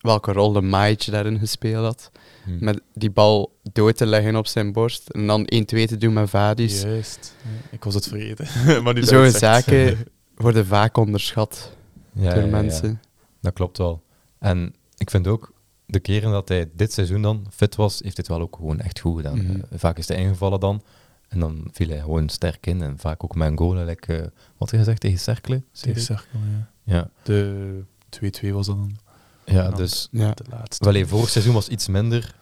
welke 0.00 0.32
rol 0.32 0.52
de 0.52 0.60
Maïtje 0.60 1.10
daarin 1.10 1.38
gespeeld 1.38 1.84
had. 1.84 2.10
hm. 2.44 2.64
Met 2.64 2.80
die 2.94 3.10
bal 3.10 3.58
dood 3.72 3.96
te 3.96 4.06
leggen 4.06 4.36
op 4.36 4.46
zijn 4.46 4.72
borst 4.72 5.08
en 5.08 5.26
dan 5.26 5.40
1-2 5.40 5.46
te 5.64 5.96
doen 5.98 6.12
met 6.12 6.30
Vadis. 6.30 6.82
Juist. 6.82 7.34
Ik 7.70 7.84
was 7.84 7.94
het 7.94 8.08
vergeten. 8.08 8.46
maar 8.82 8.94
nu 8.94 9.02
Zo'n 9.02 9.30
zaken 9.30 9.98
worden 10.34 10.66
vaak 10.66 10.96
onderschat 10.96 11.72
ja, 12.12 12.34
door 12.34 12.42
ja. 12.42 12.48
mensen. 12.48 13.00
Dat 13.40 13.52
klopt 13.52 13.78
wel. 13.78 14.02
En 14.38 14.74
ik 14.96 15.10
vind 15.10 15.26
ook, 15.26 15.52
de 15.90 16.00
keren 16.00 16.30
dat 16.30 16.48
hij 16.48 16.70
dit 16.74 16.92
seizoen 16.92 17.22
dan 17.22 17.46
fit 17.50 17.76
was, 17.76 17.92
heeft 17.92 18.16
hij 18.16 18.24
het 18.26 18.28
wel 18.28 18.40
ook 18.40 18.56
gewoon 18.56 18.80
echt 18.80 19.00
goed 19.00 19.16
gedaan. 19.16 19.42
Mhm. 19.44 19.50
Eh, 19.70 19.78
vaak 19.78 19.98
is 19.98 20.08
hij 20.08 20.16
ingevallen 20.16 20.60
dan. 20.60 20.82
En 21.28 21.40
dan 21.40 21.68
viel 21.72 21.88
hij 21.88 22.00
gewoon 22.00 22.28
sterk 22.28 22.66
in. 22.66 22.82
En 22.82 22.98
vaak 22.98 23.24
ook 23.24 23.34
met 23.34 23.50
een 23.50 23.58
goal. 23.58 23.74
Like, 23.84 24.16
eh, 24.16 24.26
wat 24.56 24.70
gezegd 24.70 25.00
tegen 25.00 25.18
Cercle? 25.18 25.62
Tegen 25.72 26.00
Cercle, 26.00 26.38
ja. 26.50 26.70
Ja, 26.94 27.10
De 27.22 27.84
2-2 28.08 28.52
was 28.52 28.66
dat 28.66 28.76
dan. 28.76 28.96
ja 29.44 29.62
dan 29.68 29.74
dus... 29.74 30.08
Ja. 30.10 30.32
De 30.34 30.44
laatste. 30.50 30.92
Wel, 30.92 31.06
vorig 31.06 31.28
seizoen 31.28 31.54
was 31.54 31.68
iets 31.68 31.88
minder. 31.88 32.34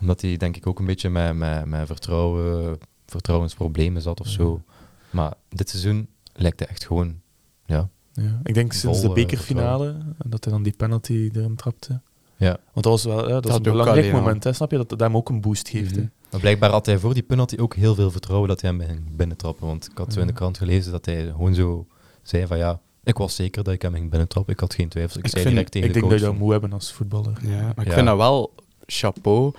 Omdat 0.00 0.20
hij 0.20 0.36
denk 0.36 0.56
ik 0.56 0.66
ook 0.66 0.78
een 0.78 0.86
beetje 0.86 1.10
met, 1.10 1.34
met, 1.34 1.64
met 1.64 1.86
vertrouwen, 1.86 2.78
vertrouwensproblemen 3.06 4.02
zat 4.02 4.20
of 4.20 4.26
Ja. 4.26 4.32
zo. 4.32 4.62
Maar 5.10 5.34
dit 5.48 5.70
seizoen 5.70 6.08
lijkt 6.32 6.58
hij 6.58 6.68
echt 6.68 6.86
gewoon... 6.86 7.20
Ja, 7.66 7.88
Ja, 8.12 8.40
ik 8.42 8.54
denk 8.54 8.72
sinds 8.72 9.00
Vol, 9.00 9.14
de 9.14 9.20
eh, 9.20 9.26
bekerfinale 9.26 9.88
en 10.18 10.30
dat 10.30 10.44
hij 10.44 10.52
dan 10.52 10.62
die 10.62 10.72
penalty 10.76 11.30
erin 11.32 11.56
trapte. 11.56 12.00
Ja. 12.36 12.48
Want 12.72 12.72
dat 12.72 12.84
was 12.84 13.04
wel 13.04 13.28
ja, 13.28 13.34
dat 13.34 13.44
is 13.44 13.50
Dat 13.50 13.56
een 13.56 13.62
belangrijk 13.72 13.98
alleen 14.08 14.20
moment, 14.22 14.44
hè, 14.44 14.52
snap 14.52 14.70
je? 14.70 14.76
Dat 14.76 14.88
dat 14.88 15.00
hem 15.00 15.16
ook 15.16 15.28
een 15.28 15.40
boost 15.40 15.68
geeft. 15.68 15.90
hè. 15.94 16.00
Mhm. 16.00 16.10
Maar 16.30 16.40
blijkbaar 16.40 16.70
had 16.70 16.86
hij 16.86 16.98
voor 16.98 17.14
die 17.14 17.22
penalty 17.22 17.56
ook 17.58 17.74
heel 17.74 17.94
veel 17.94 18.10
vertrouwen 18.10 18.48
dat 18.48 18.60
hij 18.60 18.70
hem 18.70 18.80
ging 18.80 19.16
binnentrappen. 19.16 19.66
Want 19.66 19.88
ik 19.90 19.98
had 19.98 20.12
zo 20.12 20.20
in 20.20 20.26
de 20.26 20.32
Ja. 20.32 20.38
krant 20.38 20.58
gelezen 20.58 20.92
dat 20.92 21.04
hij 21.04 21.24
gewoon 21.26 21.54
zo 21.54 21.86
zei 22.22 22.46
van 22.46 22.58
ja, 22.58 22.80
ik 23.04 23.16
was 23.16 23.34
zeker 23.34 23.64
dat 23.64 23.74
ik 23.74 23.82
hem 23.82 23.92
ging 23.94 24.10
binnentrappen. 24.10 24.52
Ik 24.52 24.60
had 24.60 24.74
geen 24.74 24.88
twijfels. 24.88 25.16
Ik, 25.16 25.24
Ik, 25.24 25.30
zei 25.30 25.42
vind, 25.42 25.54
direct 25.54 25.72
tegen 25.72 25.88
ik 25.88 25.94
de 25.94 26.00
denk 26.00 26.10
dat 26.12 26.20
coach 26.20 26.28
je 26.30 26.34
dat 26.38 26.44
moet 26.44 26.52
hebben 26.52 26.72
als 26.72 26.92
voetballer. 26.92 27.38
Ja, 27.42 27.60
maar 27.62 27.84
ik 27.84 27.86
Ja. 27.86 27.92
vind 27.94 28.06
dat 28.06 28.16
wel 28.16 28.54
chapeau. 28.86 29.52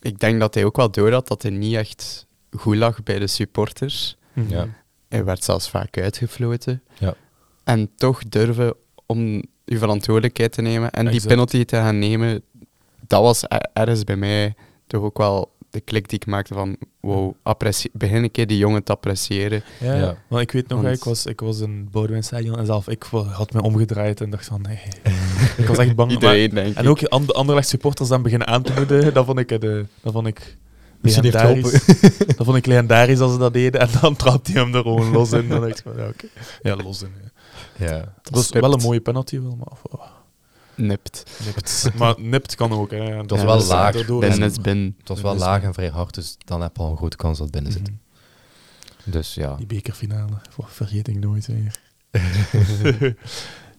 Ik 0.00 0.18
denk 0.18 0.40
dat 0.40 0.54
hij 0.54 0.64
ook 0.64 0.76
wel 0.76 0.90
door 0.90 1.12
had 1.12 1.28
dat 1.28 1.42
hij 1.42 1.50
niet 1.50 1.74
echt 1.74 2.26
goed 2.50 2.76
lag 2.76 3.02
bij 3.02 3.18
de 3.18 3.26
supporters. 3.26 4.16
Mhm. 4.32 4.50
Ja. 4.50 4.68
Hij 5.08 5.24
werd 5.24 5.44
zelfs 5.44 5.68
vaak 5.70 5.98
uitgefloten. 5.98 6.82
Ja. 6.98 7.14
En 7.64 7.90
toch 7.96 8.22
durven 8.28 8.74
om 9.06 9.42
je 9.64 9.78
verantwoordelijkheid 9.78 10.52
te 10.52 10.62
nemen 10.62 10.90
en 10.90 11.06
die 11.06 11.26
penalty 11.26 11.64
te 11.64 11.76
gaan 11.76 11.98
nemen, 11.98 12.42
dat 13.06 13.22
was 13.22 13.42
er- 13.48 13.68
ergens 13.72 14.04
bij 14.04 14.16
mij 14.16 14.54
toch 14.86 15.02
ook 15.02 15.18
wel 15.18 15.50
de 15.70 15.80
klik 15.80 16.08
die 16.08 16.18
ik 16.18 16.26
maakte 16.26 16.54
van 16.54 16.76
wow, 17.00 17.32
apprecie- 17.42 17.90
begin 17.92 18.22
een 18.22 18.30
keer 18.30 18.46
die 18.46 18.58
jongen 18.58 18.82
te 18.84 18.92
appreciëren. 18.92 19.62
Ja, 19.80 19.94
Ja. 19.94 20.16
want 20.28 20.42
ik 20.42 20.52
weet 20.52 20.68
nog, 20.68 20.82
Want- 20.82 20.96
ik, 20.96 21.04
was, 21.04 21.26
ik 21.26 21.40
was 21.40 21.60
in 21.60 21.88
Boudewijn 21.90 22.24
Stadion 22.24 22.58
en 22.58 22.66
zelf 22.66 22.88
ik 22.88 23.02
had 23.32 23.52
me 23.52 23.62
omgedraaid 23.62 24.20
en 24.20 24.30
dacht 24.30 24.46
van 24.46 24.62
nee. 24.62 24.78
ik 25.62 25.66
was 25.66 25.78
echt 25.78 25.94
bang. 25.94 25.96
maar- 26.20 26.20
Iedereen, 26.36 26.50
denk 26.50 26.76
en 26.76 26.84
ik. 26.84 26.90
ook 26.90 27.02
ander, 27.04 27.34
Anderlecht 27.34 27.68
supporters 27.68 28.08
dan 28.08 28.22
beginnen 28.22 28.46
aan 28.48 28.62
te 28.62 28.72
moedigen, 28.76 29.14
dat 29.14 29.24
vond 29.26 29.38
ik, 29.38 29.50
eh, 29.50 29.60
de, 29.60 29.86
dat 30.02 30.12
vond 30.12 30.26
ik 30.26 30.56
legendarisch. 31.00 31.84
dat 32.36 32.44
vond 32.46 32.56
ik 32.56 32.66
legendarisch 32.66 33.20
als 33.20 33.32
ze 33.32 33.38
dat 33.38 33.52
deden 33.52 33.80
en 33.80 33.88
dan 34.00 34.16
trapt 34.16 34.46
hij 34.52 34.62
hem 34.62 34.74
er 34.74 34.82
gewoon 34.82 35.10
los 35.12 35.32
in. 35.32 35.48
Dan 35.48 35.60
dacht 35.60 35.78
ik 35.78 35.82
van 35.84 35.96
ja, 35.96 36.08
oké. 36.08 36.26
Ja, 36.62 36.76
los 36.76 37.02
in. 37.02 37.10
Ja. 37.22 37.30
Ja. 37.78 37.98
Dat 38.22 38.34
was 38.34 38.50
wel 38.50 38.72
een 38.72 38.80
mooie 38.82 39.00
penalty 39.00 39.40
wel, 39.40 39.56
maar 39.56 39.78
oh, 39.82 40.06
Nipt. 40.74 41.24
nipt. 41.44 41.90
maar 41.98 42.14
nipt 42.20 42.54
kan 42.54 42.72
ook. 42.72 42.90
Hè. 42.90 42.96
Het 43.16 43.30
was 43.30 43.40
Ja, 43.40 43.44
wel 43.46 43.54
dat 43.54 43.62
is 43.64 43.68
laag. 43.68 43.92
Binnen 44.06 44.30
en- 44.30 44.42
is 44.50 44.56
binnen. 44.60 44.94
Het 44.98 45.08
was 45.08 45.20
wel 45.20 45.32
Dat 45.32 45.40
laag 45.40 45.62
en 45.62 45.74
vrij 45.74 45.88
hard, 45.88 46.14
dus 46.14 46.36
dan 46.44 46.60
heb 46.62 46.76
je 46.76 46.82
al 46.82 46.90
een 46.90 46.96
grote 46.96 47.16
kans 47.16 47.38
dat 47.38 47.46
het 47.46 47.54
binnen 47.54 47.72
zit. 47.72 47.82
Mhm. 47.90 49.10
Dus 49.10 49.34
ja. 49.34 49.54
Die 49.54 49.66
bekerfinale, 49.66 50.32
oh, 50.56 50.66
vergeet 50.66 51.08
ik 51.08 51.18
nooit 51.18 51.46
weer. 51.46 51.78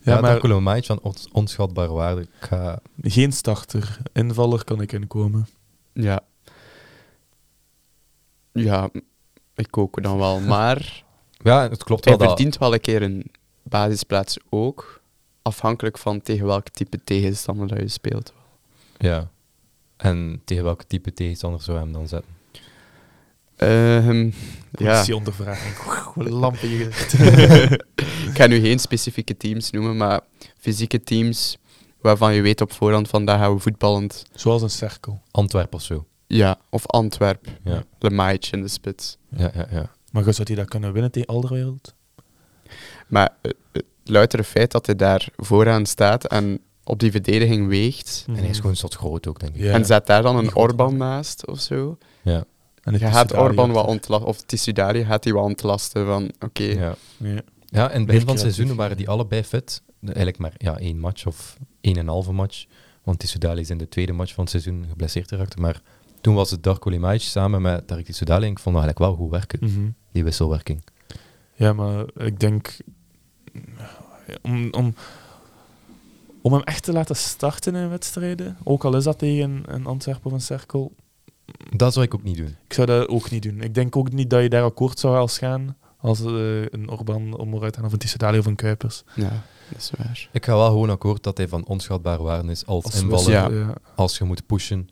Ja, 0.06 0.14
ja, 0.16 0.22
maar 0.22 0.48
Lomaic 0.48 0.86
van 0.86 1.00
ons- 1.02 1.28
onschatbare 1.32 1.92
waarde. 1.92 2.22
Ik 2.22 2.28
ga... 2.40 2.80
geen 3.02 3.32
starter. 3.32 3.98
Invaller 4.14 4.64
kan 4.64 4.82
ik 4.82 4.92
inkomen. 4.92 5.48
Ja. 5.94 6.22
Ja, 8.52 8.90
ik 9.56 9.78
ook 9.78 10.04
dan 10.04 10.18
wel. 10.18 10.40
Maar 10.40 11.04
Ja, 11.44 11.70
het 11.70 11.84
klopt 11.84 12.06
hij 12.06 12.18
wel 12.18 12.28
dat... 12.28 12.36
verdient 12.36 12.58
wel 12.58 12.74
een 12.74 12.82
keer 12.82 13.02
een 13.02 13.32
basisplaats 13.74 14.38
ook. 14.50 15.02
Afhankelijk 15.42 15.98
van 15.98 16.22
tegen 16.22 16.46
welk 16.46 16.70
type 16.70 17.04
tegenstander 17.04 17.68
dat 17.68 17.80
je 17.80 17.88
speelt. 17.88 18.34
Ja. 18.98 19.30
En 19.98 20.42
tegen 20.46 20.64
welke 20.64 20.86
type 20.88 21.14
tegenstander 21.14 21.62
zou 21.62 21.78
hem 21.78 21.92
dan 21.92 22.08
zetten? 22.08 22.32
Ehm, 23.56 24.26
ja, 24.72 24.92
Politieondervraging. 24.94 25.76
Lampen 26.16 26.70
je 26.78 26.78
gezicht. 26.78 27.14
ik 28.30 28.38
ga 28.38 28.48
nu 28.48 28.60
geen 28.60 28.80
specifieke 28.80 29.38
teams 29.38 29.72
noemen, 29.72 29.98
maar 29.98 30.22
fysieke 30.60 31.04
teams 31.04 31.58
waarvan 32.02 32.34
je 32.34 32.42
weet 32.42 32.62
op 32.62 32.72
voorhand 32.72 33.08
van 33.08 33.26
daar 33.26 33.40
gaan 33.40 33.54
we 33.54 33.60
voetballend. 33.60 34.26
Zoals 34.34 34.62
een 34.62 34.70
cirkel. 34.70 35.22
Antwerpen 35.32 35.74
of 35.74 35.82
zo. 35.84 36.06
Ja, 36.28 36.58
of 36.70 36.88
Antwerp, 36.88 37.48
Ja, 37.64 37.84
Lemaitje 38.00 38.58
in 38.58 38.62
de 38.62 38.68
spits. 38.68 39.18
ja, 39.30 39.52
ja. 39.54 39.68
ja. 39.72 39.92
Maar 40.12 40.24
zou 40.24 40.48
hij 40.48 40.56
dat 40.56 40.68
kunnen 40.68 40.94
winnen 40.94 41.12
tegen 41.12 41.28
Alderwereld? 41.28 41.94
Maar 43.14 43.30
eh, 43.42 43.52
het 43.72 43.84
loutere 44.04 44.44
feit 44.44 44.72
dat 44.72 44.86
hij 44.86 44.96
daar 44.96 45.28
vooraan 45.36 45.86
staat 45.86 46.26
en 46.28 46.60
op 46.84 47.00
die 47.00 47.12
verdediging 47.12 47.68
weegt, 47.68 48.24
En 48.28 48.36
hij 48.36 48.48
is 48.50 48.60
gewoon 48.60 48.76
zot 48.76 48.96
groot 48.96 49.28
ook, 49.28 49.40
denk 49.40 49.56
ik. 49.56 49.62
Ja. 49.62 49.72
en 49.74 49.86
zet 49.86 50.06
daar 50.08 50.22
dan 50.22 50.36
een 50.38 50.56
Orban 50.56 50.98
naast 50.98 51.48
of 51.48 51.60
zo, 51.60 51.98
Ja. 52.22 52.44
En 52.84 52.94
je 52.94 53.00
gaat 53.00 53.34
Orban 53.38 53.72
wat 53.72 53.86
ontlasten, 53.86 54.28
of 54.28 54.42
Tissudali 54.42 55.06
gaat 55.06 55.24
hij 55.24 55.34
wat 55.34 55.44
ontlasten 55.44 56.06
van, 56.06 56.32
oké, 56.40 56.64
Ja. 56.64 56.96
Ja. 57.18 57.42
Ja, 57.66 57.90
in 57.92 57.98
het 57.98 58.06
begin 58.06 58.22
van 58.22 58.30
het 58.30 58.40
seizoen 58.40 58.76
waren 58.76 58.98
die 58.98 59.10
allebei 59.10 59.44
fit. 59.44 59.82
Eigenlijk 60.06 60.38
maar 60.38 60.54
ja, 60.58 60.78
één 60.78 61.00
match 61.00 61.26
of 61.26 61.58
één 61.82 61.94
en 61.94 62.00
een 62.00 62.08
halve 62.08 62.32
match. 62.32 62.66
Want 63.04 63.20
Tissoudali 63.20 63.62
is 63.62 63.70
in 63.70 63.78
de 63.78 63.90
tweede 63.90 64.12
match 64.14 64.34
van 64.34 64.44
het 64.44 64.52
seizoen 64.52 64.86
geblesseerd 64.90 65.28
geraakt. 65.30 65.58
Maar 65.58 65.82
toen 66.22 66.36
was 66.36 66.52
het 66.52 66.64
Darko 66.64 66.90
Limaic 66.90 67.22
samen 67.22 67.62
met 67.62 67.88
Tarik 67.88 68.06
Tissoudali. 68.06 68.46
En 68.46 68.52
ik 68.52 68.60
vond 68.60 68.76
dat 68.76 68.84
eigenlijk 68.84 69.16
wel 69.16 69.24
goed 69.26 69.32
werken, 69.36 69.60
Mhm. 69.62 69.90
die 70.12 70.24
wisselwerking. 70.24 70.84
Ja, 71.56 71.74
maar 71.74 72.06
ik 72.18 72.40
denk... 72.40 72.78
Om, 74.42 74.74
om, 74.74 74.94
om 76.42 76.54
hem 76.54 76.62
echt 76.62 76.84
te 76.84 76.92
laten 76.94 77.16
starten 77.16 77.76
in 77.76 77.90
wedstrijden, 77.90 78.58
ook 78.64 78.84
al 78.86 78.96
is 78.96 79.04
dat 79.04 79.18
tegen 79.20 79.64
een 79.66 79.86
Antwerpen 79.86 80.26
of 80.26 80.32
een 80.32 80.42
Cirkel, 80.42 80.92
Dat 81.76 81.94
zou 81.94 82.06
ik 82.06 82.14
ook 82.14 82.24
niet 82.24 82.38
doen. 82.38 82.56
ik 82.68 82.74
zou 82.74 82.88
dat 82.88 83.08
ook 83.08 83.30
niet 83.30 83.44
doen. 83.44 83.62
Ik 83.62 83.74
denk 83.74 83.96
ook 83.96 84.12
niet 84.12 84.30
dat 84.30 84.42
je 84.42 84.50
daar 84.50 84.64
akkoord 84.64 85.00
zou 85.00 85.18
als 85.18 85.38
gaan 85.38 85.78
als 85.98 86.20
eh, 86.20 86.62
een 86.66 86.90
Orban 86.90 87.38
om 87.38 87.54
eruit 87.54 87.76
gaan 87.76 87.86
of 87.86 87.92
een 87.92 87.98
Tissadali 87.98 88.38
of 88.40 88.46
een 88.46 88.56
Kuipers. 88.56 89.04
ja, 89.16 89.44
dat 89.70 89.78
is 89.80 89.92
waar. 89.98 90.30
Ik 90.32 90.46
ga 90.46 90.54
wel 90.56 90.68
gewoon 90.68 90.90
akkoord 90.90 91.24
dat 91.24 91.38
hij 91.38 91.48
van 91.48 91.66
onschatbare 91.66 92.24
waarde 92.24 92.52
is 92.52 92.66
als, 92.66 92.84
Als 92.84 92.94
invaller. 93.02 93.26
wissel, 93.26 93.52
Ja. 93.52 93.66
ja. 93.68 93.74
Als 93.96 94.18
je 94.18 94.24
moet 94.24 94.46
pushen. 94.46 94.90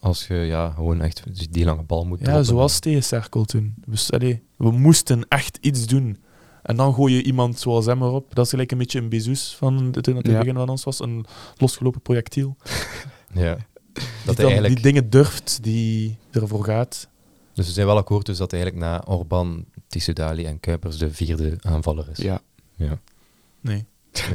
Als 0.00 0.26
je 0.26 0.34
ja, 0.34 0.70
gewoon 0.70 1.00
echt 1.00 1.52
die 1.52 1.64
lange 1.64 1.82
bal 1.82 2.04
moet 2.06 2.18
Ja, 2.18 2.24
droppen. 2.24 2.44
zoals 2.44 2.78
tegen 2.78 3.02
Cerkel 3.02 3.44
toen. 3.44 3.74
Dus, 3.86 4.12
allee, 4.12 4.42
we 4.56 4.70
moesten 4.70 5.26
echt 5.28 5.58
iets 5.60 5.86
doen. 5.86 6.16
En 6.62 6.76
dan 6.76 6.94
gooi 6.94 7.14
je 7.14 7.22
iemand 7.22 7.58
zoals 7.60 7.86
hem 7.86 8.02
erop. 8.02 8.34
Dat 8.34 8.44
is 8.44 8.50
gelijk 8.50 8.72
een 8.72 8.78
beetje 8.78 8.98
een 8.98 9.08
Bezus 9.08 9.54
van 9.58 9.88
het 9.92 10.06
Ja. 10.06 10.38
begin 10.38 10.54
van 10.54 10.68
ons 10.68 10.84
was. 10.84 11.00
Een 11.00 11.24
losgelopen 11.56 12.00
projectiel. 12.00 12.56
Ja. 13.32 13.54
Die, 13.92 14.04
Dat 14.24 14.36
hij 14.36 14.44
eigenlijk, 14.44 14.74
die 14.74 14.82
dingen 14.92 15.10
durft, 15.10 15.58
die 15.62 16.16
ervoor 16.30 16.64
gaat. 16.64 17.08
dus 17.54 17.66
we 17.66 17.72
zijn 17.72 17.86
wel 17.86 17.96
akkoord 17.96 18.26
dus 18.26 18.38
dat 18.38 18.50
hij 18.50 18.60
eigenlijk 18.62 18.90
na 18.92 19.12
Orban, 19.14 19.64
Tissoudali 19.86 20.44
en 20.44 20.60
Kuipers 20.60 20.98
de 20.98 21.12
vierde 21.12 21.56
aanvaller 21.60 22.06
is. 22.10 22.18
Ja, 22.18 22.40
Ja. 22.76 22.98
Nee, 23.60 23.84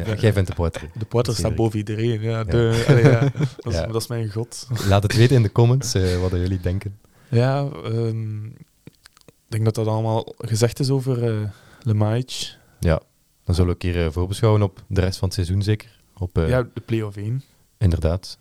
Ja, 0.06 0.16
Jij 0.16 0.34
vindt 0.34 0.50
de 0.50 0.56
poetry. 0.56 0.90
de 0.94 1.06
Poitre 1.06 1.34
staat 1.34 1.56
boven 1.56 1.78
iedereen. 1.78 2.22
Ja, 2.22 2.44
de, 2.44 2.86
allee, 2.88 3.04
ja. 3.04 3.20
Dat, 3.58 3.74
is, 3.74 3.80
dat 3.80 3.96
is 3.96 4.08
mijn 4.08 4.32
god. 4.32 4.68
Laat 4.88 5.04
het 5.04 5.16
weten 5.16 5.36
in 5.36 5.44
de 5.44 5.52
comments 5.52 5.94
eh, 5.94 6.20
wat 6.22 6.32
jullie 6.32 6.60
denken. 6.60 6.98
Ja, 7.30 7.68
ehm, 7.84 8.46
ik 8.46 9.48
denk 9.48 9.66
dat 9.66 9.76
dat 9.76 9.88
allemaal 9.88 10.34
gezegd 10.38 10.80
is 10.80 10.90
over 10.90 11.24
eh 11.30 11.50
Lemaic. 11.84 12.58
Ja, 12.80 13.02
dan 13.44 13.56
zullen 13.56 13.76
we 13.78 13.86
een 13.86 13.94
keer 13.94 14.06
eh, 14.06 14.12
voorbeschouwen 14.12 14.62
op 14.62 14.84
de 14.88 15.02
rest 15.02 15.18
van 15.18 15.28
het 15.28 15.34
seizoen 15.38 15.62
zeker. 15.62 16.00
Op, 16.18 16.38
eh, 16.38 16.50
ja, 16.50 16.68
de 16.74 16.82
play-off 16.86 17.18
1. 17.18 17.44
Inderdaad. 17.78 18.38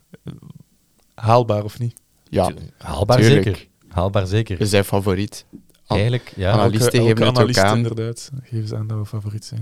Haalbaar 1.15 1.63
of 1.63 1.79
niet? 1.79 1.99
ja. 2.29 2.51
Haalbaar 2.77 3.17
tuurlijk. 3.17 3.43
zeker. 3.43 3.67
Haalbaar 3.87 4.27
zeker. 4.27 4.57
we 4.57 4.65
zijn 4.65 4.83
favoriet. 4.83 5.45
An- 5.85 5.97
Eigenlijk, 5.97 6.33
ja. 6.35 6.51
Analisten 6.51 6.99
Elke- 6.99 7.07
geven 7.09 7.25
het 7.27 7.57
ook 7.57 7.57
aan. 7.65 7.77
inderdaad. 7.77 8.31
Geven 8.43 8.67
ze 8.67 8.75
aan 8.75 8.87
dat 8.87 8.97
we 8.97 9.05
favoriet 9.05 9.45
zijn. 9.45 9.61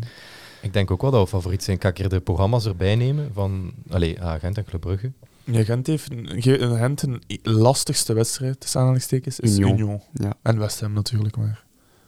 Ik 0.62 0.74
denk 0.74 0.92
ook 0.92 1.02
wel 1.02 1.12
dat 1.12 1.22
we 1.22 1.28
favoriet 1.28 1.64
zijn. 1.64 1.78
Kan 1.78 1.90
ik 1.90 2.00
er 2.00 2.10
de 2.10 2.20
programma's 2.20 2.66
erbij 2.66 2.96
nemen 2.96 3.30
van 3.34 3.74
allee, 3.90 4.22
Agent 4.22 4.58
en 4.58 4.66
Club 4.66 4.82
Brugge? 4.82 5.12
Ja, 5.44 5.64
Gent 5.64 5.88
heeft 5.88 6.12
een, 6.12 6.36
een, 6.36 6.78
Gent 6.78 7.04
lastigste 7.44 8.14
wedstrijd, 8.14 8.60
tussen 8.60 8.80
aanhalingstekens, 8.80 9.40
is 9.40 9.58
Union. 9.58 9.72
Union. 9.78 10.02
Ja. 10.14 10.34
En 10.42 10.60
West 10.60 10.80
Ham 10.80 10.94
natuurlijk, 10.94 11.38
maar... 11.38 11.64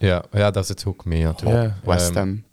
Ja, 0.07 0.23
ja 0.31 0.51
daar 0.51 0.63
zit 0.63 0.79
ze 0.79 0.87
ook 0.87 1.05
mee 1.05 1.23
natuurlijk. 1.23 1.73
Ja. 1.83 1.87
West 1.89 2.07
Ehm, 2.09 2.17
Ham. 2.17 2.43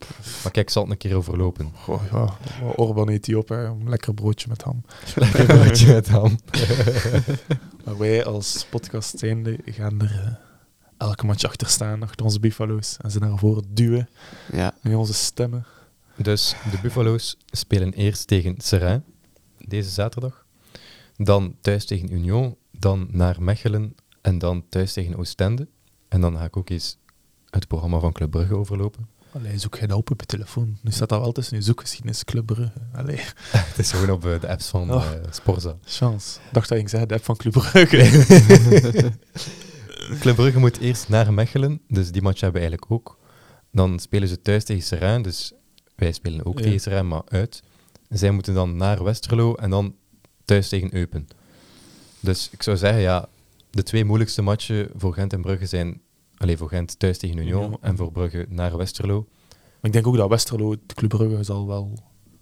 maar 0.43 0.53
kijk, 0.53 0.57
ik 0.67 0.71
zal 0.71 0.83
het 0.83 0.91
een 0.93 0.99
keer 0.99 1.17
overlopen. 1.17 1.71
Goh, 1.75 2.03
ja, 2.13 2.37
Orban 2.77 3.09
eet 3.09 3.25
die 3.25 3.39
op, 3.39 3.49
hè. 3.49 3.65
Een 3.65 3.89
lekker 3.89 4.15
broodje 4.15 4.49
met 4.49 4.63
ham. 4.63 4.85
Lekker 5.15 5.45
broodje 5.47 5.93
met 5.93 6.09
ham. 6.09 6.39
Maar 7.85 7.99
wij 7.99 8.25
als 8.25 8.67
podcast 8.71 9.19
zijnde 9.19 9.59
gaan 9.65 10.01
er 10.01 10.21
eh, 10.25 10.33
elke 10.97 11.27
match 11.27 11.45
achter 11.45 11.67
staan, 11.69 12.03
achter 12.03 12.25
onze 12.25 12.41
Buffalo's. 12.41 12.97
En 13.01 13.11
ze 13.11 13.19
naar 13.19 13.39
voren 13.39 13.65
duwen 13.69 14.09
Ja. 14.53 14.75
met 14.83 14.95
onze 14.95 15.15
stemmen. 15.15 15.67
Dus 16.17 16.55
de 16.71 16.79
Buffalo's 16.83 17.37
spelen 17.47 17.93
eerst 17.93 18.27
tegen 18.27 18.55
Serrain 18.59 19.05
deze 19.59 19.91
zaterdag. 19.91 20.47
Dan 21.17 21.55
thuis 21.61 21.85
tegen 21.87 22.13
Union. 22.13 22.57
Dan 22.79 23.09
naar 23.11 23.43
Mechelen. 23.43 23.95
En 24.21 24.39
dan 24.39 24.65
thuis 24.69 24.93
tegen 24.93 25.17
Oostende. 25.17 25.69
En 26.09 26.21
dan 26.21 26.37
ga 26.37 26.45
ik 26.45 26.57
ook 26.57 26.71
eens 26.71 26.99
het 27.51 27.67
programma 27.67 27.99
van 27.99 28.13
Club 28.13 28.31
Brugge 28.31 28.57
overlopen. 28.57 29.09
Allee, 29.33 29.59
zoek 29.59 29.77
jij 29.77 29.87
dat 29.87 29.97
op 29.97 30.11
op 30.11 30.21
je 30.21 30.27
telefoon. 30.27 30.79
Nu 30.83 30.91
staat 30.91 31.09
dat 31.09 31.21
wel 31.21 31.33
tussen 31.33 31.57
je 31.57 31.63
zoekgeschiedenis, 31.63 32.25
Club 32.25 32.47
Brugge. 32.47 32.73
Allee, 32.93 33.17
Het 33.53 33.79
is 33.79 33.91
gewoon 33.93 34.11
op 34.11 34.27
eh, 34.27 34.41
de 34.41 34.49
apps 34.49 34.67
van 34.69 34.93
Oh. 34.95 35.05
eh, 35.05 35.11
Sporza. 35.31 35.77
chance. 35.85 36.39
Dacht 36.53 36.69
dat 36.69 36.79
ik 36.79 36.89
zei 36.89 37.07
de 37.07 37.15
app 37.15 37.25
van 37.25 37.37
Club 37.37 37.53
Brugge. 37.53 37.97
Club 40.21 40.35
Brugge 40.35 40.59
moet 40.59 40.79
eerst 40.79 41.09
naar 41.09 41.33
Mechelen. 41.33 41.81
Dus 41.89 42.11
die 42.11 42.23
match 42.23 42.41
hebben 42.41 42.61
we 42.63 42.67
eigenlijk 42.69 42.93
ook. 43.01 43.19
Dan 43.73 43.99
spelen 43.99 44.29
ze 44.29 44.43
thuis 44.43 44.65
tegen 44.65 44.83
Serrain. 44.83 45.23
Dus 45.23 45.53
wij 45.97 46.13
spelen 46.13 46.45
ook 46.47 46.59
Ja. 46.59 46.65
tegen 46.65 46.81
Serrain, 46.81 47.09
maar 47.09 47.23
uit. 47.29 47.63
Zij 48.09 48.31
moeten 48.31 48.55
dan 48.55 48.77
naar 48.77 49.05
Westerlo 49.05 49.55
en 49.55 49.71
dan 49.71 49.95
thuis 50.45 50.69
tegen 50.69 50.95
Eupen. 50.95 51.29
Dus 52.21 52.49
ik 52.53 52.63
zou 52.63 52.77
zeggen, 52.77 53.01
ja, 53.03 53.29
de 53.71 53.83
twee 53.83 54.05
moeilijkste 54.05 54.43
matchen 54.43 54.89
voor 54.97 55.15
Gent 55.15 55.33
en 55.33 55.41
Brugge 55.41 55.67
zijn... 55.67 56.01
Alleen 56.41 56.59
voor 56.59 56.69
Gent 56.69 56.99
thuis 56.99 57.19
tegen 57.19 57.39
Union 57.39 57.77
en 57.81 57.97
voor 57.97 58.13
Brugge 58.13 58.47
naar 58.49 58.77
Westerlo. 58.77 59.27
Maar 59.49 59.79
ik 59.83 59.93
denk 59.93 60.07
ook 60.07 60.17
dat 60.17 60.29
Westerlo, 60.29 60.75
de 60.87 60.95
Club 60.95 61.11
Brugge, 61.11 61.43
zal 61.43 61.67
wel 61.67 61.93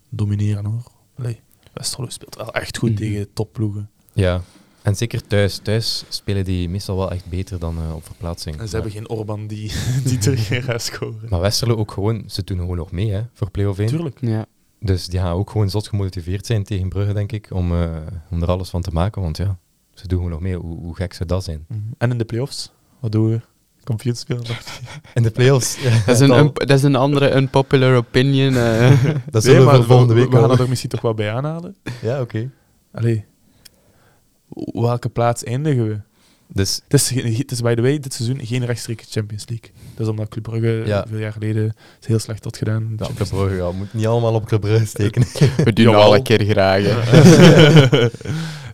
domineren 0.09 0.65
hoor. 0.65 0.83
Allee, 1.15 1.41
Westerlo 1.73 2.09
speelt 2.09 2.35
wel 2.37 2.53
echt 2.55 2.79
goed 2.79 2.91
Mhm. 2.91 2.99
tegen 2.99 3.33
topploegen. 3.33 3.91
Ja, 4.13 4.43
en 4.83 4.97
zeker 4.97 5.27
thuis. 5.27 5.59
Thuis 5.59 6.05
spelen 6.09 6.45
die 6.45 6.69
meestal 6.69 6.97
wel 6.97 7.11
echt 7.11 7.27
beter 7.27 7.59
dan 7.59 7.79
eh, 7.79 7.95
op 7.95 8.05
verplaatsing. 8.05 8.57
En 8.59 8.69
ze 8.69 8.75
Maar- 8.77 8.83
hebben 8.85 9.01
geen 9.01 9.19
Orban 9.19 9.47
die, 9.47 9.73
die 10.05 10.19
terug 10.19 10.47
gaat 10.65 10.83
scoren. 10.83 11.27
Maar 11.29 11.41
Westerlo 11.41 11.77
ook 11.77 11.91
gewoon, 11.93 12.23
ze 12.27 12.45
doen 12.45 12.59
gewoon 12.59 12.77
nog 12.77 12.91
mee 12.91 13.11
hè, 13.11 13.23
voor 13.33 13.51
play-off 13.51 13.79
1. 13.79 13.89
Tuurlijk. 13.89 14.19
Ja. 14.21 14.47
Dus 14.81 15.07
die 15.07 15.21
gaan 15.21 15.33
ook 15.35 15.51
gewoon 15.51 15.71
zot 15.71 15.89
gemotiveerd 15.89 16.47
zijn 16.47 16.65
tegen 16.65 16.89
Brugge, 16.89 17.13
denk 17.13 17.33
ik, 17.33 17.49
om, 17.53 17.73
eh, 17.73 17.97
om 18.31 18.43
er 18.43 18.49
alles 18.49 18.71
van 18.71 18.83
te 18.83 18.91
maken. 18.91 19.23
Want 19.23 19.37
ja, 19.37 19.59
ze 19.95 20.07
doen 20.07 20.19
gewoon 20.19 20.33
nog 20.33 20.43
mee. 20.43 20.57
Hoe, 20.57 20.79
hoe 20.79 20.95
gek 20.97 21.13
zou 21.13 21.29
dat 21.29 21.45
zijn? 21.45 21.65
Mhm. 21.69 21.81
En 21.99 22.11
in 22.11 22.19
de 22.19 22.25
playoffs, 22.25 22.73
wat 23.01 23.13
doen 23.13 23.29
we? 23.31 23.41
Ik. 23.89 24.59
In 25.15 25.23
de 25.23 25.31
play-offs. 25.31 25.79
ja, 25.83 25.91
Dat, 26.07 26.21
is 26.21 26.29
een, 26.29 26.51
dat 26.55 26.71
is 26.71 26.83
een 26.83 26.97
andere 26.97 27.35
unpopular 27.37 27.97
opinion. 27.97 28.57
eh. 28.57 28.91
dat 29.31 29.45
zullen 29.45 29.67
we 29.79 29.83
volgende 29.83 30.15
we, 30.15 30.21
week 30.21 30.31
we 30.31 30.37
gaan 30.39 30.49
dat 30.49 30.59
er 30.61 30.69
misschien 30.69 30.91
toch 30.91 31.01
wel 31.01 31.15
bij 31.15 31.33
aanhalen. 31.33 31.77
Ja, 32.03 32.21
oké. 32.21 32.51
Allee, 32.93 33.25
welke 34.73 35.09
plaats 35.09 35.45
eindigen 35.45 35.89
we? 35.89 36.01
Dus 36.53 36.81
Het 36.89 36.93
is, 37.01 37.11
het 37.39 37.51
is 37.51 37.61
by 37.61 37.75
the 37.75 37.83
way 37.83 37.99
dit 37.99 38.15
seizoen 38.15 38.47
geen 38.47 38.65
rechtstreeks 38.65 39.07
Champions 39.11 39.45
League. 39.49 39.71
Dat 39.95 40.07
is 40.07 40.11
omdat 40.11 40.29
Club 40.29 40.43
Brugge 40.45 40.83
Ja. 40.87 41.05
veel 41.09 41.19
jaar 41.19 41.33
geleden 41.33 41.75
heel 42.01 42.19
slecht 42.19 42.45
had 42.45 42.57
gedaan. 42.57 42.95
ja, 42.99 43.07
Club 43.15 43.29
Brugge, 43.29 43.57
ja, 43.57 43.71
moet 43.73 43.95
niet 43.95 44.07
allemaal 44.07 44.35
op 44.35 44.47
Club 44.47 44.61
Brugge 44.61 44.87
steken. 44.87 45.25
We 45.65 45.73
doen 45.73 45.95
al 45.95 46.15
een 46.15 46.23
keer 46.23 46.45
graag. 46.45 46.83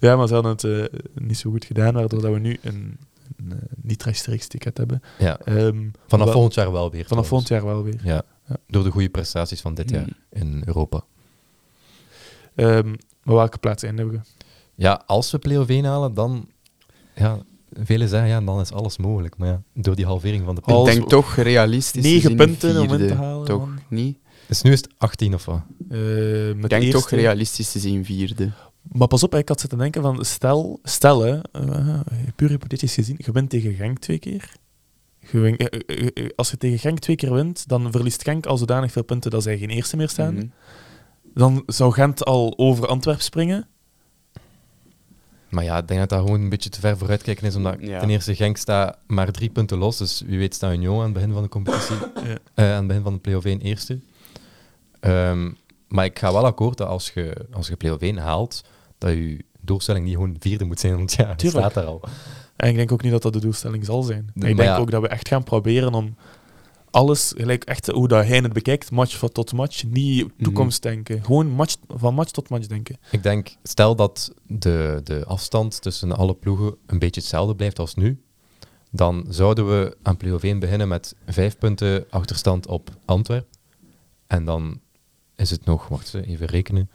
ja, 0.01 0.17
maar 0.17 0.29
ze 0.29 0.35
hadden 0.35 0.53
het 0.53 0.65
eh, 0.65 1.01
niet 1.15 1.39
zo 1.39 1.51
goed 1.51 1.65
gedaan, 1.65 1.95
waardoor 1.95 2.21
dat 2.23 2.33
we 2.33 2.39
nu 2.39 2.59
een, 2.62 2.99
een 3.37 3.53
eh, 3.53 3.59
niet 3.83 4.03
rechtstreeks 4.03 4.47
ticket 4.47 4.77
hebben. 4.79 5.03
ja, 5.18 5.39
Ehm, 5.39 5.89
vanaf 6.07 6.25
wel- 6.25 6.33
volgend 6.35 6.55
jaar 6.55 6.72
wel 6.72 6.91
weer. 6.91 7.05
Vanaf 7.07 7.27
volgend 7.29 7.49
trouwens. 7.49 7.75
jaar 7.75 7.83
wel 7.83 7.93
weer. 7.93 8.12
Ja, 8.14 8.22
Ja. 8.49 8.57
door 8.66 8.85
de 8.85 8.91
goede 8.91 9.09
prestaties 9.09 9.61
van 9.61 9.75
dit 9.75 9.91
jaar 9.91 10.09
in 10.31 10.62
Europa. 10.66 11.05
Ehm, 12.55 12.89
maar 13.22 13.35
welke 13.35 13.59
plaats 13.59 13.83
eindigen 13.83 14.12
we? 14.12 14.20
Ja, 14.75 15.03
als 15.07 15.31
we 15.31 15.39
play-off 15.39 15.68
1 15.70 15.85
halen, 15.85 16.14
dan... 16.14 16.49
Ja, 17.16 17.39
velen 17.72 18.09
zeggen, 18.09 18.29
ja, 18.29 18.41
dan 18.41 18.61
is 18.61 18.72
alles 18.72 18.99
mogelijk. 18.99 19.37
Maar 19.37 19.49
ja, 19.49 19.62
door 19.75 19.97
die 19.97 20.07
halvering 20.07 20.45
van 20.45 20.55
de 20.55 20.61
Als- 20.61 20.70
Ik 20.79 20.85
punten. 20.85 21.09
denk 21.11 21.22
toch 21.25 21.35
realistisch 21.37 22.03
Negen 22.05 22.37
punten 22.37 22.81
om 22.83 22.93
in 22.95 23.09
te 23.09 23.14
halen, 23.14 23.47
Toch 23.47 23.59
man. 23.59 23.79
niet? 23.89 24.18
Dus 24.49 24.62
nu 24.62 24.72
is 24.72 24.81
het 24.81 24.89
18 24.99 25.35
of 25.35 25.45
wat? 25.45 25.61
Eh, 25.91 26.49
Ik 26.49 26.68
denk 26.68 26.83
de 26.85 26.91
toch 26.91 27.11
realistisch 27.11 27.72
te 27.72 27.79
zien 27.79 28.05
vierde. 28.05 28.51
Maar 28.93 29.09
pas 29.09 29.22
op, 29.22 29.35
ik 29.35 29.49
had 29.49 29.61
zitten 29.61 29.78
denken 29.78 30.03
van, 30.03 30.24
stel, 30.24 30.78
stel 30.82 31.20
hè, 31.22 31.41
eh, 31.53 32.01
puur 32.37 32.49
hypothetisch 32.49 32.95
gezien, 32.95 33.16
je 33.18 33.32
wint 33.32 33.51
tegen 33.51 33.74
Genk 33.74 33.99
twee 33.99 34.18
keer. 34.18 34.53
Je 35.30 35.39
win- 35.39 35.57
eh, 35.57 36.09
eh, 36.14 36.28
als 36.37 36.51
je 36.51 36.57
tegen 36.57 36.78
Genk 36.78 36.99
twee 36.99 37.16
keer 37.16 37.32
wint, 37.32 37.68
dan 37.68 37.93
verliest 37.93 38.22
Genk 38.22 38.47
al 38.47 38.57
zodanig 38.59 38.93
veel 38.93 39.05
punten 39.05 39.30
dat 39.30 39.43
zij 39.43 39.59
geen 39.59 39.70
eerste 39.70 39.97
meer 39.97 40.09
staan. 40.09 40.35
Mhm. 40.35 40.47
Dan 41.35 41.62
zou 41.66 41.93
Gent 41.93 42.24
al 42.24 42.55
over 42.59 42.87
Antwerp 42.87 43.20
springen. 43.20 43.66
Maar 45.49 45.64
ja, 45.64 45.78
ik 45.78 45.89
denk 45.89 46.01
dat 46.01 46.09
dat 46.09 46.20
gewoon 46.20 46.41
een 46.41 46.49
beetje 46.49 46.70
te 46.70 46.80
ver 46.80 46.99
vooruitkijken 46.99 47.47
is, 47.47 47.55
omdat 47.57 47.76
Ja. 47.80 48.01
ten 48.01 48.11
eerste 48.11 48.35
Genk 48.35 48.57
staat 48.57 48.99
maar 49.07 49.32
drie 49.32 49.51
punten 49.51 49.78
los, 49.78 49.97
dus 49.97 50.22
wie 50.26 50.39
weet 50.39 50.55
staat 50.55 50.72
Union 50.72 50.97
aan 50.99 51.05
het 51.05 51.12
begin 51.12 51.32
van 51.32 51.43
de 51.43 51.49
competitie, 51.49 51.97
Ja. 52.24 52.39
eh, 52.55 52.70
aan 52.72 52.78
het 52.78 52.87
begin 52.87 53.03
van 53.03 53.12
de 53.12 53.18
play-off 53.18 53.47
1 53.47 53.61
eerste. 53.61 53.99
Ehm, 55.01 55.51
maar 55.95 56.05
ik 56.05 56.18
ga 56.18 56.32
wel 56.32 56.45
akkoord 56.45 56.78
dat 56.78 56.88
als 56.88 57.11
je, 57.11 57.47
als 57.53 57.68
je 57.68 57.76
play-off 57.76 58.03
1 58.03 58.16
haalt, 58.16 58.64
dat 58.99 59.11
je 59.11 59.45
doelstelling 59.61 60.05
niet 60.05 60.14
gewoon 60.14 60.36
vierde 60.38 60.64
moet 60.64 60.80
zijn, 60.80 60.97
want 60.97 61.12
ja, 61.12 61.28
je 61.28 61.36
Tuurlijk. 61.36 61.64
staat 61.64 61.74
daar 61.74 61.92
al. 61.92 62.03
En 62.57 62.68
ik 62.68 62.76
denk 62.76 62.92
ook 62.92 63.03
niet 63.03 63.12
dat 63.12 63.22
dat 63.22 63.32
de 63.32 63.40
doelstelling 63.40 63.84
zal 63.84 64.03
zijn. 64.03 64.30
Nee, 64.34 64.51
ik 64.51 64.57
denk 64.57 64.68
ja. 64.68 64.76
ook 64.76 64.90
dat 64.90 65.03
we 65.03 65.09
echt 65.09 65.28
gaan 65.28 65.42
proberen 65.42 65.95
om 65.95 66.16
alles, 66.90 67.32
gelijk 67.36 67.64
echt 67.64 67.86
hoe 67.86 68.09
dat 68.09 68.26
hij 68.26 68.36
het 68.36 68.53
bekijkt, 68.53 68.90
match 68.90 69.18
van 69.18 69.32
tot 69.32 69.53
match, 69.53 69.84
niet 69.84 70.32
toekomst 70.38 70.82
denken. 70.82 71.24
Gewoon 71.24 71.51
match, 71.51 71.76
van 71.88 72.14
match 72.14 72.30
tot 72.30 72.49
match 72.49 72.66
denken. 72.66 72.99
Ik 73.11 73.22
denk, 73.22 73.57
stel 73.62 73.97
dat 73.97 74.32
de, 74.47 75.01
de 75.05 75.24
afstand 75.24 75.82
tussen 75.82 76.16
alle 76.16 76.34
ploegen 76.34 76.76
een 76.86 76.99
beetje 76.99 77.20
hetzelfde 77.20 77.55
blijft 77.55 77.78
als 77.78 77.95
nu, 77.95 78.22
dan 78.90 79.26
zouden 79.28 79.68
we 79.68 79.97
aan 80.03 80.16
play-off 80.16 80.45
1 80.45 80.59
beginnen 80.59 80.88
met 80.88 81.14
vijf 81.26 81.59
punten 81.59 82.05
achterstand 82.11 82.66
op 82.66 82.90
Antwerpen. 83.05 83.53
En 84.26 84.45
dan 84.45 84.80
is 85.37 85.51
het 85.51 85.64
nog, 85.64 85.89
wacht 85.89 86.14
even 86.14 86.47
rekenen, 86.47 86.91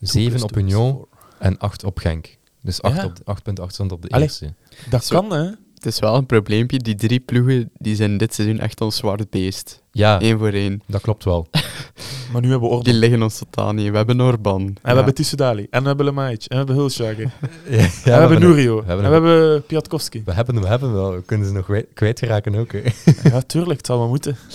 zeven 0.00 0.30
plus 0.30 0.42
op 0.42 0.50
two 0.52 0.60
is 0.64 0.72
Union 0.72 1.06
en 1.38 1.58
acht 1.58 1.84
op 1.84 1.98
Genk. 1.98 2.38
Dus 2.62 2.82
acht, 2.82 2.96
Ja. 2.96 3.04
op, 3.04 3.12
acht 3.24 3.42
punten 3.42 3.64
achterstand 3.64 3.92
op 3.92 4.02
de 4.02 4.08
Allee. 4.08 4.24
eerste. 4.26 4.54
Dat 4.90 5.04
Zo. 5.04 5.20
kan, 5.20 5.32
hè? 5.38 5.50
Het 5.74 5.86
is 5.92 5.98
wel 5.98 6.14
een 6.16 6.26
probleempje. 6.26 6.78
Die 6.78 6.94
drie 6.94 7.20
ploegen 7.20 7.70
die 7.74 7.94
zijn 7.96 8.16
dit 8.16 8.34
seizoen 8.34 8.58
echt 8.58 8.80
ons 8.80 8.96
zwart 8.96 9.30
beest. 9.30 9.82
Ja, 9.92 10.22
Eén 10.22 10.38
voor 10.38 10.52
één. 10.52 10.82
dat 10.86 11.00
klopt 11.00 11.24
wel. 11.24 11.46
Maar 12.32 12.40
nu 12.40 12.50
hebben 12.50 12.68
we 12.68 12.74
orde. 12.74 12.90
Die 12.90 12.98
liggen 12.98 13.22
ons 13.22 13.38
totaal 13.38 13.72
niet. 13.72 13.90
We 13.90 13.96
hebben 13.96 14.20
Orban. 14.20 14.60
En 14.62 14.74
we 14.82 14.90
hebben 14.94 15.14
Tissoudali. 15.14 15.66
En 15.70 15.80
we 15.82 15.86
hebben 15.88 16.06
Lemaic. 16.06 16.40
En 16.42 16.48
we 16.48 16.56
hebben 16.56 16.74
Hulsjager. 16.76 17.30
Ja, 17.68 17.78
en 17.78 17.90
we 18.04 18.10
hebben 18.10 18.40
Nurio. 18.40 18.84
we 18.84 18.90
En 18.92 18.96
we 18.96 19.02
hebben 19.06 19.62
Piatkowski. 19.66 20.22
We 20.24 20.32
hebben, 20.32 20.60
we 20.60 20.66
hebben 20.66 20.92
wel, 20.92 21.14
we 21.14 21.22
kunnen 21.22 21.46
ze 21.46 21.52
nog 21.52 21.64
kwijt- 21.64 21.86
kwijtraken 21.94 22.54
ook. 22.54 22.72
Hè. 22.72 22.80
Ja, 23.22 23.40
tuurlijk. 23.40 23.76
Het 23.76 23.86
zal 23.86 23.98
wel 23.98 24.08
moeten. 24.08 24.36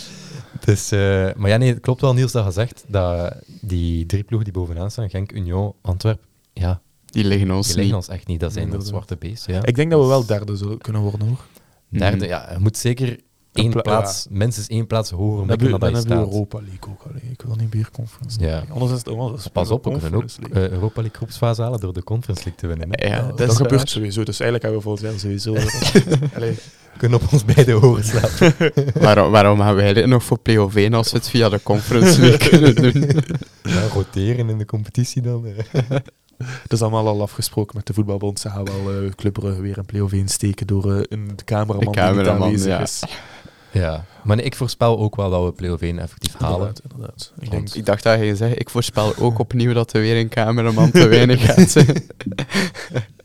Dus, 0.59 0.91
eh, 0.91 0.99
maar 1.35 1.49
ja, 1.49 1.57
nee, 1.57 1.69
het 1.69 1.79
klopt 1.79 2.01
wel, 2.01 2.13
Niels, 2.13 2.31
dat 2.31 2.45
je 2.45 2.51
zegt 2.51 2.83
dat 2.87 3.35
die 3.61 4.05
drie 4.05 4.23
ploegen 4.23 4.51
die 4.51 4.61
bovenaan 4.61 4.91
staan, 4.91 5.09
Genk, 5.09 5.31
Union, 5.31 5.73
Antwerp, 5.81 6.23
ja, 6.53 6.81
Die 7.05 7.23
liggen 7.23 7.51
ons 7.51 7.67
die 7.67 7.75
liggen 7.75 7.95
ons 7.95 8.07
echt 8.07 8.27
niet. 8.27 8.39
Dat 8.39 8.51
zijn 8.53 8.63
de 8.65 8.71
Inderdaad. 8.71 8.93
zwarte 8.95 9.15
beesten. 9.15 9.53
Ja. 9.53 9.65
Ik 9.65 9.75
denk 9.75 9.91
dat 9.91 10.01
we 10.01 10.07
wel 10.07 10.25
derde 10.25 10.55
zullen 10.55 10.77
kunnen 10.77 11.01
worden, 11.01 11.27
hoor. 11.27 11.45
Derde, 11.89 12.25
ja, 12.27 12.49
je 12.53 12.59
moet 12.59 12.77
zeker 12.77 13.19
één 13.63 13.71
pla- 13.71 13.81
plaats, 13.81 14.27
minstens 14.29 14.67
één 14.67 14.87
plaats 14.87 15.09
hoger 15.11 15.37
Dan 15.37 15.47
hebben 15.49 15.69
dan 15.69 15.79
je 15.79 15.85
hebben 15.95 16.01
staat. 16.01 16.27
Europa 16.27 16.57
League 16.57 16.89
ook. 16.89 17.01
Allee, 17.09 17.21
ik 17.31 17.41
wil 17.41 17.55
niet 17.55 17.73
meer 17.73 17.89
Conference 17.91 18.39
Ja. 18.39 18.45
League. 18.45 18.69
Anders 18.71 18.91
is 18.91 18.97
het... 18.97 19.07
Oh, 19.07 19.33
is 19.37 19.47
Pas 19.47 19.69
op, 19.69 19.83
we 19.85 19.99
kunnen 19.99 20.13
ook 20.23 20.29
eh, 20.53 20.69
Europa 20.69 21.01
League 21.01 21.17
groepsfase 21.17 21.61
halen 21.61 21.79
door 21.79 21.93
de 21.93 22.03
Conference 22.03 22.43
League 22.43 22.61
te 22.61 22.67
winnen. 22.67 22.87
Hè. 22.91 23.07
Ja, 23.07 23.15
Ja, 23.15 23.27
dat, 23.27 23.37
dat, 23.37 23.49
is 23.51 23.55
gebeurt 23.55 23.75
waar. 23.75 23.87
sowieso. 23.87 24.23
Dus 24.23 24.39
eigenlijk 24.39 24.63
hebben 24.73 24.81
we 24.93 24.97
volgens 24.97 25.23
mij 25.23 25.37
sowieso... 25.37 25.53
Allee, 26.35 26.51
We 26.93 26.97
kunnen 27.01 27.21
op 27.21 27.31
ons 27.33 27.45
beide 27.45 27.71
hoger 27.71 28.03
slapen. 28.03 28.73
waarom, 29.07 29.31
waarom 29.31 29.59
gaan 29.59 29.75
wij 29.75 29.93
dit 29.93 30.05
nog 30.05 30.23
voor 30.23 30.39
play-off 30.39 30.75
1 30.75 30.93
als 30.93 31.11
we 31.11 31.17
het 31.17 31.29
via 31.29 31.49
de 31.49 31.63
Conference 31.63 32.21
League 32.21 32.49
kunnen 32.49 32.75
doen? 32.75 33.09
ja, 33.73 33.87
roteren 33.93 34.49
in 34.49 34.57
de 34.57 34.65
competitie 34.65 35.21
dan. 35.21 35.45
dat 36.37 36.71
is 36.71 36.81
allemaal 36.81 37.07
al 37.07 37.21
afgesproken 37.21 37.75
met 37.77 37.87
de 37.87 37.93
voetbalbond. 37.93 38.39
Ze 38.39 38.49
gaan 38.49 38.65
wel 38.65 38.91
eh 39.03 39.09
Club 39.15 39.33
Brugge 39.33 39.61
weer 39.61 39.77
een 39.77 39.85
play-off 39.85 40.13
1 40.13 40.27
steken 40.27 40.67
door 40.67 40.93
eh, 40.93 41.01
een 41.09 41.35
cameraman, 41.45 41.79
De 41.79 41.85
die 41.85 41.93
cameraman, 42.01 42.49
niet 42.51 42.67
aanwezig 42.67 42.67
ja. 42.67 42.81
is. 42.81 43.03
Ja, 43.75 44.05
maar 44.23 44.35
nee, 44.35 44.45
ik 44.45 44.55
voorspel 44.55 44.99
ook 44.99 45.15
wel 45.15 45.29
dat 45.29 45.43
we 45.43 45.51
play-off 45.51 45.81
1 45.81 45.99
effectief 45.99 46.33
halen. 46.37 46.57
Inderdaad, 46.57 46.81
inderdaad. 46.91 47.33
Ik 47.39 47.51
denk, 47.51 47.69
Ik 47.73 47.85
dacht 47.85 48.03
dat 48.03 48.19
je 48.19 48.35
zeggen, 48.35 48.59
ik 48.59 48.69
voorspel 48.69 49.15
ook 49.25 49.39
opnieuw 49.39 49.73
dat 49.73 49.93
er 49.93 50.01
weer 50.01 50.17
een 50.19 50.29
cameraman 50.29 50.91
te 50.91 51.07
weinig 51.07 51.41
gaat 51.53 51.69
zijn. 51.69 52.03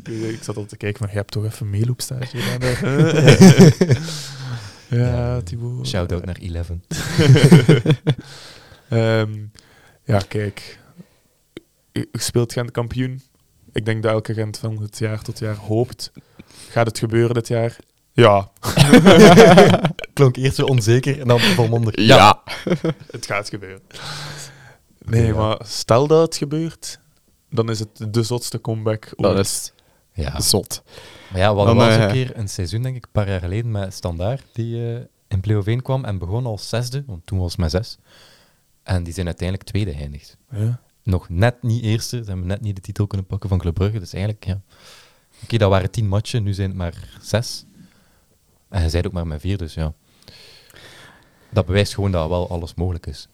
ik 0.05 0.39
zat 0.43 0.57
al 0.57 0.65
te 0.65 0.77
kijken, 0.77 1.01
maar 1.01 1.11
je 1.11 1.17
hebt 1.17 1.31
toch 1.33 1.45
even 1.45 1.71
meeloopstage 1.71 2.37
gedaan. 2.37 2.69
ja, 4.89 5.07
Ja. 5.07 5.41
Thibaut. 5.41 5.87
Shout-out 5.87 6.25
naar 6.25 6.39
11. 6.55 6.71
Ehm, 8.89 9.31
ja, 10.05 10.21
kijk. 10.29 10.79
Je 11.93 12.09
speelt 12.13 12.53
Gent 12.53 12.71
kampioen. 12.71 13.23
Ik 13.73 13.85
denk 13.85 14.03
dat 14.03 14.13
elke 14.13 14.35
Gent 14.35 14.59
van 14.59 14.83
het 14.83 14.99
jaar 14.99 15.23
tot 15.23 15.39
jaar 15.39 15.57
hoopt. 15.57 16.13
Gaat 16.69 16.87
het 16.87 16.99
gebeuren 16.99 17.35
dit 17.35 17.49
jaar? 17.49 17.77
Ja, 18.13 18.51
Klonk 20.21 20.37
eerst 20.37 20.57
zo 20.57 20.64
onzeker 20.66 21.21
en 21.21 21.27
dan 21.29 21.41
volmondig. 21.41 22.01
Ja. 22.01 22.43
het 23.11 23.27
gaat 23.27 23.49
gebeuren. 23.49 23.81
Nee, 24.99 25.27
Ja. 25.27 25.35
maar 25.35 25.59
stel 25.66 26.07
dat 26.07 26.21
het 26.23 26.37
gebeurt, 26.37 27.01
dan 27.51 27.71
is 27.71 27.79
het 27.79 28.07
de 28.14 28.23
zotste 28.23 28.61
comeback 28.61 29.12
Dat 29.16 29.35
ooit. 29.35 29.47
is 29.47 29.73
Ja. 30.12 30.41
zot. 30.41 30.83
Maar 31.31 31.41
ja, 31.41 31.51
we 31.53 31.57
hadden 31.59 31.77
wel 31.77 31.87
eens 31.87 31.97
eh, 31.97 32.03
een 32.03 32.11
keer 32.12 32.37
een 32.37 32.49
seizoen, 32.49 32.83
denk 32.83 32.97
ik, 32.97 33.05
een 33.05 33.11
paar 33.12 33.29
jaar 33.29 33.41
geleden 33.41 33.71
met 33.71 33.95
Standaard, 33.95 34.45
die 34.53 34.95
eh, 34.95 35.01
in 35.29 35.41
play-off 35.41 35.66
1 35.66 35.83
kwam 35.83 36.05
en 36.05 36.18
begon 36.18 36.47
als 36.47 36.68
zesde, 36.68 37.05
want 37.07 37.27
toen 37.27 37.39
was 37.39 37.51
het 37.51 37.61
met 37.61 37.71
zes. 37.71 37.99
En 38.83 39.03
die 39.03 39.12
zijn 39.14 39.27
uiteindelijk 39.27 39.68
tweede 39.68 39.93
geëindigd. 39.95 40.37
Ja. 40.51 40.81
Nog 41.03 41.29
net 41.29 41.62
niet 41.62 41.83
eerste, 41.83 42.16
ze 42.25 42.31
hebben 42.31 42.47
net 42.47 42.61
niet 42.61 42.77
de 42.77 42.83
titel 42.83 43.07
kunnen 43.07 43.27
pakken 43.27 43.49
van 43.49 43.59
Club 43.59 43.75
Brugge, 43.75 43.99
dus 43.99 44.12
eigenlijk, 44.12 44.45
ja. 44.45 44.61
Oké, 45.43 45.57
dat 45.57 45.71
waren 45.71 45.91
tien 45.91 46.09
matchen, 46.09 46.43
nu 46.43 46.53
zijn 46.55 46.68
het 46.68 46.79
maar 46.79 47.09
zes. 47.23 47.64
En 48.68 48.83
je 48.83 48.89
zei 48.89 48.97
het 49.03 49.07
ook 49.07 49.12
maar 49.12 49.27
met 49.27 49.41
vier, 49.41 49.57
dus 49.59 49.75
ja. 49.75 49.93
Dat 51.53 51.67
bewijst 51.67 51.95
gewoon 51.95 52.11
dat 52.11 52.29
wel 52.29 52.51
alles 52.51 52.75
mogelijk 52.75 53.07
is. 53.07 53.29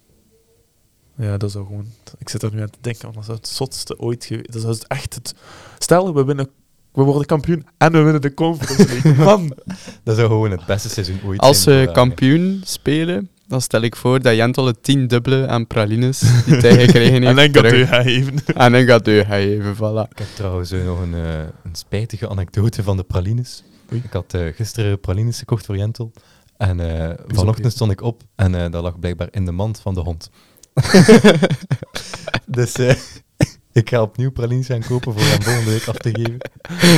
Ja, 1.16 1.36
dat 1.36 1.50
zou 1.50 1.66
gewoon... 1.66 1.86
Ik 2.18 2.28
zit 2.28 2.42
er 2.42 2.54
nu 2.54 2.60
aan 2.60 2.70
te 2.70 2.78
denken, 2.80 3.02
want 3.02 3.14
dat 3.14 3.24
zou 3.24 3.38
het 3.38 3.48
zotste 3.48 3.98
ooit 3.98 4.24
geweest... 4.24 4.52
Dat 4.52 4.62
zou 4.62 4.74
het 4.74 4.86
echt 4.86 5.14
het... 5.14 5.34
Stel, 5.78 6.14
we, 6.14 6.24
winnen, 6.24 6.48
we 6.92 7.02
worden 7.02 7.26
kampioen 7.26 7.66
en 7.78 7.92
we 7.92 7.98
winnen 8.02 8.20
de 8.20 8.34
Conference 8.34 8.86
League. 8.86 9.14
Man! 9.24 9.56
Dat 10.02 10.16
zou 10.16 10.28
gewoon 10.28 10.50
het 10.50 10.66
beste 10.66 10.88
seizoen 10.88 11.20
ooit 11.24 11.40
Als 11.40 11.62
zijn. 11.62 11.76
ze 11.76 11.80
voor, 11.80 11.88
eh, 11.88 11.94
kampioen 11.94 12.60
spelen, 12.64 13.30
dan 13.46 13.60
stel 13.60 13.80
ik 13.80 13.96
voor 13.96 14.22
dat 14.22 14.34
Jentel 14.34 14.66
het 14.66 14.82
tien 14.82 15.06
dubbele 15.06 15.46
aan 15.46 15.66
pralines 15.66 16.20
die 16.46 16.54
hij 16.54 16.78
gekregen 16.78 17.22
heeft. 17.22 17.26
en 17.26 17.52
dan 17.52 17.62
gaat 17.62 17.72
u 17.72 17.86
gaan 17.86 18.04
even... 18.04 18.34
En 18.54 18.74
een 18.74 18.86
gadeu 18.86 19.24
ga 19.24 19.34
je 19.34 19.50
even, 19.50 19.74
voilà. 19.76 20.10
Ik 20.10 20.18
heb 20.18 20.28
trouwens 20.34 20.70
eh, 20.70 20.84
nog 20.84 21.00
een, 21.00 21.14
eh, 21.14 21.38
een 21.38 21.74
spijtige 21.74 22.28
anekdote 22.28 22.82
van 22.82 22.96
de 22.96 23.02
pralines. 23.02 23.62
Oei. 23.92 24.02
Ik 24.04 24.12
had 24.12 24.34
eh, 24.34 24.54
gisteren 24.54 25.00
pralines 25.00 25.38
gekocht 25.38 25.66
voor 25.66 25.76
Jentel. 25.76 26.12
En 26.58 26.80
eh, 26.80 27.14
vanochtend 27.26 27.72
stond 27.72 27.90
ik 27.90 28.00
op 28.00 28.22
en 28.34 28.54
eh, 28.54 28.70
dat 28.70 28.82
lag 28.82 28.98
blijkbaar 28.98 29.28
in 29.30 29.44
de 29.44 29.52
mand 29.52 29.80
van 29.80 29.94
de 29.94 30.00
hond. 30.00 30.30
dus 32.46 32.72
eh, 32.72 32.94
ik 33.72 33.88
ga 33.88 34.02
opnieuw 34.02 34.30
pralines 34.30 34.66
gaan 34.66 34.80
kopen 34.80 35.12
voor 35.12 35.22
hem 35.22 35.42
volgende 35.42 35.70
week 35.70 35.86
af 35.86 35.96
te 35.96 36.10
geven. 36.12 36.38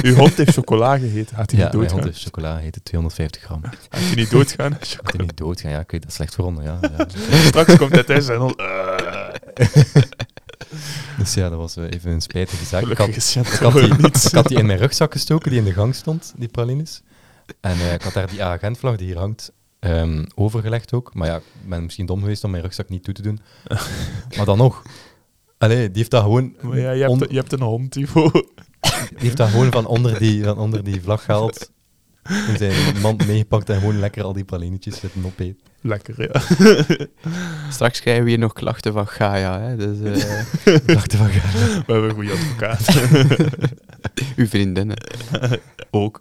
Uw 0.02 0.14
hond 0.14 0.36
heeft 0.36 0.52
chocola 0.52 0.98
gegeten. 0.98 1.36
Gaat 1.36 1.50
hij 1.50 1.60
Ja, 1.60 1.64
niet 1.64 1.74
mijn 1.74 1.86
doodgaan? 1.88 2.02
hond 2.04 2.14
is 2.16 2.22
chocola, 2.24 2.60
het 2.60 2.80
250 2.82 3.42
gram. 3.42 3.60
Gaat 3.64 3.88
hij 3.90 4.14
niet 4.14 4.30
doodgaan? 4.30 4.70
Moet 4.70 5.12
hij 5.12 5.20
niet 5.20 5.36
doodgaan? 5.36 5.70
Ja, 5.70 5.80
ik 5.80 5.90
weet 5.90 6.00
dat 6.00 6.10
is 6.10 6.16
slecht 6.16 6.34
voor 6.34 6.44
honden, 6.44 6.64
ja. 6.64 6.78
ja. 6.98 7.06
Straks 7.44 7.76
komt 7.76 7.92
hij 7.92 8.04
thuis 8.04 8.28
en 8.28 8.38
dan... 8.38 8.56
Dus 11.18 11.34
ja, 11.34 11.48
dat 11.48 11.58
was 11.58 11.76
even 11.76 12.10
een 12.10 12.20
spijtige 12.20 12.64
zaak. 12.64 12.82
Ik 12.82 12.98
had, 12.98 13.08
ik, 13.08 13.14
had 13.60 13.72
die, 13.72 14.06
ik 14.06 14.32
had 14.32 14.46
die 14.48 14.58
in 14.58 14.66
mijn 14.66 14.78
rugzak 14.78 15.12
gestoken, 15.12 15.50
die 15.50 15.58
in 15.58 15.64
de 15.64 15.72
gang 15.72 15.94
stond, 15.94 16.32
die 16.36 16.48
pralines. 16.48 17.02
En 17.60 17.72
eh, 17.72 17.92
ik 17.94 18.02
had 18.02 18.12
daar 18.12 18.30
die 18.30 18.42
agentvlag 18.44 18.96
die 18.96 19.06
hier 19.06 19.18
hangt, 19.18 19.52
ehm, 19.78 20.24
overgelegd 20.34 20.92
ook. 20.92 21.14
Maar 21.14 21.28
ja, 21.28 21.36
ik 21.36 21.42
ben 21.68 21.82
misschien 21.82 22.06
dom 22.06 22.20
geweest 22.20 22.44
om 22.44 22.50
mijn 22.50 22.62
rugzak 22.62 22.88
niet 22.88 23.04
toe 23.04 23.14
te 23.14 23.22
doen. 23.22 23.40
maar 24.36 24.44
dan 24.46 24.58
nog. 24.58 24.82
Allee, 25.58 25.86
die 25.86 25.96
heeft 25.96 26.10
dat 26.10 26.22
gewoon, 26.22 26.54
Maar 26.60 26.78
ja, 26.78 26.90
je 26.90 27.00
hebt, 27.00 27.10
on- 27.12 27.26
je 27.28 27.36
hebt 27.36 27.52
een 27.52 27.60
hond, 27.62 27.90
Tivo. 27.90 28.30
die 28.30 28.42
heeft 29.18 29.36
dat 29.36 29.48
gewoon 29.48 29.70
van, 29.72 29.86
onder 29.86 30.18
die, 30.18 30.44
van 30.44 30.58
onder 30.58 30.84
die 30.84 31.02
vlag 31.02 31.24
gehaald. 31.24 31.70
In 32.48 32.56
zijn 32.56 33.00
mand 33.00 33.26
meegepakt 33.26 33.70
en 33.70 33.78
gewoon 33.78 33.98
lekker 33.98 34.22
al 34.22 34.32
die 34.32 34.44
pralinetjes 34.44 34.98
zitten 35.00 35.24
opeten. 35.24 35.58
Lekker, 35.80 36.30
ja. 36.32 36.40
Straks 37.70 38.00
krijgen 38.00 38.24
we 38.24 38.30
hier 38.30 38.38
nog 38.38 38.52
klachten 38.52 38.92
van 38.92 39.06
Gaia. 39.06 39.60
Hè? 39.60 39.76
Dus, 39.76 40.22
eh, 40.64 40.74
Ik 40.74 40.86
dacht 40.86 41.14
van, 41.14 41.26
ja, 41.32 41.40
We 41.86 41.92
hebben 41.92 42.08
een 42.08 42.14
goede 42.14 42.32
advocaat. 42.32 43.00
uw 44.36 44.46
vriendinnen. 44.46 44.96
Ook. 45.90 46.20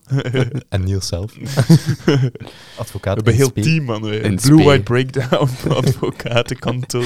en 0.70 0.84
Niels 0.84 1.08
zelf. 1.08 1.34
We 2.05 2.32
Advocaat 2.76 3.16
hebben 3.16 3.34
een 3.34 3.39
heel 3.39 3.51
team, 3.51 3.84
man. 3.84 4.01
Blue. 4.36 4.64
White 4.64 4.84
Breakdown, 4.84 5.49
advocatenkantoor. 5.70 7.05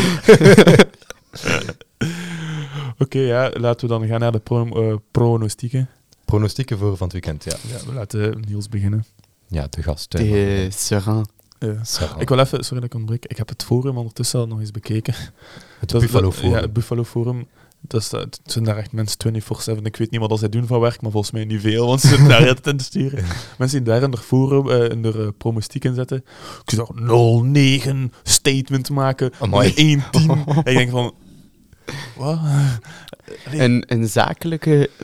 Oké, 2.98 3.20
ja, 3.20 3.52
laten 3.54 3.88
we 3.88 3.94
dan 3.94 4.08
gaan 4.08 4.20
naar 4.20 4.32
de 4.32 4.40
pro 4.40 4.66
eh, 4.66 4.96
pronostieken. 5.12 5.90
Pronostieken 6.26 6.78
voor 6.78 6.98
van 6.98 7.08
het 7.08 7.14
weekend, 7.14 7.44
ja. 7.44 7.56
Ja, 7.68 7.86
we 7.86 7.94
laten 7.94 8.44
Niels 8.48 8.70
beginnen. 8.70 9.06
Ja, 9.48 9.68
de 9.70 9.84
gast. 9.84 10.10
Tegen 10.10 10.74
Serin. 10.74 11.26
Ja. 11.68 11.82
Ik 12.18 12.30
wil 12.30 12.40
even, 12.40 12.64
sorry 12.64 12.82
dat 12.82 12.94
ik 12.94 12.94
ontbreek, 13.00 13.26
ik 13.26 13.38
heb 13.38 13.50
het 13.50 13.64
forum 13.64 13.98
ondertussen 13.98 14.40
al 14.40 14.48
nog 14.48 14.60
eens 14.60 14.72
bekeken. 14.72 15.14
het 15.80 15.90
Dat- 15.90 16.02
Buffalo 16.02 16.24
dat- 16.24 16.34
Forum. 16.36 16.52
Ja, 16.52 16.60
het 16.62 16.74
Buffalo 16.74 17.04
Forum. 17.04 17.48
Dat, 17.88 18.02
is, 18.02 18.10
dat 18.10 18.22
het 18.22 18.40
zijn 18.46 18.64
daar 18.64 18.78
echt 18.78 18.92
mensen 18.92 19.18
24-7. 19.80 19.82
Ik 19.84 19.96
weet 19.98 20.12
niet 20.12 20.20
wat 20.20 20.40
zij 20.40 20.50
doen 20.50 20.68
van 20.68 20.80
werk, 20.80 21.02
maar 21.02 21.12
volgens 21.12 21.32
mij 21.34 21.46
niet 21.46 21.62
veel, 21.62 21.88
want 21.88 22.02
ze 22.02 22.08
zitten 22.08 22.28
daar 22.28 22.40
altijd 22.48 22.68
in 22.68 22.78
te 22.78 22.84
sturen. 22.84 23.24
Mensen 23.58 23.84
die 23.84 23.94
daar 23.94 24.02
in 24.04 24.12
de 24.12 24.18
forum, 24.18 24.70
eh, 24.70 24.90
in 24.90 25.02
de 25.02 25.14
uh, 25.16 25.28
promostiek 25.38 25.84
in 25.86 25.96
zetten. 25.96 26.24
Ik 26.66 26.76
toch 26.76 26.92
0-9 26.96 28.12
statement 28.24 28.90
maken, 28.90 29.32
Amai. 29.40 29.74
met 29.96 30.24
1-10. 30.24 30.30
en 30.48 30.58
ik 30.58 30.64
denk 30.78 30.90
van... 30.90 31.14
Wat? 32.18 32.40
Een, 33.52 33.84
een 33.88 34.08
zakelijke 34.10 34.90
0-2. 34.98 35.02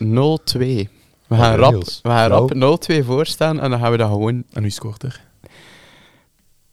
We 1.27 1.35
gaan 1.35 1.53
Oh, 1.53 1.59
rap, 1.59 1.71
Niels. 1.71 1.99
we 2.03 2.09
gaan 2.09 2.25
Flauw. 2.47 2.47
rap 2.47 2.81
0-2 2.91 3.05
voorstaan 3.05 3.59
en 3.59 3.69
dan 3.69 3.79
gaan 3.79 3.91
we 3.91 3.97
dat 3.97 4.09
gewoon... 4.09 4.43
En 4.53 4.61
wie 4.61 4.71
scoort 4.71 5.03
er? 5.03 5.25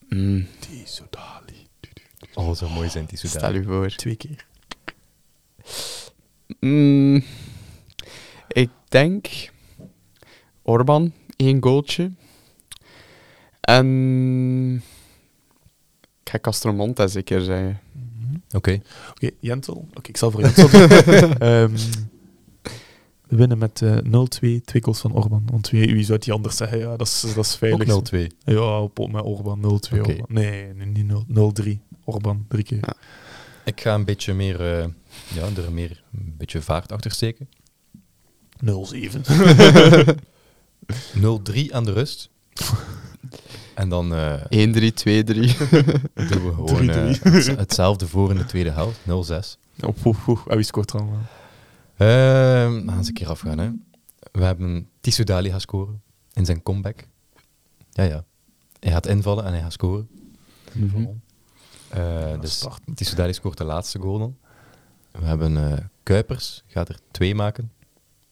Mm, 0.09 0.47
Die 0.69 0.83
Sodali. 0.87 1.67
Oh, 2.35 2.55
zo 2.55 2.69
mooi 2.69 2.89
zijn 2.89 3.05
die 3.05 3.19
stel 3.19 3.31
Soudali. 3.31 3.59
u 3.59 3.65
voor. 3.65 3.89
Twee 3.89 4.17
keer. 4.17 4.47
Mm, 6.61 7.25
ik 8.49 8.71
denk... 8.89 9.27
Orban, 10.63 11.13
één 11.37 11.63
goaltje. 11.63 12.11
En... 13.61 14.83
Ik 16.23 16.31
ga 16.31 16.39
Castromonte 16.41 17.09
zeker 17.09 17.41
zeggen. 17.43 17.81
Oké. 18.51 18.81
Oké, 19.11 19.31
Jentel. 19.41 19.89
Oké, 19.95 20.09
ik 20.09 20.17
zal 20.17 20.31
voor 20.31 20.41
Jentel 20.51 20.69
doen. 20.69 21.39
Ehm, 21.39 21.77
winnen 23.27 23.59
met 23.59 23.83
eh 23.83 23.97
0-2, 23.97 24.01
twee 24.65 24.83
goals 24.83 25.01
van 25.01 25.13
Orban. 25.13 25.43
Want 25.51 25.71
wie, 25.71 25.93
wie 25.95 26.05
zou 26.05 26.19
die 26.19 26.33
anders 26.33 26.57
zeggen? 26.57 26.79
Ja, 26.79 26.97
dat 26.97 27.07
is, 27.07 27.25
dat 27.35 27.45
is 27.45 27.57
veilig. 27.57 27.89
Ook 27.91 28.09
0-2. 28.15 28.19
Ja, 28.45 28.81
op, 28.81 29.09
met 29.13 29.23
Orban 29.23 29.61
0-2. 29.63 29.65
Oké. 29.65 29.99
Orban. 29.99 30.25
Nee, 30.29 30.75
nee, 30.75 30.87
niet 30.87 31.07
0 31.29 31.53
0-3. 31.65 31.69
Orban, 32.05 32.45
drie 32.49 32.65
keer. 32.65 32.79
Ja. 32.81 32.95
Ik 33.65 33.81
ga 33.81 33.95
een 33.95 34.05
beetje 34.05 34.35
meer, 34.35 34.61
eh, 34.79 34.87
ja, 35.35 35.43
er 35.63 35.73
meer 35.73 36.03
een 36.13 36.35
beetje 36.39 36.63
vaart 36.63 36.93
achter 36.93 37.11
steken. 37.11 37.49
0-7. 38.65 38.67
0-3 41.15 41.71
aan 41.75 41.85
de 41.85 41.93
rust. 41.93 42.31
En 43.75 43.89
dan 43.89 44.15
eh, 44.15 44.35
1-3, 44.35 44.47
2-3. 44.47 44.47
doen 45.35 46.45
we 46.45 46.53
gewoon 46.55 46.91
eh, 46.91 47.15
3-3. 47.15 47.21
het- 47.23 47.47
hetzelfde 47.47 48.07
voor 48.09 48.31
in 48.31 48.37
de 48.37 48.45
tweede 48.47 48.71
helft. 48.71 48.99
0-6. 49.01 49.59
Oef, 49.87 50.07
oef, 50.07 50.29
oef. 50.29 50.47
En 50.47 50.57
wie 50.57 50.65
scoort 50.65 50.91
er 50.93 50.99
allemaal? 50.99 51.23
We 51.97 52.83
gaan 52.87 52.97
eens 52.97 53.09
een 53.09 53.15
keer 53.15 53.29
afgaan. 53.29 53.59
Hè. 53.59 53.71
We 54.33 54.45
hebben 54.45 54.89
Tissou 55.01 55.27
Dali 55.27 55.51
gaan 55.51 55.61
scoren 55.61 56.03
in 56.33 56.45
zijn 56.45 56.63
comeback. 56.63 57.07
Ja, 57.91 58.03
ja. 58.03 58.25
Hij 58.81 58.93
gaat 58.93 59.07
invallen 59.07 59.45
en 59.45 59.53
hij 59.53 59.61
gaat 59.61 59.73
scoren. 59.73 60.09
Eh, 61.89 62.41
dus. 62.41 62.67
Tissou 62.95 63.17
Dali 63.17 63.33
scoort 63.33 63.59
de 63.59 63.65
laatste 63.65 63.99
goal 63.99 64.19
dan. 64.19 64.37
We 65.11 65.25
hebben 65.25 65.73
eh, 65.73 65.85
Kuipers, 66.03 66.63
gaat 66.67 66.89
er 66.89 66.99
twee 67.11 67.35
maken. 67.35 67.73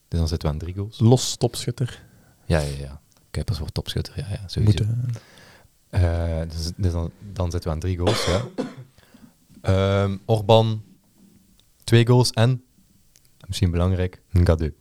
Dus 0.09 0.19
dan 0.19 0.29
zitten 0.29 0.49
we 0.49 0.55
aan 0.55 0.61
drie 0.61 0.75
goals. 0.75 0.99
Los 0.99 1.37
topschutter. 1.37 2.05
Ja, 2.45 2.59
ja, 2.59 2.79
ja. 2.79 3.01
Kuipers 3.31 3.59
wordt 3.59 3.75
topschutter, 3.75 4.15
ja, 4.17 4.27
ja 4.29 4.49
sowieso. 4.49 4.85
Moeten. 4.85 5.15
Eh, 5.89 6.41
dus 6.49 6.71
dus 6.77 6.93
dan, 6.93 7.11
dan 7.33 7.51
zitten 7.51 7.69
we 7.71 7.75
aan 7.75 7.81
drie 7.81 7.99
goals, 7.99 8.27
ja. 8.27 8.43
Ehm, 9.63 10.17
Orban, 10.25 10.83
twee 11.85 12.07
goals 12.07 12.31
en, 12.31 12.63
misschien 13.53 13.71
belangrijk, 13.71 14.21
Ngadu. 14.31 14.75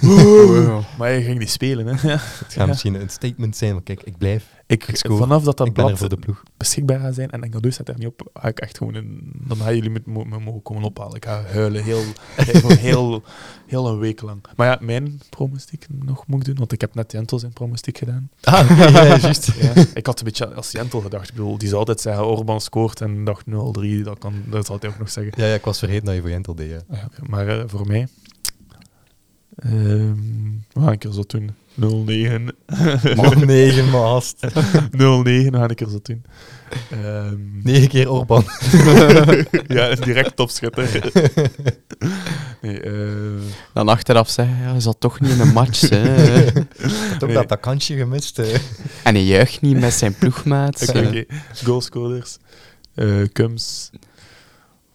Wow. 0.00 0.82
Maar 0.98 1.08
hij 1.08 1.22
ging 1.22 1.38
niet 1.38 1.50
spelen, 1.50 1.86
hè? 1.86 1.92
Het 1.92 2.20
gaat 2.20 2.52
Ja. 2.54 2.66
misschien 2.66 2.94
een 3.00 3.08
statement 3.08 3.56
zijn, 3.56 3.72
maar 3.72 3.82
kijk, 3.82 4.02
ik 4.02 4.18
blijf. 4.18 4.44
Ik, 4.68 4.88
Ik 4.88 4.98
vanaf 5.06 5.44
dat 5.44 5.56
dat 5.56 5.66
ik 5.66 5.76
er 5.76 5.84
blad 5.84 5.98
voor 5.98 6.08
de 6.08 6.16
ploeg. 6.16 6.42
beschikbaar 6.56 7.00
gaat 7.00 7.14
zijn 7.14 7.30
en 7.30 7.42
Engeldeus 7.42 7.74
staat 7.74 7.88
er 7.88 7.98
niet 7.98 8.06
op, 8.06 8.30
ga 8.34 8.48
ik 8.48 8.58
echt 8.58 8.78
gewoon 8.78 9.20
dan 9.34 9.56
gaan 9.56 9.74
jullie 9.74 9.90
met 9.90 10.06
me 10.06 10.24
me 10.24 10.38
mogen 10.38 10.62
komen 10.62 10.82
ophalen. 10.82 11.14
Ik 11.16 11.24
ga 11.24 11.42
huilen 11.42 11.84
heel, 11.84 12.02
heel, 12.36 12.70
heel, 12.88 13.22
heel 13.66 13.88
een 13.88 13.98
week 13.98 14.22
lang. 14.22 14.40
Maar 14.56 14.66
ja, 14.66 14.78
mijn 14.80 15.20
promostiek 15.30 15.86
nog 15.88 16.26
moet 16.26 16.40
ik 16.40 16.46
doen, 16.46 16.56
want 16.56 16.72
ik 16.72 16.80
heb 16.80 16.94
net 16.94 17.12
Jentel 17.12 17.38
zijn 17.38 17.52
promostiek 17.52 17.98
gedaan. 17.98 18.30
Ah, 18.42 18.78
ja, 18.78 19.16
juist. 19.16 19.52
Ja, 19.60 19.72
ik 19.94 20.06
had 20.06 20.18
een 20.18 20.24
beetje 20.24 20.54
als 20.54 20.70
Jentel 20.70 21.00
gedacht. 21.00 21.28
Ik 21.28 21.34
bedoel, 21.34 21.58
die 21.58 21.68
zou 21.68 21.78
altijd 21.78 22.00
zeggen 22.00 22.26
Orban 22.26 22.60
scoort 22.60 23.00
en 23.00 23.24
dacht 23.24 23.44
0-3, 23.46 23.50
dat, 24.02 24.18
kan, 24.18 24.34
dat 24.50 24.66
zal 24.66 24.76
hij 24.80 24.88
ook 24.90 24.98
nog 24.98 25.10
zeggen. 25.10 25.32
Ja, 25.36 25.46
ja, 25.46 25.54
ik 25.54 25.64
was 25.64 25.78
vergeten 25.78 26.04
dat 26.04 26.14
je 26.14 26.20
voor 26.20 26.30
Jentel 26.30 26.54
deed. 26.54 26.70
Ja. 26.70 26.80
Ja, 26.90 27.08
maar 27.26 27.48
eh, 27.48 27.64
voor 27.66 27.86
mij, 27.86 28.08
ehm 29.56 30.14
we 30.72 30.80
gaan 30.80 30.88
een 30.92 30.98
keer 30.98 31.12
zo 31.12 31.22
doen. 31.26 31.50
0-9. 31.80 31.84
Man, 33.16 33.46
negen 33.46 33.90
maast. 33.90 34.46
0-9, 34.46 34.50
we 34.90 35.48
gaan 35.52 35.68
een 35.70 35.74
keer 35.74 35.88
zo 35.88 35.98
doen. 36.02 36.24
Ehm, 36.90 37.36
Negen 37.62 37.88
keer 37.88 38.10
Orban. 38.10 38.44
ja, 39.76 39.94
direct 39.94 40.36
topschutter. 40.36 41.12
nee, 42.62 42.80
eh, 42.80 42.92
Dan 43.74 43.88
achteraf 43.88 44.28
zeggen, 44.30 44.56
ja, 44.56 44.70
hij 44.70 44.80
zat 44.80 45.00
toch 45.00 45.20
niet 45.20 45.30
in 45.30 45.40
een 45.40 45.52
match. 45.52 45.88
hè. 45.88 46.44
Had 47.10 47.22
ook 47.22 47.26
Nee. 47.26 47.34
dat, 47.34 47.48
dat 47.48 47.60
kantje 47.60 47.96
gemist. 47.96 48.38
eh. 48.38 48.54
En 49.04 49.14
hij 49.14 49.24
juicht 49.24 49.60
niet 49.60 49.80
met 49.80 49.92
zijn 49.92 50.14
ploegmaat. 50.14 50.88
Oké. 50.88 51.24
Goalscorers. 51.64 52.36
Eh 52.94 53.22
Kums. 53.32 53.90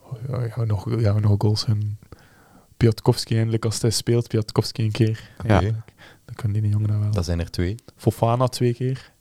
Oh, 0.02 0.18
ja, 0.30 0.52
ja, 0.56 0.64
nog, 0.64 1.00
ja, 1.00 1.20
nog 1.20 1.36
goals. 1.38 1.66
En 1.66 1.98
Piatkowski 2.78 3.38
eindelijk, 3.38 3.66
als 3.66 3.82
hij 3.82 3.90
speelt, 3.92 4.28
Piatkowski 4.28 4.84
een 4.84 4.92
keer. 4.92 5.20
Ja. 5.48 5.62
Dan 6.32 6.52
kan 6.52 6.52
die 6.62 6.70
jongen 6.72 6.88
dat 6.88 7.00
wel. 7.00 7.12
Dat 7.12 7.26
zijn 7.26 7.40
er 7.40 7.52
twee. 7.52 7.76
Fofana 7.98 8.48
twee 8.48 8.74
keer. 8.74 9.12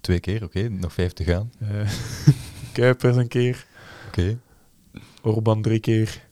Twee 0.00 0.20
keer, 0.20 0.44
oké. 0.44 0.68
Nog 0.68 0.92
vijf 0.92 1.12
te 1.12 1.24
gaan. 1.24 1.50
Eh 1.58 1.90
Kuipers 2.72 3.16
een 3.16 3.28
keer. 3.28 3.66
Oké. 4.06 4.38
Orban 5.22 5.62
drie 5.62 5.80
keer. 5.80 6.24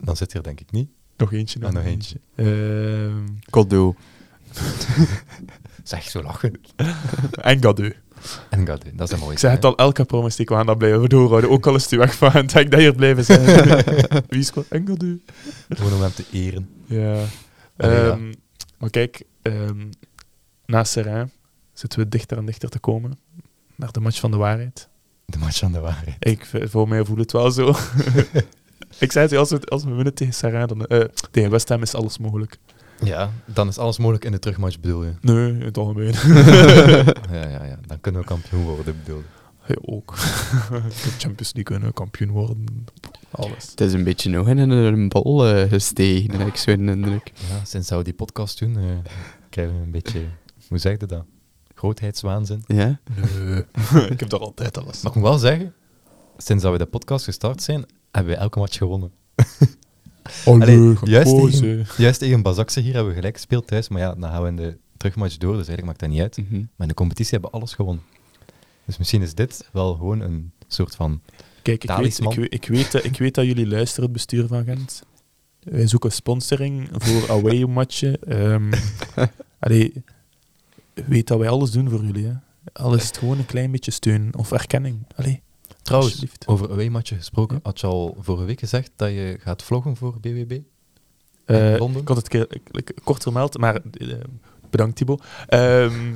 Dan 0.00 0.16
zit 0.16 0.32
je 0.32 0.38
er 0.38 0.44
denk 0.44 0.60
ik 0.60 0.70
niet. 0.72 0.88
Nog 1.16 1.32
eentje. 1.32 1.66
Ah, 1.66 1.72
nog 1.72 1.84
eentje. 1.84 2.20
Ehm, 2.34 3.26
Goddo. 3.50 3.94
Zeg, 5.82 6.02
zo 6.02 6.22
lachen. 6.22 6.60
en 7.42 7.62
Gadeu. 7.62 7.92
En 8.50 8.66
Gadu, 8.66 8.90
dat 8.94 9.06
is 9.08 9.14
een 9.14 9.20
mooie. 9.20 9.32
Ik 9.32 9.38
zeg 9.38 9.50
het 9.50 9.64
al, 9.64 9.76
elke 9.76 10.04
promostiek, 10.04 10.48
we 10.48 10.54
gaan 10.54 10.66
dat 10.66 10.78
blijven 10.78 11.08
doorhouden. 11.08 11.50
Ook 11.50 11.66
al 11.66 11.74
is 11.74 11.82
het 11.90 11.94
weg 11.94 12.14
van, 12.14 12.46
denk 12.46 12.70
dat 12.70 12.80
hier 12.80 12.94
blijven 12.94 13.24
zijn. 13.24 13.84
Wie 14.28 14.42
scoort? 14.42 14.68
En 14.68 14.86
Gadeu. 14.86 15.18
Gewoon 15.68 15.92
om 15.92 16.00
hem 16.00 16.12
te 16.14 16.24
eren. 16.32 16.68
Ja. 16.86 17.24
Allee, 17.76 17.96
ja. 17.96 18.10
Ehm, 18.10 18.32
Maar 18.78 18.90
kijk, 18.90 19.22
ehm 19.42 19.90
na 20.66 20.84
Serrain 20.84 21.30
zitten 21.72 21.98
we 21.98 22.08
dichter 22.08 22.38
en 22.38 22.46
dichter 22.46 22.68
te 22.68 22.78
komen 22.78 23.18
naar 23.76 23.92
de 23.92 24.00
match 24.00 24.20
van 24.20 24.30
de 24.30 24.36
waarheid. 24.36 24.88
De 25.24 25.38
match 25.38 25.62
aan 25.62 25.72
de 25.72 25.80
waarheid. 25.80 26.16
Ik, 26.18 26.50
voor 26.70 26.88
mij 26.88 27.04
voelt 27.04 27.18
het 27.18 27.32
wel 27.32 27.50
zo. 27.50 27.68
ik 28.98 29.12
zei 29.12 29.26
het, 29.26 29.36
als 29.36 29.50
we, 29.50 29.60
als 29.60 29.84
we 29.84 29.90
winnen 29.90 30.14
tegen 30.14 30.34
Serrain, 30.34 30.66
dan, 30.66 30.86
eh, 30.86 31.04
tegen 31.30 31.50
West 31.50 31.68
Ham 31.68 31.82
is 31.82 31.94
alles 31.94 32.18
mogelijk. 32.18 32.58
Ja, 33.04 33.30
dan 33.44 33.68
is 33.68 33.78
alles 33.78 33.98
mogelijk 33.98 34.24
in 34.24 34.32
de 34.32 34.38
terugmatch, 34.38 34.80
bedoel 34.80 35.04
je? 35.04 35.12
Nee, 35.20 35.52
in 35.52 35.60
het 35.60 35.78
algemeen. 35.78 36.12
ja, 37.32 37.48
ja, 37.48 37.64
ja. 37.64 37.78
Dan 37.86 38.00
kunnen 38.00 38.20
we 38.20 38.26
kampioen 38.26 38.62
worden, 38.62 38.96
bedoel 39.04 39.18
je? 39.18 39.41
Hij 39.62 39.76
ook. 39.80 40.14
de 41.04 41.10
Champions 41.18 41.52
League 41.52 41.62
kunnen 41.62 41.92
kampioen 41.92 42.30
worden. 42.30 42.64
Alles. 43.30 43.70
Het 43.70 43.80
is 43.80 43.92
een 43.92 44.04
beetje 44.04 44.30
nog 44.30 44.48
in 44.48 44.58
een 44.58 45.08
bol 45.08 45.46
eh, 45.46 45.68
gestegen, 45.68 46.38
heb 46.38 46.48
ik 46.48 46.56
zo'n 46.56 46.88
indruk. 46.88 47.32
Ja, 47.34 47.64
sinds 47.64 47.88
dat 47.88 47.98
we 47.98 48.04
die 48.04 48.14
podcast 48.14 48.58
doen, 48.58 48.76
eh, 48.76 48.84
krijgen 49.50 49.76
we 49.76 49.82
een 49.82 49.90
beetje, 49.90 50.24
hoe 50.68 50.78
zeg 50.78 51.00
je 51.00 51.06
dat? 51.06 51.24
Grootheidswaanzin. 51.74 52.64
Ja? 52.66 53.00
Nee. 53.14 53.64
ik 54.12 54.20
heb 54.20 54.28
daar 54.28 54.40
altijd 54.40 54.78
alles. 54.78 55.02
Maar 55.02 55.12
ik 55.12 55.18
moet 55.18 55.28
wel 55.28 55.38
zeggen, 55.38 55.74
sinds 56.36 56.62
dat 56.62 56.72
we 56.72 56.78
de 56.78 56.86
podcast 56.86 57.24
gestart 57.24 57.62
zijn, 57.62 57.84
hebben 58.10 58.32
we 58.32 58.38
elke 58.38 58.58
match 58.58 58.76
gewonnen. 58.76 59.10
Allee, 60.44 60.78
Allee, 60.78 60.96
juist 61.02 61.36
tegen, 61.36 61.86
juist 61.96 62.18
tegen 62.18 62.42
Bazakse 62.42 62.80
hier 62.80 62.92
hebben 62.92 63.10
we 63.10 63.18
gelijk 63.18 63.36
gespeeld 63.36 63.66
thuis, 63.66 63.88
maar 63.88 64.00
ja, 64.00 64.14
dan 64.14 64.30
gaan 64.30 64.42
we 64.42 64.48
in 64.48 64.56
de 64.56 64.78
terugmatch 64.96 65.36
door, 65.36 65.56
dus 65.56 65.68
eigenlijk 65.68 65.86
maakt 65.86 66.00
dat 66.00 66.08
niet 66.08 66.20
uit. 66.20 66.36
Mhm. 66.36 66.58
Maar 66.60 66.68
in 66.78 66.88
de 66.88 66.94
competitie 66.94 67.32
hebben 67.32 67.50
we 67.50 67.56
alles 67.56 67.74
gewonnen. 67.74 68.02
Dus 68.86 68.98
misschien 68.98 69.22
is 69.22 69.34
dit 69.34 69.68
wel 69.72 69.94
gewoon 69.94 70.20
een 70.20 70.52
soort 70.66 70.94
van... 70.94 71.20
Kijk, 71.62 71.82
ik 71.82 71.88
weet, 71.88 71.96
Talisman. 71.98 72.32
ik, 72.32 72.38
weet, 72.38 72.54
ik, 72.54 72.66
weet, 72.68 72.92
dat- 72.92 73.04
ik 73.04 73.18
weet 73.18 73.34
dat 73.34 73.44
jullie 73.44 73.66
luisteren, 73.66 74.04
het 74.04 74.12
bestuur 74.12 74.46
van 74.46 74.64
Gent. 74.64 75.02
Wij 75.60 75.86
zoeken 75.86 76.12
sponsoring 76.12 76.88
voor 76.92 77.30
away-matchen. 77.30 78.22
Ehm 78.22 78.72
allee, 79.58 80.04
weet 80.94 81.26
dat 81.28 81.38
wij 81.38 81.48
alles 81.48 81.70
doen 81.70 81.90
voor 81.90 82.04
jullie. 82.04 82.26
Hè. 82.26 82.32
Al 82.72 82.94
is 82.94 83.06
het 83.06 83.16
gewoon 83.18 83.38
een 83.38 83.46
klein 83.46 83.70
beetje 83.70 83.90
steun 83.90 84.34
of 84.36 84.52
erkenning. 84.52 84.98
Allee, 85.16 85.42
Trouwens, 85.82 86.24
over 86.46 86.70
away-matchen 86.70 87.16
gesproken, 87.16 87.60
had 87.62 87.80
je 87.80 87.86
al 87.86 88.16
vorige 88.20 88.44
week 88.44 88.58
gezegd 88.58 88.90
dat 88.96 89.08
je 89.10 89.36
gaat 89.40 89.62
vloggen 89.62 89.96
voor 89.96 90.20
BWB? 90.20 90.58
Eh, 91.44 91.74
Londen? 91.78 92.02
ik 92.02 92.08
had 92.08 92.16
het 92.16 92.28
keer, 92.28 92.46
ik- 92.48 92.68
ik- 92.72 92.94
kort 93.04 93.22
vermeld, 93.22 93.58
maar 93.58 93.74
eh, 93.92 94.14
bedankt 94.70 94.96
Thibaut. 94.96 95.22
Ehm, 95.46 96.14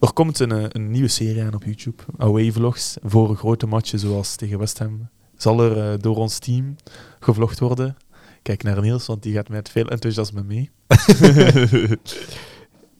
er 0.00 0.12
komt 0.12 0.38
een, 0.38 0.52
eh, 0.52 0.64
een 0.68 0.90
nieuwe 0.90 1.08
serie 1.08 1.42
aan 1.42 1.54
op 1.54 1.64
YouTube. 1.64 2.02
Away 2.18 2.52
vlogs 2.52 2.96
voor 3.02 3.36
grote 3.36 3.66
matchen 3.66 3.98
zoals 3.98 4.36
tegen 4.36 4.58
West 4.58 4.78
Ham. 4.78 5.08
Zal 5.36 5.60
er 5.60 5.92
eh, 5.92 5.98
door 5.98 6.16
ons 6.16 6.38
team 6.38 6.76
gevlogd 7.20 7.58
worden. 7.58 7.96
Kijk 8.42 8.62
naar 8.62 8.80
Niels, 8.80 9.06
want 9.06 9.22
die 9.22 9.34
gaat 9.34 9.48
met 9.48 9.68
veel 9.70 9.88
enthousiasme 9.88 10.42
mee. 10.42 10.70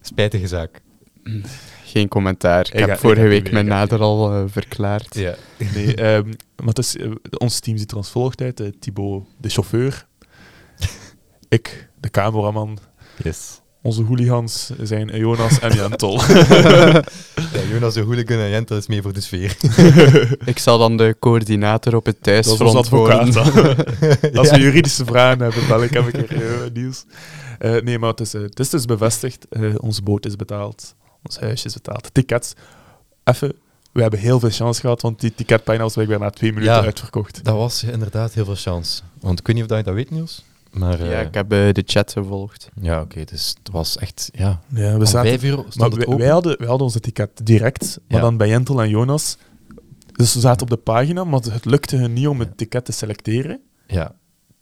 Spijtige 0.01 0.47
zaak. 0.47 0.81
Geen 1.85 2.09
commentaar. 2.09 2.67
Ik, 2.67 2.73
Ik 2.73 2.79
heb 2.79 2.89
ga- 2.89 2.97
vorige 2.97 3.27
week 3.27 3.43
mijn 3.53 3.55
mee, 3.55 3.75
nader 3.75 4.01
al 4.01 4.33
eh, 4.33 4.43
verklaard. 4.47 5.15
Ja. 5.15 5.35
Nee, 5.75 5.95
ehm, 5.95 6.27
maar 6.57 6.67
het 6.69 6.79
is, 6.79 6.97
eh, 6.97 7.11
ons 7.39 7.61
team 7.61 7.77
ziet 7.77 7.91
er 7.91 7.97
als 7.97 8.11
volgt 8.11 8.41
uit. 8.41 8.73
Thibaut, 8.81 9.25
de 9.39 9.49
chauffeur. 9.49 10.07
Ik, 11.49 11.89
de 12.01 12.11
cameraman. 12.11 12.79
Yes. 13.23 13.60
Onze 13.83 14.03
hooligans 14.03 14.71
zijn 14.81 15.17
Jonas 15.17 15.59
en 15.59 15.73
Jentel. 15.75 16.21
Ja, 17.53 17.61
Jonas 17.71 17.95
de 17.95 18.01
Hooligan 18.01 18.39
en 18.39 18.49
Jentel 18.51 18.77
is 18.77 18.87
mee 18.87 19.03
voor 19.03 19.13
de 19.13 19.21
sfeer. 19.21 19.57
Ik 20.45 20.59
zal 20.59 20.79
dan 20.79 20.97
de 20.97 21.17
coördinator 21.21 21.97
op 21.97 22.07
het 22.07 22.15
Dat 22.15 22.25
thuisfront 22.25 22.89
worden. 22.89 23.19
advocaat. 23.19 23.55
dan. 23.55 24.33
Als 24.39 24.51
we 24.51 24.59
juridische 24.61 25.05
vragen 25.05 25.41
hebben, 25.41 25.67
bel 25.69 25.83
ik 25.83 25.91
hem 25.93 26.05
een 26.07 26.13
keer, 26.27 26.63
eh, 26.65 26.71
Niels. 26.73 27.05
Eh, 27.59 27.77
nee, 27.83 27.99
maar 27.99 28.11
het 28.11 28.21
is, 28.21 28.35
eh, 28.35 28.43
het 28.43 28.61
is 28.61 28.69
dus 28.69 28.85
bevestigd. 28.85 29.47
Eh, 29.49 29.75
onze 29.77 30.03
boot 30.03 30.27
is 30.27 30.37
betaald. 30.37 30.95
Ons 31.23 31.39
huisje 31.39 31.67
is 31.67 31.75
betaald. 31.75 32.09
Tickets. 32.15 32.53
Even. 33.25 33.53
We 33.93 34.01
hebben 34.03 34.21
heel 34.21 34.41
veel 34.41 34.51
chance 34.51 34.81
gehad, 34.81 35.03
want 35.03 35.21
die 35.21 35.35
ticketpagina 35.35 35.85
was 35.85 35.93
blijkbaar 35.93 36.19
na 36.19 36.31
twee 36.31 36.53
minuten 36.53 36.75
Ja. 36.75 36.83
uitverkocht. 36.83 37.45
Dat 37.45 37.55
was 37.55 37.83
inderdaad 37.85 38.33
heel 38.33 38.45
veel 38.45 38.55
chance. 38.55 39.03
Want 39.21 39.39
ik 39.39 39.47
weet 39.47 39.55
niet 39.57 39.65
of 39.65 39.71
dat 39.71 39.79
je 39.79 39.85
dat 39.85 39.95
weet, 39.95 40.11
Niels. 40.11 40.45
Maar 40.71 41.05
Ja, 41.05 41.11
eh, 41.21 41.27
ik 41.27 41.35
heb 41.35 41.53
eh, 41.53 41.73
de 41.73 41.83
chat 41.87 42.13
gevolgd. 42.13 42.69
ja 42.81 43.01
oké. 43.01 43.25
dus 43.25 43.55
het 43.63 43.73
was 43.73 43.97
echt... 43.99 44.31
Ja, 44.33 44.61
Ja, 44.75 44.97
we 44.99 45.05
zaten, 45.07 45.29
vijf 45.29 45.43
uur 45.45 45.57
maar 45.57 45.65
stond 45.69 45.87
het 45.93 45.97
wij, 45.97 46.07
open. 46.07 46.19
wij 46.21 46.29
hadden, 46.31 46.59
wij 46.59 46.67
hadden 46.67 46.87
onze 46.87 47.01
ticket 47.01 47.31
direct, 47.47 47.99
maar 48.09 48.19
Ja. 48.19 48.25
dan 48.25 48.37
bij 48.37 48.49
Jentel 48.49 48.83
en 48.83 48.89
Jonas. 48.89 49.37
Dus 50.13 50.35
we 50.35 50.41
zaten 50.41 50.63
op 50.63 50.71
de 50.71 50.77
pagina, 50.77 51.25
maar 51.25 51.41
het 51.41 51.65
lukte 51.65 51.97
hun 51.97 52.13
niet 52.13 52.29
om 52.29 52.41
het 52.41 52.57
ticket 52.57 52.85
te 52.85 52.93
selecteren. 52.93 53.61
Ja, 53.87 54.15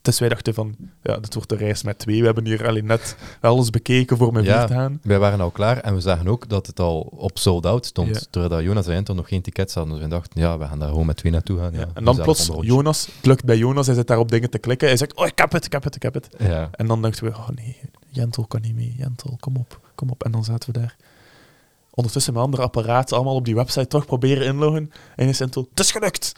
Dus 0.09 0.19
wij 0.19 0.29
dachten 0.29 0.55
van, 0.55 0.77
ja, 1.03 1.17
dit 1.17 1.35
wordt 1.35 1.49
de 1.49 1.57
reis 1.57 1.83
met 1.83 1.99
twee. 1.99 2.19
We 2.21 2.27
hebben 2.27 2.45
hier 2.47 2.67
alleen 2.67 2.87
net 2.87 3.17
alles 3.41 3.71
bekeken 3.71 4.17
voor 4.17 4.33
met 4.33 4.45
Ja. 4.45 4.65
te 4.65 4.73
gaan. 4.73 5.01
wij 5.03 5.19
waren 5.19 5.41
al 5.41 5.51
klaar 5.51 5.79
en 5.79 5.95
we 5.95 6.01
zagen 6.01 6.29
ook 6.29 6.49
dat 6.49 6.67
het 6.67 6.81
al 6.81 7.01
op 7.01 7.39
sold 7.39 7.67
out 7.67 7.87
stond. 7.87 8.09
Ja. 8.09 8.21
Terwijl 8.31 8.53
dat 8.53 8.63
Jonas 8.63 8.87
en 8.87 8.93
Jentel 8.93 9.15
nog 9.15 9.29
geen 9.29 9.43
tickets 9.43 9.75
hadden. 9.75 9.95
Dus 9.95 10.03
we 10.03 10.09
dachten, 10.09 10.41
ja, 10.41 10.59
we 10.59 10.67
gaan 10.67 10.79
daar 10.79 10.89
gewoon 10.89 11.07
met 11.07 11.17
twee 11.17 11.33
naartoe 11.33 11.59
gaan. 11.59 11.73
Ja. 11.73 11.89
En 11.95 12.05
dan 12.05 12.17
plots. 12.23 12.51
Jonas, 12.61 13.07
het 13.17 13.27
lukt 13.27 13.45
bij 13.45 13.57
Jonas, 13.57 13.87
hij 13.87 13.95
zit 13.95 14.07
daar 14.07 14.19
op 14.19 14.31
dingen 14.31 14.51
te 14.51 14.59
klikken. 14.59 14.89
Hij 14.89 14.97
zegt, 14.97 15.15
oh, 15.15 15.27
ik 15.27 15.39
heb 15.39 15.53
het, 15.53 15.65
ik 15.65 15.73
heb 15.73 15.85
het, 15.85 15.95
ik 15.97 16.03
heb 16.03 16.15
het. 16.15 16.29
Ja, 16.39 16.69
En 16.73 16.87
dan 16.87 17.03
dachten 17.03 17.25
we, 17.25 17.31
oh 17.31 17.49
nee, 17.49 17.77
Jentel 18.09 18.45
kan 18.47 18.61
niet 18.61 18.75
mee. 18.75 18.95
Jentel, 18.99 19.37
kom 19.41 19.57
op, 19.57 19.81
kom 19.95 20.11
op. 20.11 20.25
En 20.25 20.31
dan 20.31 20.45
zaten 20.45 20.73
we 20.73 20.79
daar. 20.79 20.97
Ondertussen 21.99 22.33
met 22.33 22.43
andere 22.43 22.63
apparaten 22.63 23.17
allemaal 23.17 23.35
op 23.35 23.45
die 23.45 23.55
website 23.55 23.87
toch 23.87 24.07
proberen 24.07 24.47
inloggen. 24.47 24.93
En 25.17 25.29
is 25.29 25.39
Jentel, 25.39 25.67
het 25.71 25.81
is 25.81 25.91
gelukt! 25.91 26.33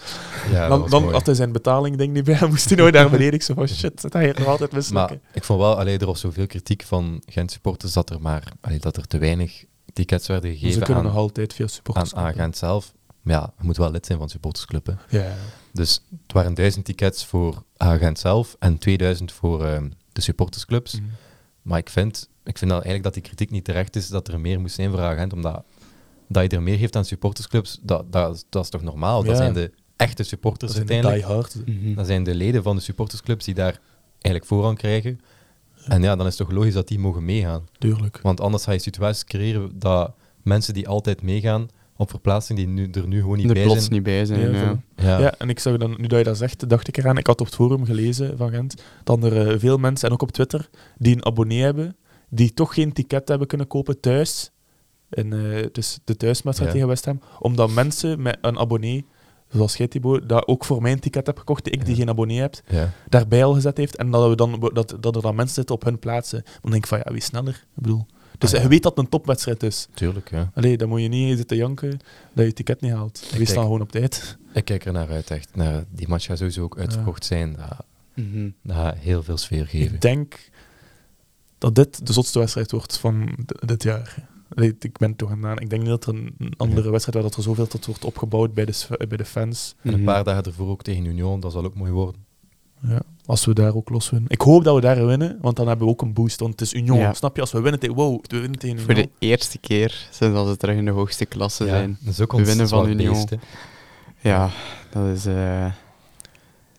ja 0.51 0.69
dat 0.69 0.81
dan 0.81 0.91
dan 0.91 1.03
mooi. 1.03 1.15
had 1.15 1.27
hij 1.27 1.35
zijn 1.35 1.53
betaling 1.53 1.97
ding 1.97 2.13
niet 2.13 2.25
bij. 2.25 2.35
Hij 2.35 2.49
moest 2.55 2.69
hij 2.69 2.79
nooit 2.79 2.95
naar 2.95 3.11
beneden. 3.11 3.33
Ik 3.33 3.43
zo 3.43 3.55
van, 3.55 3.69
shit, 3.79 4.01
zit 4.01 4.13
hij 4.13 4.35
nog 4.39 4.47
altijd 4.47 4.71
Maar 4.71 4.81
mislukken? 4.81 5.21
ik 5.33 5.45
vond 5.45 5.61
wel, 5.61 5.79
allee, 5.79 5.99
er 5.99 6.07
was 6.07 6.21
zoveel 6.21 6.47
kritiek 6.47 6.83
van 6.83 7.23
Gent 7.27 7.51
supporters 7.51 7.93
dat 7.93 8.11
er 8.11 8.21
maar 8.21 8.53
allee, 8.61 8.79
dat 8.79 8.97
er 8.97 9.07
te 9.07 9.19
weinig 9.19 9.65
tickets 9.93 10.27
werden 10.27 10.51
Ze 10.51 10.59
gegeven 10.59 10.83
kunnen 10.83 11.03
aan, 11.03 11.09
nog 11.09 11.19
altijd 11.19 11.55
via 11.55 11.67
supporters. 11.67 12.15
aan, 12.15 12.25
aan 12.25 12.33
Gent 12.33 12.57
zelf. 12.57 12.93
Maar 13.23 13.35
ja, 13.35 13.53
je 13.59 13.65
moet 13.65 13.77
wel 13.77 13.91
lid 13.91 14.07
zijn 14.07 14.19
van 14.19 14.29
supportersclub. 14.29 14.87
Hè. 14.87 15.19
Ja. 15.19 15.35
Dus 15.73 16.03
het 16.11 16.33
waren 16.33 16.55
duizend 16.55 16.85
tickets 16.85 17.25
voor 17.25 17.63
Agent 17.77 18.19
zelf 18.19 18.57
en 18.59 18.79
2000 18.79 19.33
voor 19.33 19.65
ehm, 19.65 19.89
de 20.13 20.21
supportersclubs. 20.21 21.01
Mm. 21.01 21.11
Maar 21.63 21.79
ik 21.79 21.91
vind, 21.91 22.29
ik 22.51 22.59
vind 22.59 22.71
dat 22.71 22.83
eigenlijk 22.85 23.03
dat 23.03 23.15
die 23.15 23.23
kritiek 23.23 23.51
niet 23.51 23.65
terecht 23.65 23.97
is 23.97 24.09
dat 24.09 24.29
er 24.29 24.41
meer 24.41 24.61
moest 24.61 24.75
zijn 24.75 24.91
voor 24.91 25.01
Agent, 25.01 25.33
omdat 25.33 25.63
dat 26.29 26.43
je 26.51 26.57
er 26.57 26.63
meer 26.63 26.79
geeft 26.79 26.97
aan 26.97 27.05
supportersclubs, 27.05 27.79
dat, 27.83 28.13
dat, 28.13 28.35
is- 28.35 28.45
dat 28.49 28.65
is 28.65 28.71
toch 28.71 28.83
normaal? 28.83 29.23
Ja. 29.23 29.29
Dat 29.29 29.37
zijn 29.37 29.53
de 29.53 29.71
echte 29.97 30.17
Dat 30.17 30.27
supporters 30.27 30.73
de 30.73 30.79
uiteindelijk. 30.79 31.19
die 31.27 31.35
hard. 31.35 31.57
Mhm. 31.67 31.95
Dat 31.95 32.07
zijn 32.07 32.23
de 32.25 32.35
leden 32.35 32.63
van 32.63 32.77
de 32.77 32.83
supportersclubs 32.83 33.45
die 33.45 33.55
daar 33.55 33.81
eigenlijk 34.13 34.45
voorrang 34.47 34.79
krijgen. 34.79 35.21
En 35.87 36.03
ja, 36.03 36.17
dan 36.17 36.27
is 36.27 36.39
het 36.39 36.47
toch 36.49 36.57
logisch 36.57 36.75
dat 36.75 36.89
die 36.89 36.99
mogen 36.99 37.25
meegaan. 37.25 37.67
Tuurlijk. 37.79 38.19
Want 38.23 38.41
anders 38.41 38.65
ga 38.65 38.73
je 38.73 38.79
situaties 38.79 39.25
creëren 39.25 39.71
dat 39.79 40.13
mensen 40.43 40.75
die 40.75 40.89
altijd 40.89 41.23
meegaan 41.23 41.69
op 41.97 42.11
verplaatsing, 42.11 42.59
die 42.59 42.67
nu, 42.69 42.89
er 42.91 43.07
nu 43.09 43.21
gewoon 43.21 43.37
niet 43.37 43.47
er 43.49 43.55
bij 43.55 43.63
plots 43.63 43.81
zijn. 43.81 43.93
niet 43.93 44.03
bij 44.03 44.25
zijn. 44.25 44.41
Ja, 44.41 44.47
Ja, 44.61 44.75
voilà. 44.75 45.05
Ja. 45.05 45.19
Ja. 45.19 45.35
en 45.39 45.49
ik 45.49 45.59
zag 45.59 45.77
dan, 45.77 45.95
nu 45.99 46.07
dat 46.07 46.19
je 46.19 46.25
dat 46.25 46.37
zegt, 46.37 46.69
dacht 46.69 46.89
ik 46.89 46.97
eraan. 46.97 47.17
Ik 47.19 47.27
had 47.27 47.41
op 47.41 47.47
het 47.47 47.55
forum 47.55 47.85
gelezen 47.85 48.37
van 48.37 48.51
Gent 48.51 48.83
dat 49.05 49.25
er 49.25 49.49
eh, 49.49 49.59
veel 49.59 49.77
mensen, 49.79 50.09
en 50.09 50.15
ook 50.15 50.23
op 50.23 50.33
Twitter, 50.33 50.69
die 50.99 51.15
een 51.15 51.25
abonnee 51.25 51.61
hebben, 51.63 51.97
die 52.31 52.55
toch 52.55 52.75
geen 52.75 52.93
ticket 52.93 53.29
hebben 53.29 53.47
kunnen 53.47 53.67
kopen 53.67 54.01
thuis. 54.01 54.51
In, 55.11 55.33
eh, 55.33 55.67
dus 55.73 55.99
de 56.05 56.17
thuiswedstrijd 56.17 56.71
Ja. 56.71 56.77
tegen 56.77 56.89
West 56.89 57.05
Ham. 57.05 57.21
Omdat 57.39 57.71
mensen 57.71 58.23
met 58.23 58.39
een 58.41 58.59
abonnee, 58.59 59.05
zoals 59.49 59.77
jij 59.77 59.89
Thibaut, 59.89 60.29
dat 60.29 60.47
ook 60.47 60.65
voor 60.65 60.83
mijn 60.83 61.01
ticket 61.01 61.27
heb 61.27 61.39
gekocht, 61.39 61.73
ik 61.73 61.85
die 61.85 61.95
geen 61.95 62.09
abonnee 62.09 62.41
heb, 62.41 62.61
Ja. 62.69 62.93
daarbij 63.09 63.45
al 63.45 63.55
gezet 63.55 63.77
heeft. 63.77 63.97
En 63.97 64.11
dat, 64.11 64.29
we 64.29 64.37
dan, 64.37 64.71
dat, 64.73 64.97
dat 65.01 65.17
er 65.17 65.23
dan 65.23 65.35
mensen 65.35 65.55
zitten 65.55 65.75
op 65.75 65.85
hun 65.85 65.99
plaatsen. 65.99 66.43
Dan 66.61 66.71
denk 66.71 66.83
ik 66.83 66.89
van, 66.89 66.99
ja, 67.05 67.13
wie 67.13 67.23
sneller? 67.23 67.55
Ik 67.55 67.83
bedoel... 67.83 68.07
Dus 68.39 68.55
Ah, 68.55 68.63
je 68.63 68.69
weet 68.69 68.83
dat 68.83 68.97
het 68.97 69.05
een 69.05 69.11
topwedstrijd 69.11 69.63
is. 69.63 69.89
Tuurlijk, 69.95 70.31
ja. 70.31 70.51
Allee, 70.55 70.77
dan 70.77 70.89
moet 70.89 71.01
je 71.01 71.09
niet 71.09 71.37
zitten 71.37 71.57
janken 71.57 71.99
dat 72.33 72.47
je 72.47 72.53
ticket 72.53 72.81
niet 72.81 72.93
haalt. 72.93 73.21
Wees 73.21 73.31
kijk- 73.43 73.55
dan 73.55 73.63
gewoon 73.65 73.81
op 73.81 73.93
tijd. 73.93 74.39
Ik 74.53 74.65
kijk 74.65 74.85
er 74.85 74.93
naar 74.93 75.09
uit, 75.09 75.31
echt. 75.31 75.49
Naar, 75.57 75.85
die 75.91 76.09
match 76.09 76.25
gaat 76.27 76.39
sowieso 76.39 76.63
ook 76.63 76.79
uitverkocht 76.79 77.25
zijn. 77.25 77.57
Dat, 77.57 77.85
Mhm. 78.15 78.49
dat 78.63 78.77
gaat 78.77 78.97
heel 78.99 79.23
veel 79.23 79.37
sfeer 79.37 79.67
geven. 79.67 79.95
Ik 79.95 80.01
denk 80.01 80.51
dat 81.61 81.75
dit 81.75 82.07
de 82.07 82.13
zotste 82.13 82.39
wedstrijd 82.39 82.71
wordt 82.71 82.99
van 82.99 83.29
dit 83.67 83.83
jaar. 83.83 84.29
Allee, 84.55 84.77
ik 84.81 84.99
ben 84.99 85.17
toch 85.17 85.31
aan 85.31 85.59
Ik 85.59 85.71
denk 85.71 85.83
niet 85.83 85.91
dat 85.91 86.07
er 86.07 86.15
een 86.15 86.53
andere 86.57 86.91
wedstrijd 86.91 87.15
waar 87.19 87.27
dat 87.29 87.37
er 87.37 87.43
zoveel 87.43 87.67
tot 87.67 87.87
wordt 87.87 88.05
opgebouwd 88.05 88.55
bij 88.55 88.65
de, 88.65 89.07
bij 89.09 89.17
de 89.17 89.25
fans. 89.25 89.75
En 89.83 89.89
een 89.93 89.97
Mhm. 89.97 90.05
paar 90.05 90.25
dagen 90.25 90.43
ervoor 90.45 90.69
ook 90.69 90.83
tegen 90.83 91.05
Union, 91.05 91.41
dat 91.41 91.53
zal 91.53 91.65
ook 91.65 91.75
mooi 91.75 91.91
worden. 91.93 92.25
Ja, 92.83 93.01
als 93.27 93.45
we 93.45 93.55
daar 93.55 93.75
ook 93.75 93.89
los 93.89 94.11
winnen. 94.11 94.31
Ik 94.31 94.41
hoop 94.41 94.65
dat 94.65 94.75
we 94.75 94.81
daar 94.81 95.07
winnen, 95.07 95.39
want 95.41 95.57
dan 95.57 95.67
hebben 95.69 95.87
we 95.87 95.93
ook 95.93 96.03
een 96.03 96.13
boost. 96.13 96.41
Want 96.41 96.53
het 96.53 96.61
is 96.61 96.73
Union. 96.75 96.99
Ja. 96.99 97.13
Snap 97.13 97.35
je? 97.35 97.41
Als 97.41 97.53
we 97.53 97.61
winnen 97.61 97.81
tegen... 97.81 97.95
Wow, 97.97 98.25
we 98.27 98.41
winnen 98.41 98.59
tegen 98.59 98.81
Voor 98.81 98.91
Union. 98.91 99.07
de 99.19 99.27
eerste 99.27 99.59
keer 99.59 100.09
sinds 100.11 100.35
dat 100.37 100.49
ze 100.49 100.57
terug 100.57 100.77
in 100.77 100.85
de 100.85 100.91
hoogste 100.91 101.25
klasse 101.27 101.67
zijn. 101.67 101.99
dat 102.01 102.13
is 102.13 102.21
ook 102.21 102.31
We 102.33 102.37
ons 102.37 102.47
winnen 102.49 102.69
van 102.69 102.89
Union. 102.89 103.13
beest. 103.15 103.35
Ja, 104.21 104.51
dat 104.91 105.07
is... 105.17 105.27
eh, 105.27 105.73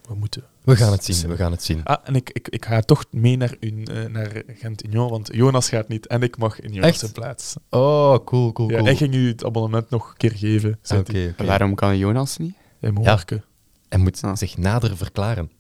We 0.08 0.16
moeten. 0.16 0.44
We 0.64 0.76
gaan 0.76 0.92
het 0.92 1.04
zien, 1.06 1.30
we 1.30 1.36
gaan 1.36 1.52
het 1.52 1.64
zien. 1.64 1.84
Ah, 1.84 1.98
en 2.04 2.16
ik, 2.16 2.30
ik, 2.30 2.48
ik 2.48 2.66
ga 2.66 2.82
toch 2.82 3.06
mee 3.12 3.38
naar, 3.38 3.56
Un, 3.60 3.86
eh, 3.86 4.06
naar 4.06 4.44
Gent-Union, 4.48 5.10
want 5.10 5.30
Jonas 5.34 5.70
gaat 5.70 5.88
niet 5.88 6.08
en 6.08 6.22
ik 6.22 6.38
mag 6.38 6.60
in 6.60 6.72
Jonas 6.74 6.90
Echt? 6.90 7.00
zijn 7.00 7.12
plaats. 7.12 7.56
Oh, 7.70 8.16
cool, 8.26 8.52
cool, 8.52 8.70
Ja, 8.70 8.74
cool. 8.76 8.86
hij 8.86 8.96
ging 8.96 9.14
u 9.14 9.28
het 9.28 9.46
abonnement 9.46 9.90
nog 9.90 10.10
een 10.10 10.18
keer 10.18 10.32
geven. 10.36 10.80
Oké. 10.96 11.34
Waarom 11.38 11.76
kan 11.76 11.98
Jonas 11.98 12.38
niet? 12.38 12.54
Hij 12.80 12.92
moet 12.92 13.04
Ja. 13.06 13.16
werken. 13.16 13.44
Hij 13.90 14.00
moet 14.00 14.24
Ah. 14.24 14.36
zich 14.36 14.58
nader 14.58 14.98
verklaren. 14.98 15.52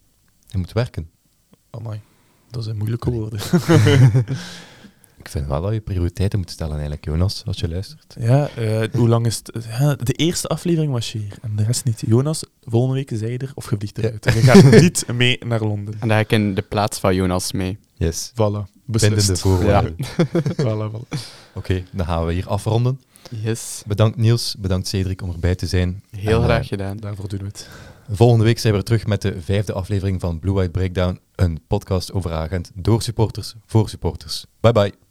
Hij 0.49 0.59
moet 0.59 0.71
werken. 0.71 1.09
Amai, 1.69 1.99
dat 2.49 2.63
zijn 2.63 2.77
moeilijke 2.77 3.11
woorden. 3.11 3.39
Ik 5.23 5.29
vind 5.29 5.47
wel 5.47 5.61
dat 5.61 5.73
je 5.73 5.79
prioriteiten 5.81 6.39
moet 6.39 6.49
stellen, 6.49 6.73
eigenlijk, 6.73 7.05
Jonas, 7.05 7.43
als 7.45 7.59
je 7.59 7.69
luistert. 7.69 8.15
Ja, 8.19 8.49
eh, 8.49 8.83
hoe 8.93 9.07
lang 9.07 9.25
is 9.25 9.41
het? 9.43 9.65
Ja, 9.79 9.95
de 9.95 10.13
eerste 10.13 10.47
aflevering 10.47 10.91
was 10.91 11.11
je 11.11 11.17
hier 11.17 11.37
en 11.41 11.55
de 11.55 11.63
rest 11.63 11.85
niet. 11.85 12.03
Jonas, 12.05 12.43
volgende 12.61 12.95
week 12.95 13.09
zei 13.13 13.31
je 13.31 13.37
er 13.37 13.51
of 13.55 13.69
je 13.69 13.75
vliegt 13.77 13.97
eruit. 13.97 14.25
En 14.25 14.33
je 14.35 14.41
gaat 14.41 14.81
niet 14.81 15.05
mee 15.13 15.37
naar 15.45 15.59
Londen. 15.63 15.93
En 15.99 16.07
daar 16.07 16.17
ga 16.17 16.23
ik 16.23 16.31
in 16.31 16.53
de 16.53 16.61
plaats 16.61 16.99
van 16.99 17.15
Jonas 17.15 17.51
mee. 17.51 17.77
Yes. 17.93 18.31
Voilà, 18.31 18.35
Bindende 18.85 19.15
beslist. 19.15 19.41
voorwaarden. 19.41 19.95
Voilà, 20.61 20.91
voilà. 20.91 21.17
Oké, 21.53 21.83
dan 21.91 22.05
gaan 22.05 22.25
we 22.25 22.33
hier 22.33 22.47
afronden. 22.47 23.01
Yes. 23.29 23.83
Bedankt 23.87 24.17
Niels, 24.17 24.55
bedankt 24.59 24.87
Cedric 24.87 25.21
om 25.21 25.29
erbij 25.31 25.55
te 25.55 25.67
zijn. 25.67 26.03
Heel 26.09 26.37
En, 26.39 26.43
graag 26.43 26.61
eh, 26.61 26.67
gedaan. 26.67 26.97
Daarvoor 26.97 27.27
doen 27.29 27.39
we 27.39 27.45
het. 27.45 27.67
Volgende 28.09 28.43
week 28.45 28.59
zijn 28.59 28.73
we 28.73 28.79
er 28.79 28.85
terug 28.85 29.05
met 29.05 29.21
de 29.21 29.41
vijfde 29.41 29.73
aflevering 29.73 30.19
van 30.21 30.39
Blue 30.39 30.53
White 30.53 30.71
Breakdown, 30.71 31.19
een 31.35 31.59
podcast 31.67 32.11
over 32.13 32.31
agent 32.31 32.71
door 32.75 33.01
supporters 33.01 33.53
voor 33.65 33.89
supporters. 33.89 34.45
Bye 34.59 34.71
bye. 34.71 35.10